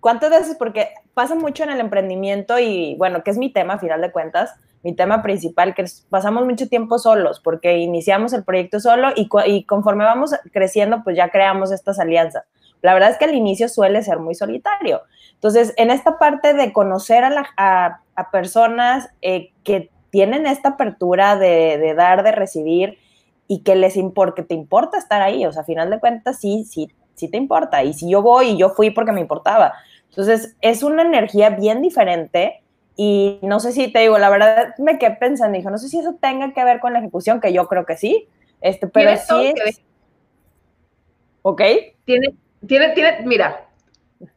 ¿cuántas 0.00 0.30
veces? 0.30 0.56
Porque 0.56 0.88
pasa 1.16 1.34
mucho 1.34 1.64
en 1.64 1.70
el 1.70 1.80
emprendimiento 1.80 2.58
y 2.58 2.94
bueno, 2.96 3.24
que 3.24 3.30
es 3.30 3.38
mi 3.38 3.50
tema 3.50 3.74
a 3.74 3.78
final 3.78 4.02
de 4.02 4.12
cuentas, 4.12 4.54
mi 4.82 4.94
tema 4.94 5.22
principal, 5.22 5.74
que 5.74 5.86
pasamos 6.10 6.44
mucho 6.44 6.68
tiempo 6.68 6.98
solos, 6.98 7.40
porque 7.40 7.78
iniciamos 7.78 8.34
el 8.34 8.44
proyecto 8.44 8.80
solo 8.80 9.08
y, 9.16 9.64
conforme 9.64 10.04
vamos 10.04 10.34
creciendo, 10.52 11.02
pues 11.02 11.16
ya 11.16 11.30
creamos 11.30 11.72
estas 11.72 11.98
alianzas. 11.98 12.44
La 12.82 12.92
verdad 12.92 13.08
es 13.08 13.16
que 13.16 13.24
al 13.24 13.34
inicio 13.34 13.70
suele 13.70 14.02
ser 14.02 14.18
muy 14.18 14.34
solitario. 14.34 15.04
Entonces, 15.32 15.72
en 15.78 15.90
esta 15.90 16.18
parte 16.18 16.52
de 16.52 16.74
conocer 16.74 17.24
a, 17.24 18.02
personas 18.30 19.08
eh, 19.22 19.52
que 19.64 19.88
tienen 20.10 20.44
esta 20.44 20.70
apertura 20.70 21.36
de, 21.36 21.94
dar, 21.96 22.24
de 22.24 22.32
recibir 22.32 22.98
y 23.48 23.62
que 23.62 23.74
les 23.74 23.96
importa, 23.96 24.42
que 24.42 24.48
te 24.48 24.54
importa 24.54 24.98
estar 24.98 25.22
ahí, 25.22 25.46
o 25.46 25.52
sea, 25.52 25.62
a 25.62 25.64
final 25.64 25.88
de 25.88 25.98
cuentas 25.98 26.38
sí, 26.40 26.66
sí, 26.66 26.90
sí 27.14 27.28
te 27.28 27.38
importa. 27.38 27.82
Y 27.84 27.94
si 27.94 28.10
yo 28.10 28.20
voy 28.20 28.50
y 28.50 28.58
yo 28.58 28.68
fui 28.68 28.90
porque 28.90 29.12
me 29.12 29.22
importaba. 29.22 29.72
Entonces, 30.16 30.56
es 30.62 30.82
una 30.82 31.02
energía 31.02 31.50
bien 31.50 31.82
diferente 31.82 32.62
y 32.96 33.38
no 33.42 33.60
sé 33.60 33.72
si 33.72 33.92
te 33.92 33.98
digo, 33.98 34.18
la 34.18 34.30
verdad 34.30 34.74
me 34.78 34.98
quedé 34.98 35.10
pensando, 35.10 35.58
dijo, 35.58 35.68
no 35.68 35.76
sé 35.76 35.90
si 35.90 35.98
eso 35.98 36.16
tenga 36.18 36.54
que 36.54 36.64
ver 36.64 36.80
con 36.80 36.94
la 36.94 37.00
ejecución, 37.00 37.38
que 37.38 37.52
yo 37.52 37.68
creo 37.68 37.84
que 37.84 37.98
sí, 37.98 38.26
este, 38.62 38.86
pero 38.86 39.14
sí 39.14 39.54
¿Ok? 41.42 41.62
Tiene, 42.06 42.34
tiene, 42.66 42.88
tiene, 42.94 43.18
mira, 43.26 43.68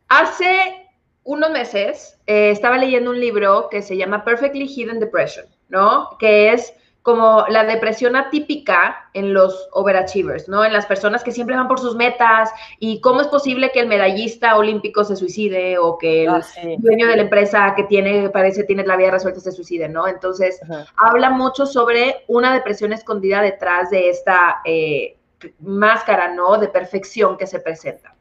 hace 0.09 0.85
unos 1.23 1.49
meses 1.49 2.19
eh, 2.27 2.51
estaba 2.51 2.77
leyendo 2.77 3.11
un 3.11 3.19
libro 3.19 3.69
que 3.69 3.81
se 3.81 3.95
llama 3.95 4.25
Perfectly 4.25 4.67
Hidden 4.67 4.99
Depression, 4.99 5.45
¿no? 5.69 6.09
Que 6.19 6.51
es 6.51 6.73
como 7.09 7.43
la 7.49 7.63
depresión 7.63 8.15
atípica 8.15 9.09
en 9.15 9.33
los 9.33 9.67
overachievers, 9.71 10.47
¿no? 10.47 10.63
En 10.63 10.71
las 10.71 10.85
personas 10.85 11.23
que 11.23 11.31
siempre 11.31 11.55
van 11.55 11.67
por 11.67 11.79
sus 11.79 11.95
metas 11.95 12.51
y 12.77 13.01
cómo 13.01 13.21
es 13.21 13.27
posible 13.27 13.71
que 13.71 13.79
el 13.79 13.87
medallista 13.87 14.55
olímpico 14.55 15.03
se 15.03 15.15
suicide 15.15 15.79
o 15.79 15.97
que 15.97 16.25
el 16.25 16.29
ah, 16.29 16.45
dueño 16.77 17.07
de 17.07 17.15
la 17.15 17.23
empresa 17.23 17.73
que 17.75 17.85
tiene, 17.85 18.29
parece 18.29 18.63
tiene 18.63 18.85
la 18.85 18.95
vida 18.95 19.09
resuelta 19.09 19.39
se 19.39 19.51
suicide, 19.51 19.89
¿no? 19.89 20.07
Entonces, 20.07 20.61
habla 20.97 21.31
mucho 21.31 21.65
sobre 21.65 22.25
una 22.27 22.53
depresión 22.53 22.93
escondida 22.93 23.41
detrás 23.41 23.89
de 23.89 24.11
esta 24.11 24.61
eh, 24.63 25.17
máscara, 25.61 26.31
¿no? 26.31 26.59
De 26.59 26.67
perfección 26.67 27.37
que 27.37 27.47
se 27.47 27.59
presenta. 27.59 28.13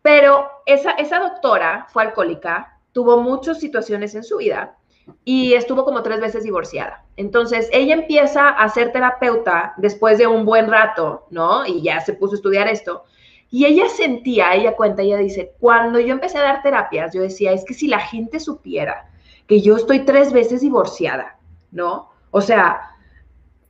Pero 0.00 0.48
esa, 0.64 0.92
esa 0.92 1.18
doctora 1.18 1.88
fue 1.90 2.04
alcohólica, 2.04 2.78
tuvo 2.92 3.20
muchas 3.20 3.58
situaciones 3.58 4.14
en 4.14 4.22
su 4.22 4.36
vida 4.36 4.76
y 5.24 5.54
estuvo 5.54 5.84
como 5.84 6.02
tres 6.02 6.20
veces 6.20 6.44
divorciada. 6.44 7.04
Entonces, 7.16 7.68
ella 7.72 7.94
empieza 7.94 8.48
a 8.48 8.68
ser 8.68 8.92
terapeuta 8.92 9.74
después 9.76 10.18
de 10.18 10.26
un 10.26 10.44
buen 10.44 10.70
rato, 10.70 11.26
¿no? 11.30 11.66
Y 11.66 11.82
ya 11.82 12.00
se 12.00 12.14
puso 12.14 12.34
a 12.34 12.36
estudiar 12.36 12.68
esto. 12.68 13.04
Y 13.50 13.66
ella 13.66 13.88
sentía, 13.88 14.54
ella 14.54 14.76
cuenta, 14.76 15.02
ella 15.02 15.18
dice, 15.18 15.54
cuando 15.58 15.98
yo 15.98 16.12
empecé 16.12 16.38
a 16.38 16.42
dar 16.42 16.62
terapias, 16.62 17.12
yo 17.12 17.22
decía, 17.22 17.52
es 17.52 17.64
que 17.64 17.74
si 17.74 17.88
la 17.88 17.98
gente 17.98 18.38
supiera 18.38 19.10
que 19.46 19.60
yo 19.60 19.76
estoy 19.76 20.00
tres 20.04 20.32
veces 20.32 20.60
divorciada, 20.60 21.38
¿no? 21.72 22.10
O 22.30 22.40
sea, 22.40 22.92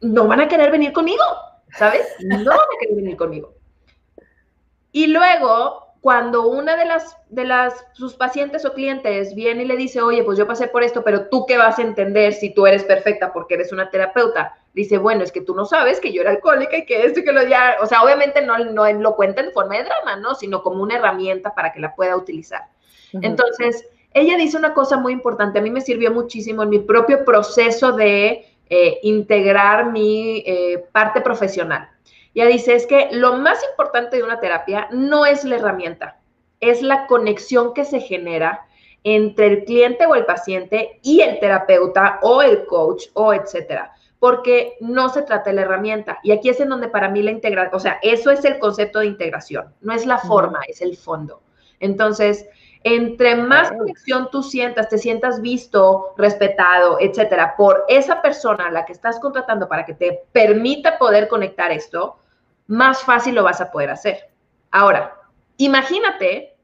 no 0.00 0.26
van 0.26 0.40
a 0.40 0.48
querer 0.48 0.70
venir 0.70 0.92
conmigo, 0.92 1.22
¿sabes? 1.76 2.06
No 2.20 2.36
van 2.36 2.58
a 2.58 2.78
querer 2.80 2.96
venir 2.96 3.16
conmigo. 3.16 3.54
Y 4.92 5.06
luego, 5.06 5.89
cuando 6.00 6.48
una 6.48 6.76
de 6.76 6.86
las, 6.86 7.16
de 7.28 7.44
las, 7.44 7.84
sus 7.92 8.14
pacientes 8.14 8.64
o 8.64 8.72
clientes 8.72 9.34
viene 9.34 9.64
y 9.64 9.66
le 9.66 9.76
dice, 9.76 10.00
oye, 10.00 10.24
pues 10.24 10.38
yo 10.38 10.46
pasé 10.46 10.68
por 10.68 10.82
esto, 10.82 11.04
pero 11.04 11.28
tú 11.28 11.44
qué 11.46 11.58
vas 11.58 11.78
a 11.78 11.82
entender 11.82 12.32
si 12.32 12.54
tú 12.54 12.66
eres 12.66 12.84
perfecta 12.84 13.32
porque 13.32 13.54
eres 13.54 13.70
una 13.70 13.90
terapeuta, 13.90 14.56
dice, 14.72 14.96
bueno, 14.96 15.22
es 15.22 15.30
que 15.30 15.42
tú 15.42 15.54
no 15.54 15.66
sabes 15.66 16.00
que 16.00 16.10
yo 16.10 16.22
era 16.22 16.30
alcohólica 16.30 16.78
y 16.78 16.86
que 16.86 17.04
esto 17.04 17.20
y 17.20 17.24
que 17.24 17.32
lo 17.32 17.46
ya, 17.46 17.76
o 17.82 17.86
sea, 17.86 18.02
obviamente 18.02 18.40
no, 18.40 18.58
no 18.58 18.90
lo 18.90 19.14
cuenta 19.14 19.42
en 19.42 19.52
forma 19.52 19.76
de 19.76 19.84
drama, 19.84 20.16
¿no? 20.16 20.34
Sino 20.34 20.62
como 20.62 20.82
una 20.82 20.96
herramienta 20.96 21.54
para 21.54 21.70
que 21.72 21.80
la 21.80 21.94
pueda 21.94 22.16
utilizar. 22.16 22.62
Entonces, 23.12 23.86
ella 24.14 24.38
dice 24.38 24.56
una 24.56 24.72
cosa 24.72 24.96
muy 24.96 25.12
importante, 25.12 25.58
a 25.58 25.62
mí 25.62 25.70
me 25.70 25.82
sirvió 25.82 26.10
muchísimo 26.12 26.62
en 26.62 26.70
mi 26.70 26.78
propio 26.78 27.24
proceso 27.26 27.92
de 27.92 28.46
eh, 28.70 29.00
integrar 29.02 29.92
mi 29.92 30.42
eh, 30.46 30.82
parte 30.92 31.20
profesional. 31.20 31.89
Ya 32.34 32.46
dice, 32.46 32.74
es 32.74 32.86
que 32.86 33.08
lo 33.12 33.36
más 33.36 33.62
importante 33.70 34.16
de 34.16 34.22
una 34.22 34.40
terapia 34.40 34.88
no 34.92 35.26
es 35.26 35.44
la 35.44 35.56
herramienta, 35.56 36.20
es 36.60 36.82
la 36.82 37.06
conexión 37.06 37.74
que 37.74 37.84
se 37.84 38.00
genera 38.00 38.66
entre 39.02 39.46
el 39.46 39.64
cliente 39.64 40.06
o 40.06 40.14
el 40.14 40.26
paciente 40.26 41.00
y 41.02 41.22
el 41.22 41.40
terapeuta 41.40 42.20
o 42.22 42.42
el 42.42 42.66
coach 42.66 43.06
o 43.14 43.32
etcétera 43.32 43.92
porque 44.20 44.76
no 44.80 45.08
se 45.08 45.22
trata 45.22 45.50
de 45.50 45.56
la 45.56 45.62
herramienta. 45.62 46.18
Y 46.22 46.30
aquí 46.30 46.50
es 46.50 46.60
en 46.60 46.68
donde 46.68 46.88
para 46.88 47.08
mí 47.08 47.22
la 47.22 47.32
integración, 47.32 47.74
o 47.74 47.80
sea, 47.80 47.98
eso 48.02 48.30
es 48.30 48.44
el 48.44 48.58
concepto 48.58 49.00
de 49.00 49.06
integración, 49.06 49.74
no 49.80 49.92
es 49.92 50.06
la 50.06 50.18
forma, 50.18 50.60
es 50.68 50.82
el 50.82 50.96
fondo. 50.96 51.40
Entonces, 51.80 52.46
entre 52.84 53.34
más 53.34 53.72
conexión 53.72 54.28
tú 54.30 54.42
sientas, 54.42 54.90
te 54.90 54.98
sientas 54.98 55.40
visto, 55.40 56.14
respetado, 56.16 56.98
etcétera, 57.00 57.54
por 57.56 57.84
esa 57.88 58.20
persona 58.20 58.66
a 58.66 58.70
la 58.70 58.84
que 58.84 58.92
estás 58.92 59.18
contratando 59.18 59.68
para 59.68 59.86
que 59.86 59.94
te 59.94 60.22
permita 60.32 60.98
poder 60.98 61.26
conectar 61.26 61.72
esto, 61.72 62.18
más 62.70 63.02
fácil 63.02 63.34
lo 63.34 63.42
vas 63.42 63.60
a 63.60 63.72
poder 63.72 63.90
hacer. 63.90 64.30
Ahora, 64.70 65.20
imagínate 65.56 66.56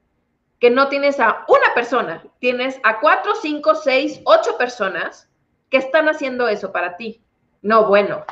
que 0.61 0.71
no 0.71 0.89
tienes 0.89 1.19
a 1.19 1.45
una 1.49 1.75
persona, 1.75 2.23
tienes 2.39 2.79
a 2.85 3.01
cuatro, 3.01 3.35
cinco, 3.35 3.75
seis, 3.75 4.21
ocho 4.25 4.57
personas 4.57 5.29
que 5.69 5.79
están 5.79 6.09
haciendo 6.09 6.47
eso 6.47 6.71
para 6.71 6.97
ti. 6.97 7.21
No, 7.61 7.87
bueno, 7.87 8.25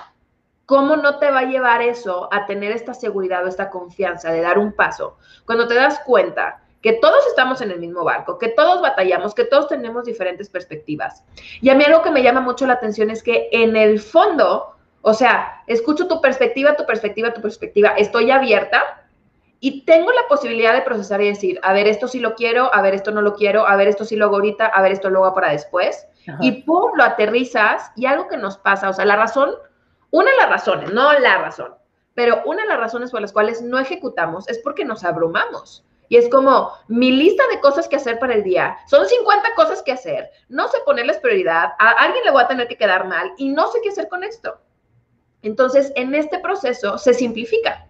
¿cómo 0.66 0.94
no 0.94 1.18
te 1.18 1.32
va 1.32 1.40
a 1.40 1.50
llevar 1.50 1.82
eso 1.82 2.28
a 2.32 2.46
tener 2.46 2.70
esta 2.70 2.94
seguridad 2.94 3.44
o 3.44 3.48
esta 3.48 3.70
confianza 3.70 4.30
de 4.30 4.40
dar 4.40 4.56
un 4.56 4.72
paso? 4.72 5.18
Cuando 5.44 5.66
te 5.66 5.74
das 5.74 5.98
cuenta 6.06 6.62
que 6.80 6.92
todos 6.92 7.26
estamos 7.26 7.60
en 7.60 7.72
el 7.72 7.80
mismo 7.80 8.04
barco, 8.04 8.38
que 8.38 8.50
todos 8.50 8.82
batallamos, 8.82 9.34
que 9.34 9.46
todos 9.46 9.66
tenemos 9.66 10.04
diferentes 10.04 10.48
perspectivas. 10.48 11.24
Y 11.60 11.70
a 11.70 11.74
mí 11.74 11.82
algo 11.82 12.02
que 12.02 12.12
me 12.12 12.22
llama 12.22 12.40
mucho 12.40 12.68
la 12.68 12.74
atención 12.74 13.10
es 13.10 13.22
que 13.22 13.48
en 13.50 13.74
el 13.74 13.98
fondo, 13.98 14.73
o 15.04 15.12
sea, 15.12 15.62
escucho 15.66 16.08
tu 16.08 16.20
perspectiva, 16.22 16.76
tu 16.76 16.86
perspectiva, 16.86 17.34
tu 17.34 17.42
perspectiva, 17.42 17.90
estoy 17.90 18.30
abierta 18.30 19.02
y 19.60 19.84
tengo 19.84 20.10
la 20.12 20.26
posibilidad 20.28 20.72
de 20.72 20.80
procesar 20.80 21.20
y 21.20 21.28
decir, 21.28 21.60
a 21.62 21.74
ver, 21.74 21.86
esto 21.86 22.08
sí 22.08 22.20
lo 22.20 22.34
quiero, 22.34 22.74
a 22.74 22.80
ver, 22.80 22.94
esto 22.94 23.10
no 23.10 23.20
lo 23.20 23.34
quiero, 23.34 23.66
a 23.68 23.76
ver, 23.76 23.88
esto 23.88 24.06
sí 24.06 24.16
lo 24.16 24.24
hago 24.24 24.36
ahorita, 24.36 24.64
a 24.64 24.80
ver, 24.80 24.92
esto 24.92 25.10
lo 25.10 25.22
hago 25.24 25.34
para 25.34 25.50
después 25.50 26.06
y 26.40 26.62
pum, 26.62 26.92
lo 26.96 27.04
aterrizas 27.04 27.92
y 27.96 28.06
algo 28.06 28.28
que 28.28 28.38
nos 28.38 28.56
pasa, 28.56 28.88
o 28.88 28.94
sea, 28.94 29.04
la 29.04 29.16
razón, 29.16 29.50
una 30.10 30.30
de 30.30 30.36
las 30.38 30.48
razones, 30.48 30.92
no 30.94 31.12
la 31.12 31.36
razón, 31.36 31.74
pero 32.14 32.40
una 32.46 32.62
de 32.62 32.68
las 32.68 32.80
razones 32.80 33.10
por 33.10 33.20
las 33.20 33.32
cuales 33.32 33.60
no 33.60 33.78
ejecutamos 33.78 34.48
es 34.48 34.58
porque 34.58 34.86
nos 34.86 35.04
abrumamos. 35.04 35.84
Y 36.08 36.16
es 36.16 36.28
como 36.28 36.70
mi 36.88 37.10
lista 37.10 37.42
de 37.50 37.60
cosas 37.60 37.88
que 37.88 37.96
hacer 37.96 38.18
para 38.18 38.34
el 38.34 38.42
día. 38.42 38.76
Son 38.86 39.06
50 39.06 39.54
cosas 39.56 39.82
que 39.82 39.92
hacer. 39.92 40.30
No 40.48 40.68
sé 40.68 40.78
ponerles 40.84 41.16
prioridad. 41.16 41.72
A 41.78 41.90
alguien 41.92 42.24
le 42.24 42.30
voy 42.30 42.42
a 42.42 42.46
tener 42.46 42.68
que 42.68 42.76
quedar 42.76 43.06
mal 43.08 43.32
y 43.38 43.48
no 43.48 43.68
sé 43.68 43.80
qué 43.82 43.88
hacer 43.88 44.08
con 44.08 44.22
esto. 44.22 44.60
Entonces, 45.44 45.92
en 45.94 46.14
este 46.14 46.38
proceso 46.38 46.98
se 46.98 47.14
simplifica. 47.14 47.86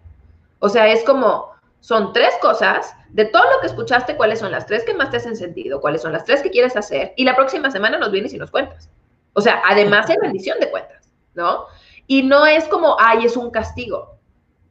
O 0.59 0.69
sea, 0.69 0.87
es 0.89 1.03
como, 1.03 1.51
son 1.79 2.13
tres 2.13 2.33
cosas, 2.41 2.93
de 3.09 3.25
todo 3.25 3.43
lo 3.43 3.61
que 3.61 3.67
escuchaste, 3.67 4.17
cuáles 4.17 4.39
son 4.39 4.51
las 4.51 4.65
tres 4.65 4.83
que 4.83 4.93
más 4.93 5.09
te 5.09 5.17
hacen 5.17 5.37
sentido, 5.37 5.79
cuáles 5.79 6.01
son 6.01 6.11
las 6.11 6.25
tres 6.25 6.41
que 6.41 6.49
quieres 6.49 6.75
hacer, 6.75 7.13
y 7.15 7.23
la 7.23 7.35
próxima 7.35 7.71
semana 7.71 7.97
nos 7.97 8.11
vienes 8.11 8.33
y 8.33 8.37
nos 8.37 8.51
cuentas. 8.51 8.89
O 9.33 9.41
sea, 9.41 9.61
además 9.65 10.09
hay 10.09 10.17
rendición 10.17 10.59
de 10.59 10.69
cuentas, 10.69 11.09
¿no? 11.33 11.65
Y 12.07 12.23
no 12.23 12.45
es 12.45 12.65
como, 12.65 12.97
ay, 12.99 13.25
es 13.25 13.37
un 13.37 13.51
castigo, 13.51 14.17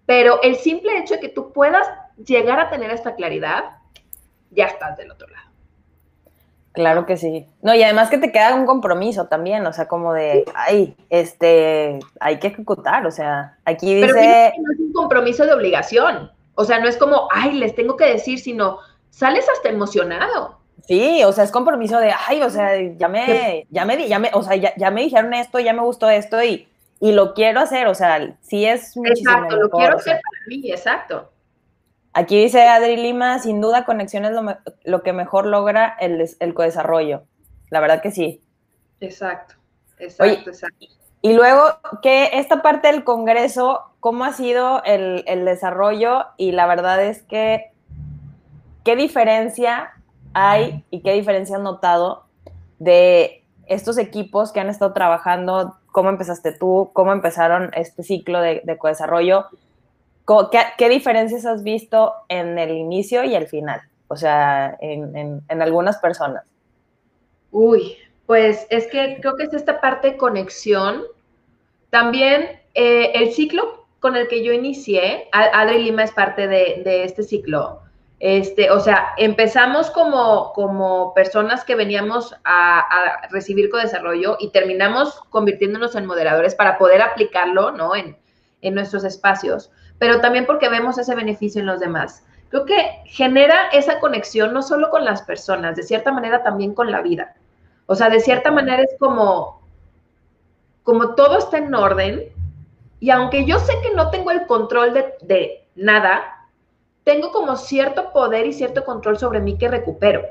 pero 0.05 0.43
el 0.43 0.57
simple 0.57 0.99
hecho 0.99 1.15
de 1.15 1.21
que 1.21 1.31
tú 1.31 1.53
puedas 1.53 1.89
llegar 2.19 2.61
a 2.61 2.69
tener 2.69 2.91
esta 2.91 3.15
claridad, 3.15 3.79
ya 4.51 4.67
estás 4.67 4.99
del 4.99 5.11
otro 5.11 5.27
lado. 5.29 5.49
Claro 6.75 7.07
que 7.07 7.17
sí. 7.17 7.47
No, 7.63 7.73
y 7.73 7.85
además 7.85 8.11
que 8.11 8.19
te 8.19 8.33
queda 8.33 8.53
un 8.53 8.67
compromiso 8.67 9.29
también, 9.29 9.65
o 9.65 9.73
sea, 9.73 9.87
como 9.87 10.13
de, 10.13 10.45
ay, 10.57 10.97
este, 11.09 12.01
hay 12.19 12.41
que 12.41 12.49
ejecutar, 12.49 13.07
o 13.07 13.13
sea, 13.13 13.57
aquí 13.65 13.95
dice... 13.95 14.13
Pero 14.13 14.63
no 14.63 14.73
es 14.73 14.81
un 14.81 14.93
compromiso 14.93 15.47
de 15.47 15.53
obligación, 15.53 16.33
o 16.57 16.65
sea, 16.65 16.81
no 16.81 16.89
es 16.89 16.97
como, 16.97 17.29
ay, 17.33 17.53
les 17.53 17.77
tengo 17.77 17.97
que 17.97 18.07
decir, 18.07 18.41
sino 18.41 18.79
sales 19.11 19.47
hasta 19.49 19.69
emocionado. 19.69 20.59
Sí, 20.89 21.23
o 21.23 21.31
sea, 21.31 21.45
es 21.45 21.53
compromiso 21.53 22.01
de, 22.01 22.13
ay, 22.27 22.43
o 22.43 22.51
sea, 22.51 22.73
ya 22.99 23.07
me, 23.07 23.69
ya 23.71 23.85
me, 23.85 24.09
ya 24.09 24.19
me, 24.19 24.31
o 24.35 24.43
sea, 24.43 24.57
ya, 24.57 24.91
me 24.91 25.03
dijeron 25.03 25.33
esto, 25.33 25.61
ya 25.61 25.73
me 25.75 25.83
gustó 25.83 26.11
esto 26.11 26.43
y, 26.43 26.67
y 26.99 27.13
lo 27.13 27.35
quiero 27.35 27.61
hacer, 27.61 27.87
o 27.87 27.95
sea, 27.95 28.37
sí 28.43 28.67
es 28.67 28.97
Exacto, 28.97 29.57
lo 29.57 29.71
quiero 29.71 29.97
hacer 29.97 30.15
para 30.21 30.47
mí, 30.49 30.73
exacto. 30.73 31.31
Aquí 32.15 32.41
dice 32.41 32.67
Adri 32.69 32.97
Lima, 32.97 33.41
sin 33.41 33.61
duda 33.61 33.85
conexión 33.85 34.25
es 34.25 34.31
lo, 34.31 34.57
lo 34.85 35.03
que 35.03 35.13
mejor 35.13 35.47
logra 35.47 35.97
el, 36.01 36.25
el 36.39 36.55
co-desarrollo. 36.55 37.25
La 37.71 37.81
verdad 37.81 38.01
que 38.01 38.13
sí. 38.13 38.41
Exacto, 39.01 39.55
exacto, 39.99 40.51
exacto. 40.51 40.87
Y 41.25 41.33
luego, 41.33 41.63
que 42.03 42.31
esta 42.35 42.61
parte 42.61 42.89
del 42.89 43.03
Congreso, 43.03 43.81
¿cómo 43.99 44.25
ha 44.25 44.33
sido 44.35 44.83
el, 44.85 45.25
desarrollo? 45.47 46.27
Y 46.37 46.53
la 46.53 46.67
verdad 46.67 47.03
es 47.03 47.23
que, 47.23 47.73
¿qué 48.85 48.95
diferencia 48.95 49.95
hay 50.35 50.85
y 50.91 51.01
qué 51.01 51.15
diferencia 51.15 51.57
han 51.57 51.63
notado 51.63 52.25
de 52.79 53.43
estos 53.65 53.97
equipos 53.97 54.53
que 54.53 54.61
han 54.61 54.69
estado 54.69 54.93
trabajando? 54.93 55.79
¿Cómo 55.93 56.11
empezaste 56.11 56.53
tú? 56.53 56.91
¿Cómo 56.93 57.13
empezaron 57.13 57.71
este 57.75 58.03
ciclo 58.03 58.43
de, 58.43 58.61
de 58.63 58.77
co-desarrollo? 58.77 59.47
¿Qué, 60.27 60.59
¿Qué, 60.79 60.89
diferencias 60.89 61.45
has 61.45 61.63
visto 61.63 62.15
en 62.29 62.59
el 62.59 62.71
inicio 62.71 63.25
y 63.25 63.35
el 63.35 63.47
final? 63.47 63.83
O 64.09 64.17
sea, 64.17 64.77
en, 64.81 65.43
en 65.49 65.63
algunas 65.63 65.99
personas. 65.99 66.45
Uy, 67.51 67.97
pues 68.27 68.67
es 68.71 68.87
que 68.87 69.19
creo 69.21 69.37
que 69.37 69.45
es 69.45 69.55
esta 69.55 69.81
parte 69.81 70.13
de 70.13 70.17
conexión. 70.17 71.03
También 71.91 72.61
eh, 72.75 73.13
el 73.15 73.33
ciclo 73.33 73.87
con 74.01 74.17
el 74.17 74.29
que 74.29 74.45
yo 74.45 74.53
inicié, 74.53 75.29
Adri 75.33 75.83
Lima 75.83 76.05
es 76.05 76.13
parte 76.13 76.47
de, 76.47 77.05
este 77.05 77.23
ciclo. 77.23 77.81
Este, 78.21 78.71
o 78.71 78.81
sea, 78.81 79.15
empezamos 79.17 79.91
como, 79.91 80.53
como 80.53 81.15
personas 81.15 81.65
que 81.65 81.75
veníamos 81.75 82.35
a, 82.45 83.27
recibir 83.31 83.71
co-desarrollo 83.71 84.37
y 84.41 84.51
terminamos 84.51 85.23
convirtiéndonos 85.31 85.95
en 85.95 86.07
moderadores 86.07 86.55
para 86.55 86.77
poder 86.77 87.01
aplicarlo, 87.03 87.71
¿no? 87.71 87.95
En, 87.97 88.17
en 88.61 88.75
nuestros 88.75 89.05
espacios, 89.05 89.71
pero 89.99 90.21
también 90.21 90.47
porque 90.47 90.69
vemos 90.69 90.99
ese 90.99 91.15
beneficio 91.15 91.61
en 91.61 91.67
los 91.67 91.81
demás. 91.81 92.25
Creo 92.49 92.65
que 92.65 93.03
genera 93.07 93.69
esa 93.73 94.01
conexión 94.01 94.53
no 94.53 94.63
solo 94.63 94.91
con 94.91 95.05
las 95.05 95.23
personas, 95.23 95.77
de 95.77 95.83
cierta 95.83 96.13
manera 96.13 96.43
también 96.43 96.75
con 96.75 96.91
la 96.91 97.03
vida. 97.03 97.35
O 97.87 97.95
sea, 97.95 98.11
de 98.11 98.21
cierta 98.21 98.51
manera 98.51 98.83
es 98.83 98.95
como, 98.99 99.63
como 100.83 101.15
todo 101.15 101.39
está 101.39 101.59
en 101.59 101.75
orden, 101.75 102.33
y 103.01 103.11
aunque 103.11 103.45
yo 103.45 103.59
sé 103.59 103.73
que 103.83 103.95
no 103.95 104.11
tengo 104.11 104.31
el 104.31 104.47
control 104.47 104.95
de, 104.95 105.15
de 105.23 105.67
nada, 105.75 106.49
tengo 107.05 107.33
como 107.33 107.57
cierto 107.57 108.13
poder 108.13 108.47
y 108.47 108.53
cierto 108.53 108.85
control 108.85 109.19
sobre 109.19 109.41
mí 109.41 109.59
que 109.59 109.69
recupero. 109.69 110.23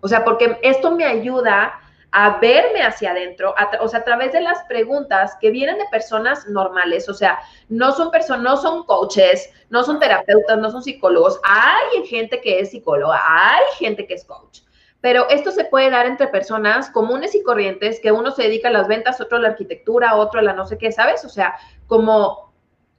O 0.00 0.08
sea, 0.08 0.24
porque 0.24 0.58
esto 0.62 0.90
me 0.94 1.04
ayuda 1.04 1.80
a 2.12 2.38
verme 2.38 2.82
hacia 2.82 3.12
adentro, 3.12 3.54
o 3.80 3.88
sea, 3.88 4.00
a 4.00 4.04
través 4.04 4.32
de 4.32 4.40
las 4.40 4.62
preguntas 4.64 5.36
que 5.40 5.50
vienen 5.50 5.78
de 5.78 5.84
personas 5.90 6.48
normales, 6.48 7.08
o 7.08 7.14
sea, 7.14 7.38
no 7.68 7.92
son 7.92 8.10
personas, 8.10 8.42
no 8.42 8.56
son 8.56 8.84
coaches, 8.84 9.50
no 9.68 9.84
son 9.84 10.00
terapeutas, 10.00 10.58
no 10.58 10.70
son 10.70 10.82
psicólogos, 10.82 11.40
hay 11.44 12.04
gente 12.06 12.40
que 12.40 12.60
es 12.60 12.70
psicóloga, 12.70 13.20
hay 13.24 13.62
gente 13.78 14.06
que 14.06 14.14
es 14.14 14.24
coach, 14.24 14.60
pero 15.00 15.28
esto 15.30 15.50
se 15.52 15.64
puede 15.64 15.90
dar 15.90 16.06
entre 16.06 16.28
personas 16.28 16.90
comunes 16.90 17.34
y 17.34 17.42
corrientes, 17.42 18.00
que 18.00 18.12
uno 18.12 18.32
se 18.32 18.42
dedica 18.42 18.68
a 18.68 18.72
las 18.72 18.88
ventas, 18.88 19.20
otro 19.20 19.38
a 19.38 19.40
la 19.40 19.48
arquitectura, 19.48 20.16
otro 20.16 20.40
a 20.40 20.42
la 20.42 20.52
no 20.52 20.66
sé 20.66 20.78
qué, 20.78 20.92
¿sabes? 20.92 21.24
O 21.24 21.28
sea, 21.28 21.54
como, 21.86 22.52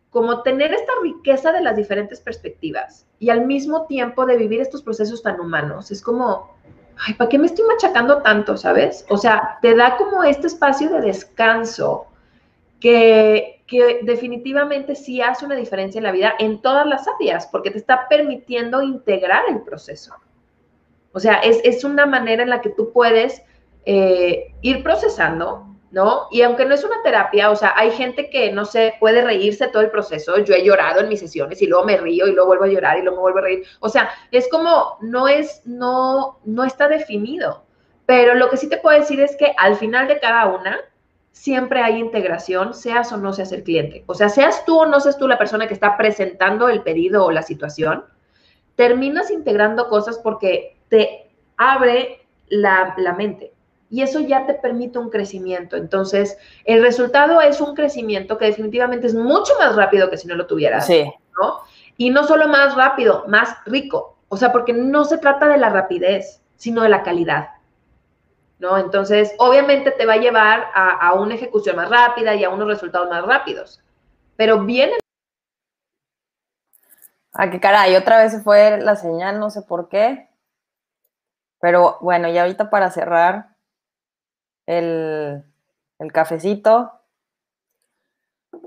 como 0.10 0.42
tener 0.42 0.74
esta 0.74 0.94
riqueza 1.04 1.52
de 1.52 1.62
las 1.62 1.76
diferentes 1.76 2.20
perspectivas 2.20 3.08
y 3.20 3.30
al 3.30 3.46
mismo 3.46 3.86
tiempo 3.86 4.26
de 4.26 4.38
vivir 4.38 4.62
estos 4.62 4.82
procesos 4.82 5.22
tan 5.22 5.40
humanos. 5.40 5.92
Es 5.92 6.02
como, 6.02 6.56
ay, 6.98 7.14
¿para 7.16 7.30
qué 7.30 7.40
me 7.40 7.48
estoy 7.48 7.66
machacando 7.66 8.22
tanto, 8.22 8.58
sabes? 8.58 9.06
O 9.10 9.18
sea, 9.18 9.58
te 9.62 9.76
da 9.76 9.98
como 9.98 10.24
este 10.24 10.48
espacio 10.48 10.90
de 10.90 11.02
descanso 11.02 12.08
que, 12.80 13.64
que 13.68 14.02
definitivamente 14.04 14.96
sí 14.96 15.22
hace 15.22 15.46
una 15.46 15.56
diferencia 15.56 16.00
en 16.00 16.04
la 16.04 16.12
vida 16.12 16.34
en 16.40 16.62
todas 16.62 16.86
las 16.86 17.08
áreas, 17.08 17.48
porque 17.48 17.72
te 17.72 17.78
está 17.78 18.08
permitiendo 18.08 18.82
integrar 18.82 19.44
el 19.50 19.62
proceso. 19.62 20.16
O 21.14 21.20
sea, 21.20 21.36
es, 21.36 21.84
una 21.84 22.06
manera 22.06 22.44
en 22.44 22.50
la 22.50 22.62
que 22.62 22.70
tú 22.70 22.92
puedes 22.94 23.42
eh, 23.86 24.54
ir 24.62 24.82
procesando, 24.84 25.71
¿no? 25.92 26.28
Y 26.32 26.42
aunque 26.42 26.66
no 26.66 26.74
es 26.74 26.84
una 26.84 27.02
terapia, 27.04 27.52
o 27.52 27.56
sea, 27.56 27.74
hay 27.76 27.92
gente 27.92 28.30
que, 28.30 28.52
no 28.52 28.66
sé, 28.66 28.96
puede 29.00 29.22
reírse 29.22 29.68
todo 29.68 29.84
el 29.84 29.92
proceso. 29.92 30.38
Yo 30.40 30.56
he 30.56 30.64
llorado 30.64 31.02
en 31.02 31.10
mis 31.10 31.20
sesiones 31.20 31.62
y 31.62 31.68
luego 31.68 31.86
me 31.86 31.98
río 31.98 32.28
y 32.28 32.32
luego 32.32 32.48
vuelvo 32.48 32.64
a 32.66 32.70
llorar 32.70 32.98
y 32.98 33.02
luego 33.02 33.18
me 33.18 33.22
vuelvo 33.22 33.40
a 33.40 33.44
reír. 33.44 33.64
O 33.80 33.90
sea, 33.90 34.10
es 34.32 34.48
como, 34.50 34.98
no 35.02 35.28
es, 35.28 35.62
no, 35.66 36.40
no 36.46 36.64
está 36.64 36.88
definido. 36.88 37.64
Pero 38.06 38.36
lo 38.36 38.50
que 38.50 38.58
sí 38.58 38.68
te 38.70 38.78
puedo 38.78 39.00
decir 39.00 39.20
es 39.20 39.36
que 39.36 39.54
al 39.58 39.76
final 39.76 40.08
de 40.08 40.20
cada 40.20 40.48
una, 40.48 40.80
siempre 41.32 41.82
hay 41.82 41.98
integración, 41.98 42.74
seas 42.74 43.12
o 43.12 43.18
no 43.18 43.34
seas 43.34 43.52
el 43.52 43.64
cliente. 43.64 44.04
O 44.08 44.14
sea, 44.14 44.30
seas 44.30 44.66
tú 44.66 44.80
o 44.80 44.86
no 44.86 45.00
seas 45.00 45.18
tú 45.18 45.28
la 45.28 45.38
persona 45.38 45.68
que 45.68 45.74
está 45.74 45.98
presentando 45.98 46.70
el 46.70 46.84
pedido 46.84 47.26
o 47.26 47.32
la 47.32 47.42
situación, 47.42 48.06
terminas 48.76 49.32
integrando 49.32 49.90
cosas 49.90 50.20
porque 50.20 50.78
te 50.90 51.32
abre 51.58 52.28
la, 52.48 52.96
mente 53.18 53.54
y 53.92 54.02
eso 54.02 54.22
ya 54.22 54.48
te 54.48 54.54
permite 54.54 54.98
un 54.98 55.10
crecimiento. 55.10 55.76
Entonces, 55.76 56.38
el 56.64 56.82
resultado 56.82 57.42
es 57.42 57.60
un 57.60 57.76
crecimiento 57.76 58.38
que 58.38 58.46
definitivamente 58.46 59.06
es 59.06 59.14
mucho 59.14 59.54
más 59.60 59.76
rápido 59.76 60.10
que 60.10 60.18
si 60.18 60.30
no 60.30 60.36
lo 60.36 60.48
tuvieras. 60.48 60.88
Sí. 60.88 61.14
¿no? 61.40 61.60
Y 61.98 62.10
no 62.10 62.24
solo 62.24 62.48
más 62.48 62.74
rápido, 62.76 63.26
más 63.28 63.58
rico. 63.66 64.18
O 64.30 64.38
sea, 64.38 64.54
porque 64.54 64.72
no 64.72 65.04
se 65.04 65.18
trata 65.18 65.50
de 65.50 65.58
la 65.58 65.70
rapidez, 65.70 66.42
sino 66.56 66.84
de 66.84 66.90
la 66.90 67.04
calidad. 67.04 67.50
¿No? 68.60 68.78
Entonces, 68.78 69.36
obviamente 69.40 69.92
te 69.92 70.06
va 70.06 70.14
a 70.14 70.18
llevar 70.18 70.68
a, 70.74 71.14
una 71.16 71.36
ejecución 71.36 71.76
más 71.76 71.90
rápida 71.90 72.34
y 72.36 72.46
a 72.46 72.50
unos 72.50 72.70
resultados 72.70 73.10
más 73.10 73.26
rápidos. 73.26 73.82
Pero 74.38 74.64
viene. 74.64 74.94
Ah, 77.34 77.50
qué 77.50 77.60
caray, 77.60 77.96
otra 77.98 78.24
vez 78.24 78.32
se 78.32 78.40
fue 78.40 78.80
la 78.80 78.96
señal, 78.96 79.38
no 79.38 79.50
sé 79.50 79.64
por 79.64 79.90
qué. 79.90 80.30
Pero 81.60 81.98
bueno, 82.00 82.30
y 82.30 82.38
ahorita 82.38 82.70
para 82.70 82.90
cerrar 82.90 83.52
el, 84.66 85.44
el 86.00 86.12
cafecito. 86.12 86.92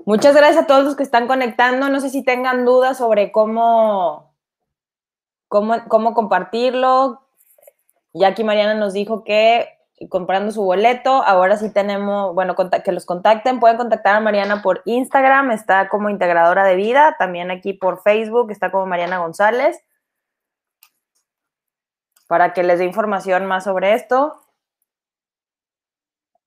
Muchas 0.05 0.35
gracias 0.35 0.63
a 0.63 0.67
todos 0.67 0.83
los 0.83 0.95
que 0.95 1.03
están 1.03 1.27
conectando. 1.27 1.89
No 1.89 1.99
sé 1.99 2.09
si 2.09 2.23
tengan 2.23 2.65
dudas 2.65 2.97
sobre 2.97 3.31
cómo, 3.31 4.33
cómo, 5.47 5.87
cómo 5.87 6.13
compartirlo. 6.13 7.21
Mariana 8.43 8.75
nos 8.75 8.93
dijo 8.93 9.23
que 9.23 9.67
comprando 10.09 10.51
su 10.51 10.63
boleto, 10.63 11.23
ahora 11.23 11.57
sí 11.57 11.71
tenemos, 11.71 12.33
bueno, 12.35 12.55
que 12.83 12.91
los 12.91 13.05
contacten, 13.05 13.59
pueden 13.59 13.77
contactar 13.77 14.15
a 14.15 14.19
Mariana 14.19 14.61
por 14.61 14.81
Instagram, 14.85 15.51
está 15.51 15.87
como 15.87 16.09
integradora 16.09 16.65
de 16.65 16.75
vida, 16.75 17.15
también 17.17 17.49
aquí 17.49 17.73
por 17.73 18.01
Facebook, 18.01 18.51
está 18.51 18.71
como 18.71 18.85
Mariana 18.85 19.19
González, 19.19 19.81
para 22.27 22.53
que 22.53 22.63
les 22.63 22.79
dé 22.79 22.85
información 22.85 23.45
más 23.45 23.63
sobre 23.63 23.93
esto. 23.93 24.44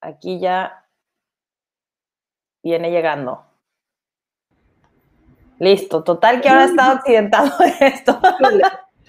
Aquí 0.01 0.39
ya 0.39 0.87
viene 2.63 2.91
llegando. 2.91 3.45
Listo, 5.59 6.05
total 6.05 6.41
que 6.41 6.49
ahora 6.49 6.65
está 6.65 6.93
accidentado 6.93 7.51
esto. 7.81 8.21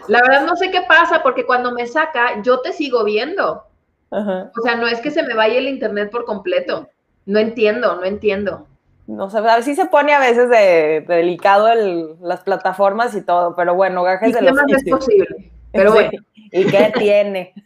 La 0.08 0.22
verdad 0.22 0.46
no 0.46 0.56
sé 0.56 0.72
qué 0.72 0.82
pasa 0.82 1.22
porque 1.22 1.46
cuando 1.46 1.72
me 1.72 1.86
saca 1.86 2.42
yo 2.42 2.62
te 2.62 2.74
sigo 2.74 3.04
viendo. 3.04 3.66
O 4.12 4.62
sea, 4.64 4.76
no 4.76 4.88
es 4.88 5.02
que 5.02 5.12
se 5.12 5.22
me 5.22 5.36
vaya 5.36 5.60
el 5.60 5.68
internet 5.68 6.10
por 6.10 6.26
completo. 6.26 6.90
No 7.28 7.38
entiendo, 7.38 7.96
no 7.98 8.06
entiendo. 8.06 8.66
No 9.06 9.30
sé, 9.30 9.38
a 9.38 9.42
ver 9.42 9.64
si 9.64 9.76
se 9.76 9.86
pone 9.86 10.14
a 10.14 10.20
veces 10.20 10.50
de, 10.50 11.06
delicado 11.08 11.68
el, 11.68 12.16
las 12.22 12.42
plataformas 12.42 13.16
y 13.16 13.24
todo, 13.24 13.56
pero 13.56 13.76
bueno, 13.76 14.04
gajes 14.04 14.34
de 14.34 14.42
los 14.42 14.54
más 14.54 14.66
es 14.72 14.90
posible? 14.90 15.52
Pero 15.72 15.92
bueno. 15.92 16.12
¿Y 16.52 16.66
qué 16.66 16.92
tiene? 16.98 17.54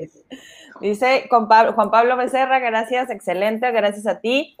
Dice 0.00 0.24
Juan 0.24 0.63
Pablo, 1.48 1.72
Juan 1.72 1.90
Pablo 1.90 2.16
Becerra, 2.16 2.58
gracias, 2.58 3.10
excelente, 3.10 3.70
gracias 3.70 4.06
a 4.06 4.20
ti. 4.20 4.56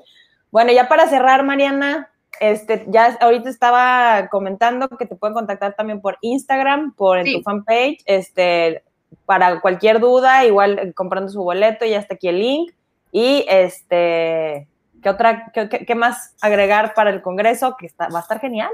Bueno, 0.50 0.72
ya 0.72 0.88
para 0.88 1.08
cerrar, 1.08 1.44
Mariana, 1.44 2.10
este, 2.40 2.84
ya 2.88 3.16
ahorita 3.20 3.48
estaba 3.48 4.28
comentando 4.30 4.88
que 4.88 5.06
te 5.06 5.16
pueden 5.16 5.34
contactar 5.34 5.74
también 5.74 6.00
por 6.00 6.18
Instagram, 6.20 6.94
por 6.94 7.18
en 7.18 7.32
tu 7.32 7.42
fanpage, 7.42 7.98
este, 8.06 8.82
para 9.26 9.60
cualquier 9.60 10.00
duda, 10.00 10.44
igual 10.44 10.78
eh, 10.78 10.92
comprando 10.92 11.30
su 11.30 11.42
boleto, 11.42 11.84
ya 11.84 11.98
está 11.98 12.14
aquí 12.14 12.28
el 12.28 12.38
link. 12.38 12.72
Y 13.12 13.44
este, 13.48 14.68
¿qué 15.02 15.08
otra, 15.08 15.52
qué, 15.52 15.94
más 15.94 16.34
agregar 16.40 16.94
para 16.94 17.10
el 17.10 17.22
Congreso? 17.22 17.76
Que 17.76 17.86
está, 17.86 18.08
va 18.08 18.18
a 18.18 18.22
estar 18.22 18.40
genial. 18.40 18.70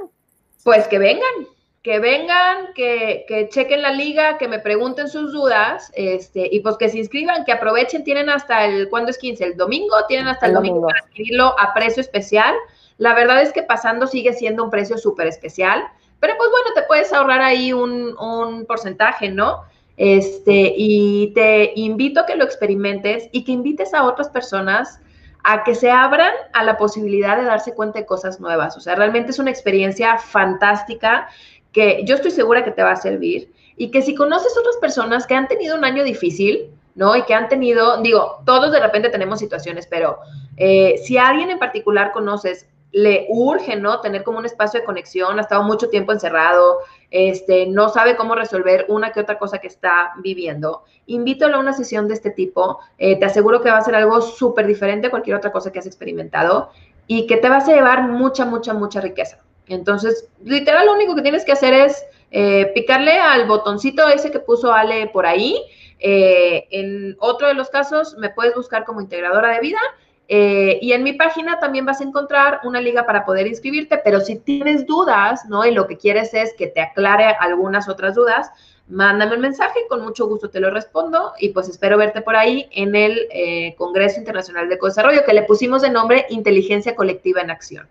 Pues 0.65 0.89
que 0.89 0.99
vengan, 0.99 1.47
que 1.83 1.99
vengan, 1.99 2.75
que, 2.75 3.25
que, 3.27 3.49
chequen 3.49 3.81
la 3.81 3.93
liga, 3.93 4.37
que 4.37 4.49
me 4.49 4.59
pregunten 4.59 5.09
sus 5.09 5.33
dudas, 5.33 5.91
este, 5.95 6.49
y 6.53 6.61
pues 6.61 6.77
que 6.77 6.91
se 6.91 6.99
inscriban, 6.99 7.45
que 7.45 7.53
aprovechen, 7.53 8.05
tienen 8.05 8.29
hasta 8.29 8.67
el, 8.67 8.91
¿cuándo 8.91 9.11
es 9.11 9.19
15? 9.19 9.45
El 9.45 9.57
domingo, 9.57 9.97
tienen 10.07 10.29
hasta 10.29 10.47
el, 10.47 10.55
domingo. 10.55 10.87
para 10.87 11.01
adquirirlo 11.01 11.59
a 11.59 11.73
precio 11.73 12.03
especial. 12.03 12.55
La 12.99 13.15
verdad 13.15 13.41
es 13.41 13.53
que 13.53 13.63
pasando 13.63 14.07
sigue 14.07 14.35
siendo 14.35 14.63
un 14.63 14.71
precio 14.71 14.99
súper 14.99 15.27
especial, 15.27 15.83
pero 16.19 16.35
pues 16.37 16.51
bueno, 16.51 16.67
te 16.75 16.83
puedes 16.83 17.13
ahorrar 17.15 17.41
ahí 17.41 17.73
un, 17.73 18.15
un 18.19 18.67
porcentaje, 18.67 19.31
¿no? 19.31 19.63
Este, 19.97 20.75
y 20.77 21.33
te 21.35 21.73
invito 21.77 22.21
a 22.21 22.27
que 22.27 22.37
lo 22.37 22.45
experimentes 22.45 23.29
y 23.33 23.45
que 23.45 23.53
invites 23.53 23.95
a 23.95 24.05
otras 24.05 24.29
personas 24.29 25.01
a 25.45 25.65
que 25.65 25.75
se 25.75 25.91
abran 25.91 26.33
a 26.53 26.65
la 26.65 26.77
posibilidad 26.77 27.39
de 27.39 27.45
darse 27.45 27.75
cuenta 27.75 27.99
de 27.99 28.07
cosas 28.07 28.41
nuevas. 28.41 28.77
O 28.77 28.81
sea, 28.81 28.95
realmente 28.95 29.31
es 29.31 29.39
una 29.39 29.51
experiencia 29.51 30.19
fantástica 30.19 31.29
que 31.73 32.03
yo 32.05 32.17
estoy 32.17 32.31
segura 32.31 32.65
que 32.65 32.71
te 32.71 32.83
va 32.83 32.93
a 32.93 32.97
servir 32.97 33.53
y 33.77 33.91
que 33.91 34.03
si 34.03 34.15
conoces 34.15 34.57
otras 34.59 34.77
personas 34.77 35.27
que 35.27 35.35
han 35.35 35.49
tenido 35.49 35.77
un 35.77 35.85
año 35.85 36.05
difícil, 36.05 36.71
¿no? 36.95 37.17
Y 37.17 37.23
que 37.23 37.35
han 37.35 37.49
tenido, 37.49 38.03
digo, 38.03 38.43
todos 38.45 38.73
de 38.73 38.81
repente 38.81 39.09
tenemos 39.09 39.39
situaciones, 39.39 39.87
pero 39.87 40.19
eh, 40.57 41.01
si 41.03 41.17
alguien 41.17 41.51
en 41.51 41.59
particular 41.59 42.13
conoces, 42.13 42.67
le 42.93 43.27
urge, 43.29 43.77
¿no? 43.77 44.01
Tener 44.01 44.25
como 44.25 44.39
un 44.39 44.47
espacio 44.47 44.81
de 44.81 44.87
conexión, 44.87 45.39
ha 45.39 45.43
estado 45.43 45.63
mucho 45.63 45.89
tiempo 45.89 46.13
encerrado, 46.13 46.79
este, 47.11 47.67
no 47.67 47.89
sabe 47.89 48.17
cómo 48.17 48.35
resolver 48.35 48.87
una 48.89 49.13
que 49.13 49.21
otra 49.21 49.39
cosa 49.39 49.59
que 49.59 49.69
está 49.69 50.13
viviendo. 50.23 50.83
Invítalo 51.07 51.57
a 51.57 51.61
una 51.61 51.73
sesión 51.73 52.09
de 52.09 52.15
este 52.15 52.31
tipo, 52.31 52.81
eh, 52.99 53.19
te 53.19 53.27
aseguro 53.27 53.63
que 53.63 53.71
va 53.71 53.79
a 53.79 53.85
ser 53.85 53.95
algo 53.95 54.21
súper 54.21 54.67
diferente 54.67 55.07
a 55.07 55.11
cualquier 55.11 55.37
otra 55.37 55.53
cosa 55.53 55.71
que 55.71 55.79
has 55.79 55.87
experimentado 55.87 56.71
y 57.07 57.27
que 57.27 57.37
te 57.37 57.49
vas 57.49 57.69
a 57.69 57.73
llevar 57.73 58.09
mucha, 58.09 58.45
mucha, 58.45 58.75
mucha 58.75 59.01
riqueza. 59.01 59.39
Entonces, 59.71 60.29
literal, 60.45 60.87
lo 60.87 60.95
único 60.95 61.15
que 61.15 61.23
tienes 61.23 61.45
que 61.45 61.53
hacer 61.53 61.73
es 61.73 62.05
eh, 62.33 62.73
picarle 62.75 63.13
al 63.13 63.47
botoncito 63.47 64.09
ese 64.09 64.33
que 64.33 64.41
puso 64.41 64.73
Ale 64.73 65.07
por 65.07 65.27
ahí. 65.27 65.63
Eh, 66.01 66.67
en 66.73 67.17
otro 67.21 67.47
de 67.47 67.55
los 67.55 67.71
casos, 67.71 68.17
me 68.19 68.31
puedes 68.31 68.55
buscar 68.55 68.85
como 68.85 69.01
integradora 69.01 69.55
de 69.55 69.61
vida. 69.61 69.79
Eh, 70.27 70.81
y 70.83 70.93
en 70.93 71.05
mi 71.05 71.13
página 71.13 71.61
también 71.61 71.87
vas 71.87 72.01
a 72.01 72.05
encontrar 72.05 72.61
una 72.65 72.81
liga 72.81 73.07
para 73.07 73.25
poder 73.25 73.47
inscribirte, 73.47 73.99
pero 73.99 74.21
si 74.21 74.37
tienes 74.37 74.87
dudas, 74.87 75.45
¿no? 75.49 75.65
Y 75.65 75.71
lo 75.71 75.87
que 75.87 75.99
quieres 75.99 76.35
es 76.35 76.53
que 76.55 76.67
te 76.67 76.81
aclare 76.81 77.37
algunas 77.39 77.89
otras 77.89 78.17
dudas, 78.17 78.51
mándame 78.89 79.37
un 79.37 79.41
mensaje, 79.41 79.81
con 79.89 80.03
mucho 80.03 80.27
gusto 80.27 80.51
te 80.51 80.61
lo 80.61 80.71
respondo 80.71 81.33
y 81.39 81.51
pues 81.51 81.69
espero 81.69 81.97
verte 81.97 82.23
por 82.23 82.37
ahí 82.37 82.69
en 82.73 82.95
el 82.95 83.75
Congreso 83.77 84.19
Internacional 84.19 84.69
de 84.69 84.79
Desarrollo 84.81 85.25
que 85.25 85.33
le 85.33 85.43
pusimos 85.43 85.83
de 85.83 85.91
nombre 85.91 86.27
Inteligencia 86.31 86.95
Colectiva 86.95 87.41
en 87.41 87.51
Acción. 87.51 87.89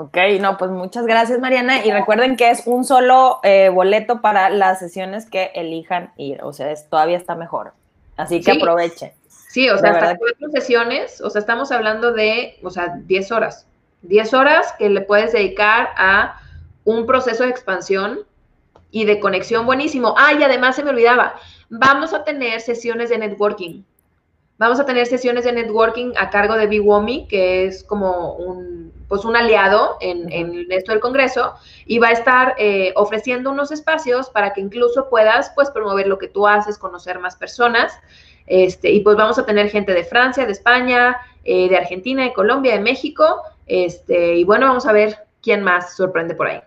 Ok, 0.00 0.16
no, 0.40 0.56
pues 0.56 0.70
muchas 0.70 1.04
gracias 1.04 1.40
Mariana 1.40 1.84
y 1.84 1.90
recuerden 1.90 2.36
que 2.36 2.50
es 2.50 2.66
un 2.66 2.86
solo 2.86 3.38
eh, 3.42 3.68
boleto 3.68 4.22
para 4.22 4.48
las 4.48 4.78
sesiones 4.78 5.28
que 5.28 5.50
elijan 5.54 6.14
ir, 6.16 6.42
o 6.42 6.54
sea, 6.54 6.70
es, 6.70 6.88
todavía 6.88 7.18
está 7.18 7.34
mejor, 7.34 7.74
así 8.16 8.40
que 8.40 8.52
aprovechen. 8.52 9.12
Sí, 9.28 9.68
o 9.68 9.76
sea, 9.76 9.90
hasta 9.90 10.16
cuatro 10.16 10.48
sesiones, 10.52 11.20
o 11.20 11.28
sea, 11.28 11.40
estamos 11.40 11.70
hablando 11.70 12.12
de, 12.14 12.58
o 12.62 12.70
sea, 12.70 12.96
10 13.04 13.30
horas, 13.30 13.66
10 14.00 14.32
horas 14.32 14.72
que 14.78 14.88
le 14.88 15.02
puedes 15.02 15.32
dedicar 15.32 15.90
a 15.98 16.40
un 16.84 17.04
proceso 17.04 17.42
de 17.42 17.50
expansión 17.50 18.20
y 18.90 19.04
de 19.04 19.20
conexión 19.20 19.66
buenísimo. 19.66 20.14
Ah, 20.16 20.32
y 20.32 20.42
además 20.42 20.76
se 20.76 20.82
me 20.82 20.90
olvidaba, 20.90 21.34
vamos 21.68 22.14
a 22.14 22.24
tener 22.24 22.62
sesiones 22.62 23.10
de 23.10 23.18
networking. 23.18 23.82
Vamos 24.60 24.78
a 24.78 24.84
tener 24.84 25.06
sesiones 25.06 25.44
de 25.44 25.54
networking 25.54 26.12
a 26.18 26.28
cargo 26.28 26.54
de 26.54 26.66
Biwomi, 26.66 27.26
que 27.28 27.64
es 27.64 27.82
como 27.82 28.34
un, 28.34 28.92
pues 29.08 29.24
un 29.24 29.34
aliado 29.34 29.96
en, 30.02 30.30
en 30.30 30.70
esto 30.70 30.92
del 30.92 31.00
Congreso, 31.00 31.54
y 31.86 31.98
va 31.98 32.08
a 32.08 32.12
estar 32.12 32.56
eh, 32.58 32.92
ofreciendo 32.94 33.50
unos 33.50 33.72
espacios 33.72 34.28
para 34.28 34.52
que 34.52 34.60
incluso 34.60 35.08
puedas 35.08 35.50
pues 35.54 35.70
promover 35.70 36.08
lo 36.08 36.18
que 36.18 36.28
tú 36.28 36.46
haces, 36.46 36.76
conocer 36.76 37.18
más 37.20 37.36
personas. 37.36 37.98
Este, 38.46 38.90
y 38.90 39.00
pues 39.00 39.16
vamos 39.16 39.38
a 39.38 39.46
tener 39.46 39.70
gente 39.70 39.94
de 39.94 40.04
Francia, 40.04 40.44
de 40.44 40.52
España, 40.52 41.16
eh, 41.42 41.70
de 41.70 41.78
Argentina, 41.78 42.24
de 42.24 42.34
Colombia, 42.34 42.74
de 42.74 42.80
México. 42.80 43.40
Este, 43.66 44.34
y 44.34 44.44
bueno, 44.44 44.66
vamos 44.66 44.84
a 44.84 44.92
ver 44.92 45.16
quién 45.40 45.62
más 45.62 45.96
sorprende 45.96 46.34
por 46.34 46.48
ahí. 46.48 46.60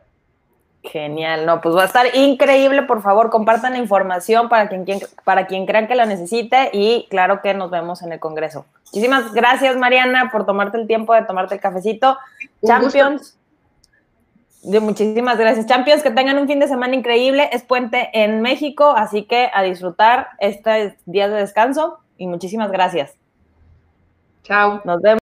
Genial, 0.84 1.46
no, 1.46 1.62
pues 1.62 1.76
va 1.76 1.84
a 1.84 1.86
estar 1.86 2.14
increíble, 2.14 2.84
por 2.84 3.02
favor, 3.02 3.30
compartan 3.30 3.74
la 3.74 3.80
información 3.80 4.50
para 4.50 4.68
quien, 4.68 4.86
para 5.24 5.48
quien 5.48 5.66
crean 5.66 5.88
que 5.88 5.96
la 5.96 6.06
necesite 6.06 6.70
y 6.74 7.08
claro 7.10 7.42
que 7.42 7.54
nos 7.54 7.72
vemos 7.72 8.02
en 8.04 8.12
el 8.12 8.20
Congreso. 8.20 8.66
Muchísimas 8.88 9.34
gracias, 9.34 9.78
Mariana, 9.78 10.30
por 10.30 10.46
tomarte 10.46 10.78
el 10.78 10.86
tiempo 10.86 11.14
de 11.14 11.24
tomarte 11.24 11.56
el 11.56 11.62
cafecito. 11.62 12.18
Champions, 12.66 13.38
de 14.64 14.80
muchísimas 14.80 15.38
gracias. 15.38 15.66
Champions, 15.66 16.04
que 16.04 16.12
tengan 16.12 16.38
un 16.38 16.48
fin 16.48 16.60
de 16.60 16.68
semana 16.68 16.96
increíble. 16.96 17.50
Es 17.52 17.64
puente 17.64 18.10
en 18.14 18.42
México, 18.42 18.94
así 18.96 19.24
que 19.24 19.50
a 19.54 19.64
disfrutar 19.64 20.30
este 20.40 20.98
día 21.06 21.28
de 21.28 21.36
descanso 21.36 22.00
y 22.18 22.28
muchísimas 22.28 22.72
gracias. 22.72 23.16
Chao. 24.44 24.82
Nos 24.84 25.02
vemos. 25.02 25.23